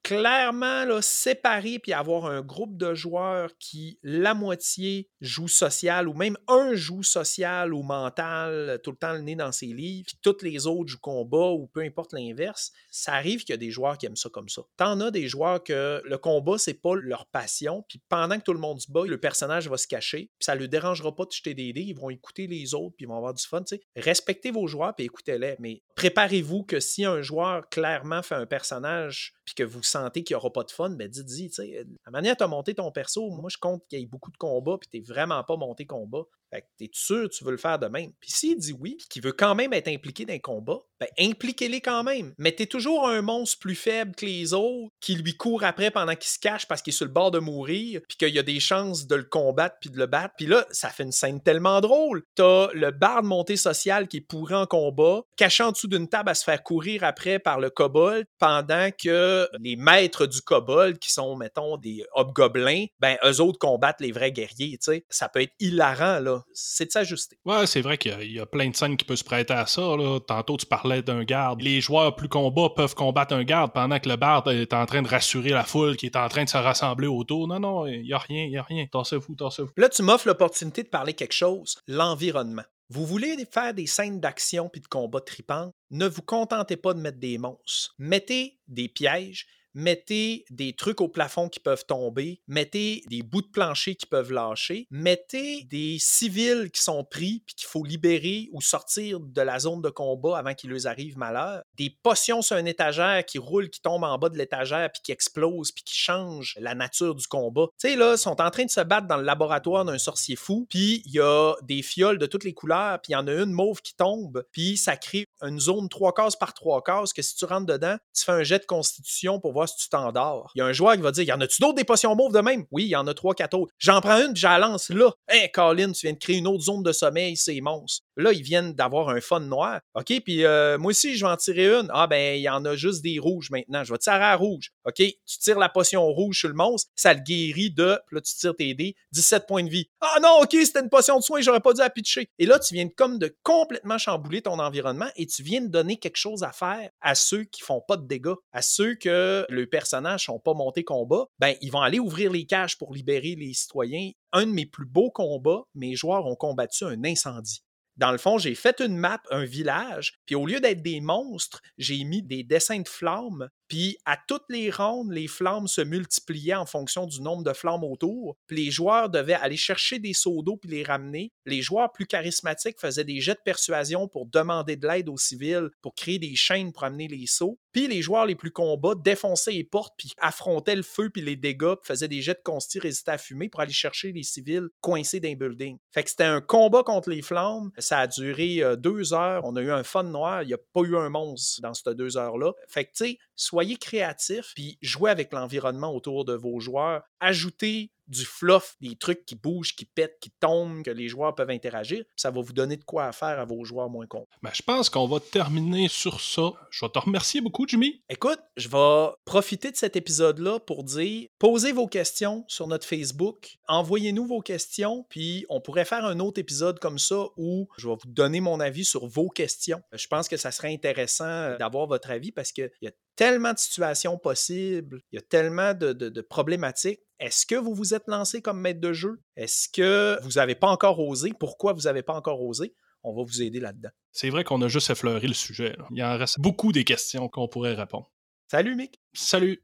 clairement 0.02 0.84
là, 0.84 1.00
séparer 1.00 1.78
puis 1.78 1.92
avoir 1.92 2.26
un 2.26 2.42
groupe 2.42 2.76
de 2.76 2.94
joueurs 2.94 3.50
qui, 3.58 3.98
la 4.02 4.34
moitié, 4.34 5.08
joue 5.20 5.48
social 5.48 6.08
ou 6.08 6.14
même 6.14 6.36
un 6.48 6.74
joue 6.74 7.02
social 7.02 7.72
ou 7.72 7.82
mental, 7.82 8.80
tout 8.82 8.90
le 8.90 8.96
temps 8.96 9.12
le 9.12 9.20
nez 9.20 9.36
dans 9.36 9.52
ses 9.52 9.66
livres, 9.66 10.06
puis 10.06 10.18
tous 10.22 10.42
les 10.42 10.66
autres 10.66 10.88
jouent 10.88 10.98
combat 11.00 11.50
ou 11.50 11.68
peu 11.68 11.80
importe 11.80 12.12
l'inverse, 12.12 12.72
ça 12.90 13.14
arrive 13.14 13.44
qu'il 13.44 13.52
y 13.52 13.54
a 13.54 13.58
des 13.58 13.70
joueurs 13.70 13.96
qui 13.98 14.06
aiment 14.06 14.16
ça 14.16 14.28
comme 14.28 14.48
ça. 14.48 14.62
T'en 14.76 15.00
as 15.00 15.10
des 15.10 15.28
joueurs 15.28 15.62
que 15.62 16.02
le 16.04 16.18
combat, 16.18 16.58
c'est 16.58 16.74
pas 16.74 16.94
leur 16.96 17.26
passion, 17.26 17.84
puis 17.88 18.00
pendant 18.08 18.38
que 18.38 18.44
tout 18.44 18.52
le 18.52 18.58
monde 18.58 18.80
se 18.80 18.90
bat, 18.90 19.04
le 19.06 19.18
personnage 19.18 19.68
va 19.68 19.76
se 19.76 19.86
cacher, 19.86 20.30
puis 20.38 20.44
ça 20.44 20.54
ne 20.54 20.60
le 20.60 20.68
dérangera 20.68 21.14
pas 21.14 21.24
de 21.24 21.32
jeter 21.32 21.54
des 21.54 21.72
dés, 21.72 21.82
ils 21.82 21.96
vont 21.96 22.10
écouter 22.10 22.46
les 22.46 22.74
autres, 22.74 22.94
puis 22.96 23.04
ils 23.04 23.08
vont 23.08 23.16
avoir 23.16 23.34
du 23.34 23.44
fun. 23.44 23.62
Respectez 23.96 24.50
vos 24.50 24.66
joueurs, 24.66 24.94
puis 24.94 25.06
écoutez-les, 25.06 25.56
mais 25.60 25.82
préparez-vous 25.94 26.64
que 26.64 26.80
si 26.80 27.04
un 27.04 27.22
joueur 27.22 27.68
clairement 27.68 28.22
fait 28.22 28.34
un 28.34 28.46
personnage 28.46 29.34
puis 29.44 29.54
que 29.54 29.62
vous 29.62 29.82
sentez 29.82 30.22
qu'il 30.24 30.34
n'y 30.34 30.38
aura 30.38 30.52
pas 30.52 30.64
de 30.64 30.70
fun, 30.70 30.90
ben 30.90 31.08
dites-y, 31.08 31.48
tu 31.48 31.54
sais, 31.54 31.86
la 32.04 32.10
manière 32.10 32.34
dont 32.34 32.38
tu 32.38 32.44
as 32.44 32.48
monté 32.48 32.74
ton 32.74 32.90
perso, 32.92 33.30
moi 33.30 33.50
je 33.50 33.58
compte 33.58 33.86
qu'il 33.88 33.98
y 33.98 34.02
ait 34.02 34.06
beaucoup 34.06 34.30
de 34.30 34.36
combats, 34.36 34.78
puis 34.78 34.88
tu 34.88 34.98
n'es 34.98 35.04
vraiment 35.04 35.42
pas 35.44 35.56
monté 35.56 35.86
combat. 35.86 36.24
Fait 36.52 36.60
que 36.60 36.66
t'es 36.76 36.90
sûr 36.92 37.30
tu 37.30 37.44
veux 37.44 37.50
le 37.50 37.56
faire 37.56 37.78
de 37.78 37.86
même. 37.86 38.12
Puis 38.20 38.30
s'il 38.30 38.58
dit 38.58 38.74
oui, 38.78 38.96
puis 38.98 39.06
qu'il 39.08 39.22
veut 39.22 39.32
quand 39.32 39.54
même 39.54 39.72
être 39.72 39.88
impliqué 39.88 40.26
dans 40.26 40.34
un 40.34 40.38
combat, 40.38 40.80
ben 41.00 41.08
impliquez-les 41.18 41.80
quand 41.80 42.04
même. 42.04 42.34
Mettez 42.36 42.66
toujours 42.66 43.08
un 43.08 43.22
monstre 43.22 43.58
plus 43.58 43.74
faible 43.74 44.14
que 44.14 44.26
les 44.26 44.52
autres 44.52 44.92
qui 45.00 45.14
lui 45.14 45.36
court 45.36 45.64
après 45.64 45.90
pendant 45.90 46.14
qu'il 46.14 46.30
se 46.30 46.38
cache 46.38 46.66
parce 46.66 46.82
qu'il 46.82 46.92
est 46.92 46.96
sur 46.96 47.06
le 47.06 47.12
bord 47.12 47.30
de 47.30 47.38
mourir, 47.38 48.02
puis 48.06 48.18
qu'il 48.18 48.34
y 48.34 48.38
a 48.38 48.42
des 48.42 48.60
chances 48.60 49.06
de 49.06 49.16
le 49.16 49.24
combattre 49.24 49.76
puis 49.80 49.90
de 49.90 49.96
le 49.96 50.06
battre. 50.06 50.34
Puis 50.36 50.46
là, 50.46 50.66
ça 50.70 50.90
fait 50.90 51.02
une 51.04 51.12
scène 51.12 51.42
tellement 51.42 51.80
drôle. 51.80 52.22
T'as 52.34 52.68
le 52.74 52.90
barde 52.90 53.24
montée 53.24 53.56
social 53.56 54.06
qui 54.06 54.18
est 54.18 54.20
pourri 54.20 54.54
en 54.54 54.66
combat, 54.66 55.22
caché 55.36 55.62
en 55.62 55.72
dessous 55.72 55.88
d'une 55.88 56.08
table 56.08 56.28
à 56.28 56.34
se 56.34 56.44
faire 56.44 56.62
courir 56.62 57.02
après 57.02 57.38
par 57.38 57.60
le 57.60 57.70
kobold, 57.70 58.26
pendant 58.38 58.90
que 58.90 59.48
les 59.58 59.76
maîtres 59.76 60.26
du 60.26 60.42
kobold, 60.42 60.98
qui 60.98 61.10
sont, 61.10 61.34
mettons, 61.36 61.78
des 61.78 62.04
hobgoblins, 62.14 62.84
ben 63.00 63.16
eux 63.24 63.40
autres 63.40 63.58
combattent 63.58 64.00
les 64.00 64.12
vrais 64.12 64.32
guerriers, 64.32 64.78
tu 64.78 64.92
sais. 64.92 65.04
Ça 65.08 65.28
peut 65.28 65.40
être 65.40 65.54
hilarant, 65.58 66.20
là 66.20 66.41
c'est 66.52 66.86
de 66.86 66.90
s'ajuster. 66.90 67.38
Ouais, 67.44 67.66
c'est 67.66 67.80
vrai 67.80 67.98
qu'il 67.98 68.32
y, 68.32 68.40
a 68.40 68.46
plein 68.46 68.68
de 68.68 68.76
scènes 68.76 68.96
qui 68.96 69.04
peuvent 69.04 69.16
se 69.16 69.24
prêter 69.24 69.54
à 69.54 69.66
ça. 69.66 69.82
Tantôt, 70.26 70.56
tu 70.56 70.66
parlais 70.66 71.02
d'un 71.02 71.24
garde. 71.24 71.60
Les 71.60 71.80
joueurs 71.80 72.16
plus 72.16 72.28
combat 72.28 72.70
peuvent 72.70 72.94
combattre 72.94 73.34
un 73.34 73.44
garde 73.44 73.72
pendant 73.72 73.98
que 73.98 74.08
le 74.08 74.16
barde 74.16 74.48
est 74.48 74.72
en 74.72 74.86
train 74.86 75.02
de 75.02 75.08
rassurer 75.08 75.50
la 75.50 75.64
foule 75.64 75.96
qui 75.96 76.06
est 76.06 76.16
en 76.16 76.28
train 76.28 76.44
de 76.44 76.48
se 76.48 76.56
rassembler 76.56 77.06
autour. 77.06 77.48
Non, 77.48 77.60
non, 77.60 77.86
il 77.86 78.02
n'y 78.02 78.12
a 78.12 78.18
rien, 78.18 78.44
il 78.44 78.50
n'y 78.50 78.58
a 78.58 78.62
rien. 78.62 78.86
Tassez-vous, 78.90 79.34
tassez-vous. 79.34 79.70
Là, 79.76 79.88
tu 79.88 80.02
m'offres 80.02 80.28
l'opportunité 80.28 80.82
de 80.82 80.88
parler 80.88 81.14
quelque 81.14 81.34
chose, 81.34 81.76
l'environnement. 81.86 82.64
Vous 82.88 83.06
voulez 83.06 83.36
faire 83.50 83.72
des 83.72 83.86
scènes 83.86 84.20
d'action 84.20 84.68
puis 84.68 84.82
de 84.82 84.86
combat 84.86 85.20
tripants? 85.20 85.72
Ne 85.90 86.06
vous 86.06 86.20
contentez 86.20 86.76
pas 86.76 86.92
de 86.92 87.00
mettre 87.00 87.18
des 87.18 87.38
monstres. 87.38 87.94
Mettez 87.98 88.58
des 88.68 88.88
pièges, 88.88 89.46
mettez 89.74 90.44
des 90.50 90.74
trucs 90.74 91.00
au 91.00 91.08
plafond 91.08 91.48
qui 91.48 91.60
peuvent 91.60 91.86
tomber, 91.86 92.40
mettez 92.46 93.02
des 93.08 93.22
bouts 93.22 93.42
de 93.42 93.48
plancher 93.48 93.94
qui 93.94 94.06
peuvent 94.06 94.32
lâcher, 94.32 94.86
mettez 94.90 95.64
des 95.64 95.96
civils 95.98 96.70
qui 96.72 96.82
sont 96.82 97.04
pris 97.04 97.42
puis 97.46 97.54
qu'il 97.54 97.68
faut 97.68 97.84
libérer 97.84 98.48
ou 98.52 98.60
sortir 98.60 99.20
de 99.20 99.42
la 99.42 99.58
zone 99.58 99.82
de 99.82 99.90
combat 99.90 100.38
avant 100.38 100.54
qu'il 100.54 100.70
leur 100.70 100.86
arrive 100.86 101.18
malheur, 101.18 101.62
des 101.76 101.90
potions 102.02 102.42
sur 102.42 102.56
un 102.56 102.64
étagère 102.64 103.24
qui 103.24 103.38
roulent, 103.38 103.70
qui 103.70 103.80
tombent 103.80 104.04
en 104.04 104.18
bas 104.18 104.28
de 104.28 104.38
l'étagère 104.38 104.90
puis 104.92 105.02
qui 105.02 105.12
explosent 105.12 105.72
puis 105.72 105.84
qui 105.84 105.96
changent 105.96 106.54
la 106.58 106.74
nature 106.74 107.14
du 107.14 107.26
combat. 107.26 107.66
Tu 107.78 107.88
sais 107.88 107.96
là, 107.96 108.14
ils 108.14 108.18
sont 108.18 108.40
en 108.40 108.50
train 108.50 108.64
de 108.64 108.70
se 108.70 108.80
battre 108.80 109.06
dans 109.06 109.16
le 109.16 109.24
laboratoire 109.24 109.84
d'un 109.84 109.98
sorcier 109.98 110.36
fou, 110.36 110.66
puis 110.68 111.02
il 111.06 111.12
y 111.12 111.20
a 111.20 111.54
des 111.62 111.82
fioles 111.82 112.18
de 112.18 112.26
toutes 112.26 112.44
les 112.44 112.54
couleurs, 112.54 113.00
puis 113.00 113.12
il 113.12 113.14
y 113.14 113.16
en 113.16 113.26
a 113.26 113.32
une 113.32 113.52
mauve 113.52 113.80
qui 113.82 113.94
tombe, 113.94 114.44
puis 114.52 114.76
ça 114.76 114.96
crée 114.96 115.26
une 115.42 115.60
zone 115.60 115.88
trois 115.88 116.12
cases 116.12 116.36
par 116.36 116.54
trois 116.54 116.82
cases 116.82 117.12
que 117.12 117.22
si 117.22 117.34
tu 117.34 117.44
rentres 117.44 117.66
dedans, 117.66 117.96
tu 118.14 118.24
fais 118.24 118.32
un 118.32 118.42
jet 118.42 118.60
de 118.60 118.64
constitution 118.64 119.40
pour 119.40 119.52
voir 119.52 119.68
si 119.68 119.76
tu 119.76 119.88
t'endors. 119.88 120.50
Il 120.54 120.58
y 120.58 120.62
a 120.62 120.66
un 120.66 120.72
joueur 120.72 120.94
qui 120.94 121.00
va 121.00 121.10
dire 121.10 121.24
Y 121.24 121.32
en 121.32 121.40
a-tu 121.40 121.60
d'autres 121.60 121.74
des 121.74 121.84
potions 121.84 122.14
mauves 122.14 122.32
de 122.32 122.40
même? 122.40 122.64
Oui, 122.70 122.84
il 122.84 122.90
y 122.90 122.96
en 122.96 123.06
a 123.06 123.14
trois, 123.14 123.34
quatre 123.34 123.54
autres. 123.54 123.72
J'en 123.78 124.00
prends 124.00 124.18
une, 124.18 124.32
puis 124.32 124.42
lance 124.42 124.90
là. 124.90 125.10
Hé, 125.28 125.36
hey, 125.36 125.50
Colin, 125.50 125.92
tu 125.92 126.06
viens 126.06 126.14
de 126.14 126.18
créer 126.18 126.36
une 126.36 126.46
autre 126.46 126.64
zone 126.64 126.82
de 126.82 126.92
sommeil, 126.92 127.36
c'est 127.36 127.60
monstre. 127.60 128.04
Là, 128.16 128.32
ils 128.32 128.42
viennent 128.42 128.72
d'avoir 128.74 129.08
un 129.08 129.20
fun 129.20 129.40
noir. 129.40 129.80
OK, 129.94 130.12
puis 130.24 130.44
euh, 130.44 130.78
moi 130.78 130.90
aussi, 130.90 131.16
je 131.16 131.24
vais 131.24 131.30
en 131.30 131.36
tirer 131.36 131.68
une. 131.68 131.88
Ah, 131.92 132.06
ben, 132.06 132.36
il 132.36 132.42
y 132.42 132.48
en 132.48 132.64
a 132.64 132.76
juste 132.76 133.02
des 133.02 133.18
rouges 133.18 133.50
maintenant. 133.50 133.84
Je 133.84 133.92
vais 133.92 133.98
tirer 133.98 134.16
à 134.16 134.36
rouge. 134.36 134.70
OK, 134.84 134.96
tu 134.96 135.38
tires 135.38 135.58
la 135.58 135.68
potion 135.68 136.04
rouge 136.06 136.40
sur 136.40 136.48
le 136.48 136.54
monstre, 136.54 136.90
ça 136.94 137.14
le 137.14 137.20
guérit 137.20 137.70
de. 137.70 137.98
Là, 138.10 138.20
tu 138.20 138.34
tires 138.34 138.56
tes 138.56 138.74
dés, 138.74 138.94
17 139.12 139.46
points 139.46 139.64
de 139.64 139.70
vie. 139.70 139.88
Ah 140.00 140.18
non, 140.22 140.40
OK, 140.42 140.50
c'était 140.52 140.80
une 140.80 140.90
potion 140.90 141.18
de 141.18 141.22
soin, 141.22 141.40
j'aurais 141.40 141.60
pas 141.60 141.72
dû 141.72 141.80
la 141.80 141.90
pitcher. 141.90 142.28
Et 142.38 142.46
là, 142.46 142.58
tu 142.58 142.74
viens 142.74 142.88
comme 142.88 143.18
de 143.18 143.34
complètement 143.42 143.98
chambouler 143.98 144.42
ton 144.42 144.58
environnement 144.58 145.08
et 145.16 145.26
tu 145.26 145.42
viens 145.42 145.60
de 145.60 145.68
donner 145.68 145.96
quelque 145.96 146.16
chose 146.16 146.42
à 146.42 146.52
faire 146.52 146.90
à 147.00 147.14
ceux 147.14 147.44
qui 147.44 147.62
font 147.62 147.82
pas 147.86 147.96
de 147.96 148.06
dégâts, 148.06 148.34
à 148.52 148.62
ceux 148.62 148.94
que 148.94 149.46
le 149.48 149.66
personnage 149.66 150.24
sont 150.24 150.38
pas 150.38 150.54
montés 150.54 150.84
combat. 150.84 151.26
Ben, 151.38 151.54
ils 151.60 151.70
vont 151.70 151.80
aller 151.80 151.98
ouvrir 151.98 152.30
les 152.30 152.44
cages 152.44 152.76
pour 152.78 152.92
libérer 152.92 153.34
les 153.36 153.54
citoyens. 153.54 154.10
Un 154.32 154.46
de 154.46 154.52
mes 154.52 154.66
plus 154.66 154.86
beaux 154.86 155.10
combats, 155.10 155.62
mes 155.74 155.94
joueurs 155.94 156.26
ont 156.26 156.36
combattu 156.36 156.84
un 156.84 157.04
incendie. 157.04 157.62
Dans 158.02 158.10
le 158.10 158.18
fond, 158.18 158.36
j'ai 158.36 158.56
fait 158.56 158.80
une 158.80 158.96
map, 158.96 159.22
un 159.30 159.44
village, 159.44 160.14
puis 160.26 160.34
au 160.34 160.44
lieu 160.44 160.58
d'être 160.58 160.82
des 160.82 161.00
monstres, 161.00 161.62
j'ai 161.78 162.02
mis 162.02 162.20
des 162.20 162.42
dessins 162.42 162.80
de 162.80 162.88
flammes 162.88 163.48
puis 163.72 163.96
à 164.04 164.18
toutes 164.28 164.44
les 164.50 164.70
rondes, 164.70 165.12
les 165.12 165.26
flammes 165.26 165.66
se 165.66 165.80
multipliaient 165.80 166.56
en 166.56 166.66
fonction 166.66 167.06
du 167.06 167.22
nombre 167.22 167.42
de 167.42 167.54
flammes 167.54 167.84
autour. 167.84 168.36
Puis 168.46 168.66
les 168.66 168.70
joueurs 168.70 169.08
devaient 169.08 169.32
aller 169.32 169.56
chercher 169.56 169.98
des 169.98 170.12
seaux 170.12 170.42
d'eau 170.42 170.58
puis 170.58 170.68
les 170.68 170.82
ramener. 170.82 171.32
Les 171.46 171.62
joueurs 171.62 171.90
plus 171.90 172.04
charismatiques 172.04 172.78
faisaient 172.78 173.02
des 173.02 173.22
jets 173.22 173.32
de 173.32 173.40
persuasion 173.42 174.08
pour 174.08 174.26
demander 174.26 174.76
de 174.76 174.86
l'aide 174.86 175.08
aux 175.08 175.16
civils, 175.16 175.70
pour 175.80 175.94
créer 175.94 176.18
des 176.18 176.36
chaînes 176.36 176.70
pour 176.70 176.84
amener 176.84 177.08
les 177.08 177.26
seaux. 177.26 177.58
Puis 177.72 177.88
les 177.88 178.02
joueurs 178.02 178.26
les 178.26 178.34
plus 178.34 178.50
combats 178.50 178.94
défonçaient 178.94 179.52
les 179.52 179.64
portes 179.64 179.94
puis 179.96 180.12
affrontaient 180.18 180.76
le 180.76 180.82
feu 180.82 181.08
puis 181.08 181.22
les 181.22 181.36
dégâts, 181.36 181.76
puis 181.76 181.86
faisaient 181.86 182.08
des 182.08 182.20
jets 182.20 182.34
de 182.34 182.42
consti 182.44 182.78
résistés 182.78 183.12
à 183.12 183.16
fumer 183.16 183.48
pour 183.48 183.62
aller 183.62 183.72
chercher 183.72 184.12
les 184.12 184.22
civils 184.22 184.68
coincés 184.82 185.18
dans 185.18 185.28
les 185.28 185.34
buildings. 185.34 185.78
Fait 185.92 186.02
que 186.02 186.10
c'était 186.10 186.24
un 186.24 186.42
combat 186.42 186.82
contre 186.82 187.08
les 187.08 187.22
flammes. 187.22 187.70
Ça 187.78 188.00
a 188.00 188.06
duré 188.06 188.62
euh, 188.62 188.76
deux 188.76 189.14
heures. 189.14 189.40
On 189.46 189.56
a 189.56 189.62
eu 189.62 189.70
un 189.70 189.82
fun 189.82 190.02
noir. 190.02 190.42
Il 190.42 190.48
n'y 190.48 190.52
a 190.52 190.58
pas 190.74 190.82
eu 190.82 190.94
un 190.94 191.08
monstre 191.08 191.62
dans 191.62 191.72
ces 191.72 191.94
deux 191.94 192.18
heures-là. 192.18 192.52
Fait 192.68 192.84
que 192.84 192.90
tu 192.90 193.06
sais, 193.06 193.18
soyez 193.62 193.76
créatifs, 193.76 194.52
puis 194.56 194.76
jouez 194.82 195.10
avec 195.10 195.32
l'environnement 195.32 195.94
autour 195.94 196.24
de 196.24 196.34
vos 196.34 196.58
joueurs. 196.58 197.04
Ajoutez 197.20 197.91
du 198.12 198.24
fluff, 198.24 198.76
des 198.80 198.94
trucs 198.94 199.24
qui 199.24 199.34
bougent, 199.34 199.74
qui 199.74 199.86
pètent, 199.86 200.18
qui 200.20 200.30
tombent, 200.38 200.82
que 200.84 200.90
les 200.90 201.08
joueurs 201.08 201.34
peuvent 201.34 201.50
interagir. 201.50 202.04
Ça 202.14 202.30
va 202.30 202.40
vous 202.40 202.52
donner 202.52 202.76
de 202.76 202.84
quoi 202.84 203.10
faire 203.12 203.40
à 203.40 203.44
vos 203.44 203.64
joueurs 203.64 203.88
moins 203.88 204.06
cons. 204.06 204.26
Ben, 204.42 204.50
je 204.52 204.62
pense 204.62 204.90
qu'on 204.90 205.08
va 205.08 205.18
terminer 205.18 205.88
sur 205.88 206.20
ça. 206.20 206.52
Je 206.70 206.84
vais 206.84 206.90
te 206.90 206.98
remercier 206.98 207.40
beaucoup, 207.40 207.66
Jimmy. 207.66 208.02
Écoute, 208.10 208.38
je 208.56 208.68
vais 208.68 209.12
profiter 209.24 209.70
de 209.70 209.76
cet 209.76 209.96
épisode-là 209.96 210.60
pour 210.60 210.84
dire 210.84 211.28
posez 211.38 211.72
vos 211.72 211.86
questions 211.86 212.44
sur 212.48 212.66
notre 212.66 212.86
Facebook, 212.86 213.56
envoyez-nous 213.66 214.26
vos 214.26 214.40
questions, 214.40 215.06
puis 215.08 215.46
on 215.48 215.60
pourrait 215.60 215.86
faire 215.86 216.04
un 216.04 216.20
autre 216.20 216.38
épisode 216.38 216.78
comme 216.78 216.98
ça 216.98 217.24
où 217.36 217.68
je 217.78 217.88
vais 217.88 217.94
vous 217.94 218.10
donner 218.10 218.40
mon 218.40 218.60
avis 218.60 218.84
sur 218.84 219.06
vos 219.06 219.30
questions. 219.30 219.80
Je 219.92 220.06
pense 220.06 220.28
que 220.28 220.36
ça 220.36 220.50
serait 220.50 220.72
intéressant 220.72 221.56
d'avoir 221.56 221.86
votre 221.86 222.10
avis 222.10 222.32
parce 222.32 222.52
qu'il 222.52 222.70
y 222.82 222.88
a 222.88 222.92
tellement 223.16 223.52
de 223.52 223.58
situations 223.58 224.18
possibles, 224.18 225.00
il 225.12 225.16
y 225.16 225.18
a 225.18 225.22
tellement 225.22 225.74
de, 225.74 225.92
de 225.92 226.20
problématiques 226.20 227.00
est-ce 227.22 227.46
que 227.46 227.54
vous 227.54 227.72
vous 227.72 227.94
êtes 227.94 228.08
lancé 228.08 228.42
comme 228.42 228.60
maître 228.60 228.80
de 228.80 228.92
jeu? 228.92 229.22
Est-ce 229.36 229.68
que 229.68 230.18
vous 230.24 230.32
n'avez 230.32 230.56
pas 230.56 230.66
encore 230.66 230.98
osé? 230.98 231.32
Pourquoi 231.38 231.72
vous 231.72 231.82
n'avez 231.82 232.02
pas 232.02 232.14
encore 232.14 232.42
osé? 232.42 232.74
On 233.04 233.14
va 233.14 233.22
vous 233.22 233.42
aider 233.42 233.60
là-dedans. 233.60 233.90
C'est 234.10 234.28
vrai 234.28 234.42
qu'on 234.42 234.60
a 234.60 234.66
juste 234.66 234.90
effleuré 234.90 235.28
le 235.28 235.34
sujet. 235.34 235.76
Il 235.92 236.02
en 236.02 236.18
reste 236.18 236.40
beaucoup 236.40 236.72
des 236.72 236.82
questions 236.82 237.28
qu'on 237.28 237.46
pourrait 237.46 237.74
répondre. 237.74 238.10
Salut, 238.50 238.74
Mick. 238.74 239.00
Salut. 239.14 239.62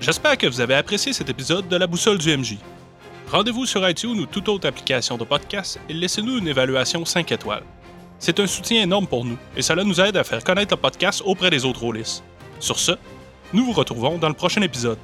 J'espère 0.00 0.36
que 0.36 0.48
vous 0.48 0.60
avez 0.60 0.74
apprécié 0.74 1.12
cet 1.12 1.30
épisode 1.30 1.68
de 1.68 1.76
La 1.76 1.86
Boussole 1.86 2.18
du 2.18 2.36
MJ. 2.36 2.58
Rendez-vous 3.28 3.66
sur 3.66 3.88
iTunes 3.88 4.18
ou 4.18 4.26
toute 4.26 4.48
autre 4.48 4.66
application 4.66 5.16
de 5.16 5.24
podcast 5.24 5.78
et 5.88 5.92
laissez-nous 5.92 6.38
une 6.38 6.48
évaluation 6.48 7.04
5 7.04 7.30
étoiles. 7.30 7.64
C'est 8.18 8.40
un 8.40 8.48
soutien 8.48 8.82
énorme 8.82 9.06
pour 9.06 9.24
nous 9.24 9.38
et 9.56 9.62
cela 9.62 9.84
nous 9.84 10.00
aide 10.00 10.16
à 10.16 10.24
faire 10.24 10.42
connaître 10.42 10.74
le 10.74 10.80
podcast 10.80 11.22
auprès 11.24 11.50
des 11.50 11.64
autres 11.64 11.80
rôlistes. 11.80 12.24
Sur 12.64 12.78
ce, 12.78 12.92
nous 13.52 13.62
vous 13.62 13.72
retrouvons 13.72 14.16
dans 14.16 14.30
le 14.30 14.34
prochain 14.34 14.62
épisode. 14.62 14.96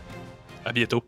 À 0.64 0.72
bientôt. 0.72 1.04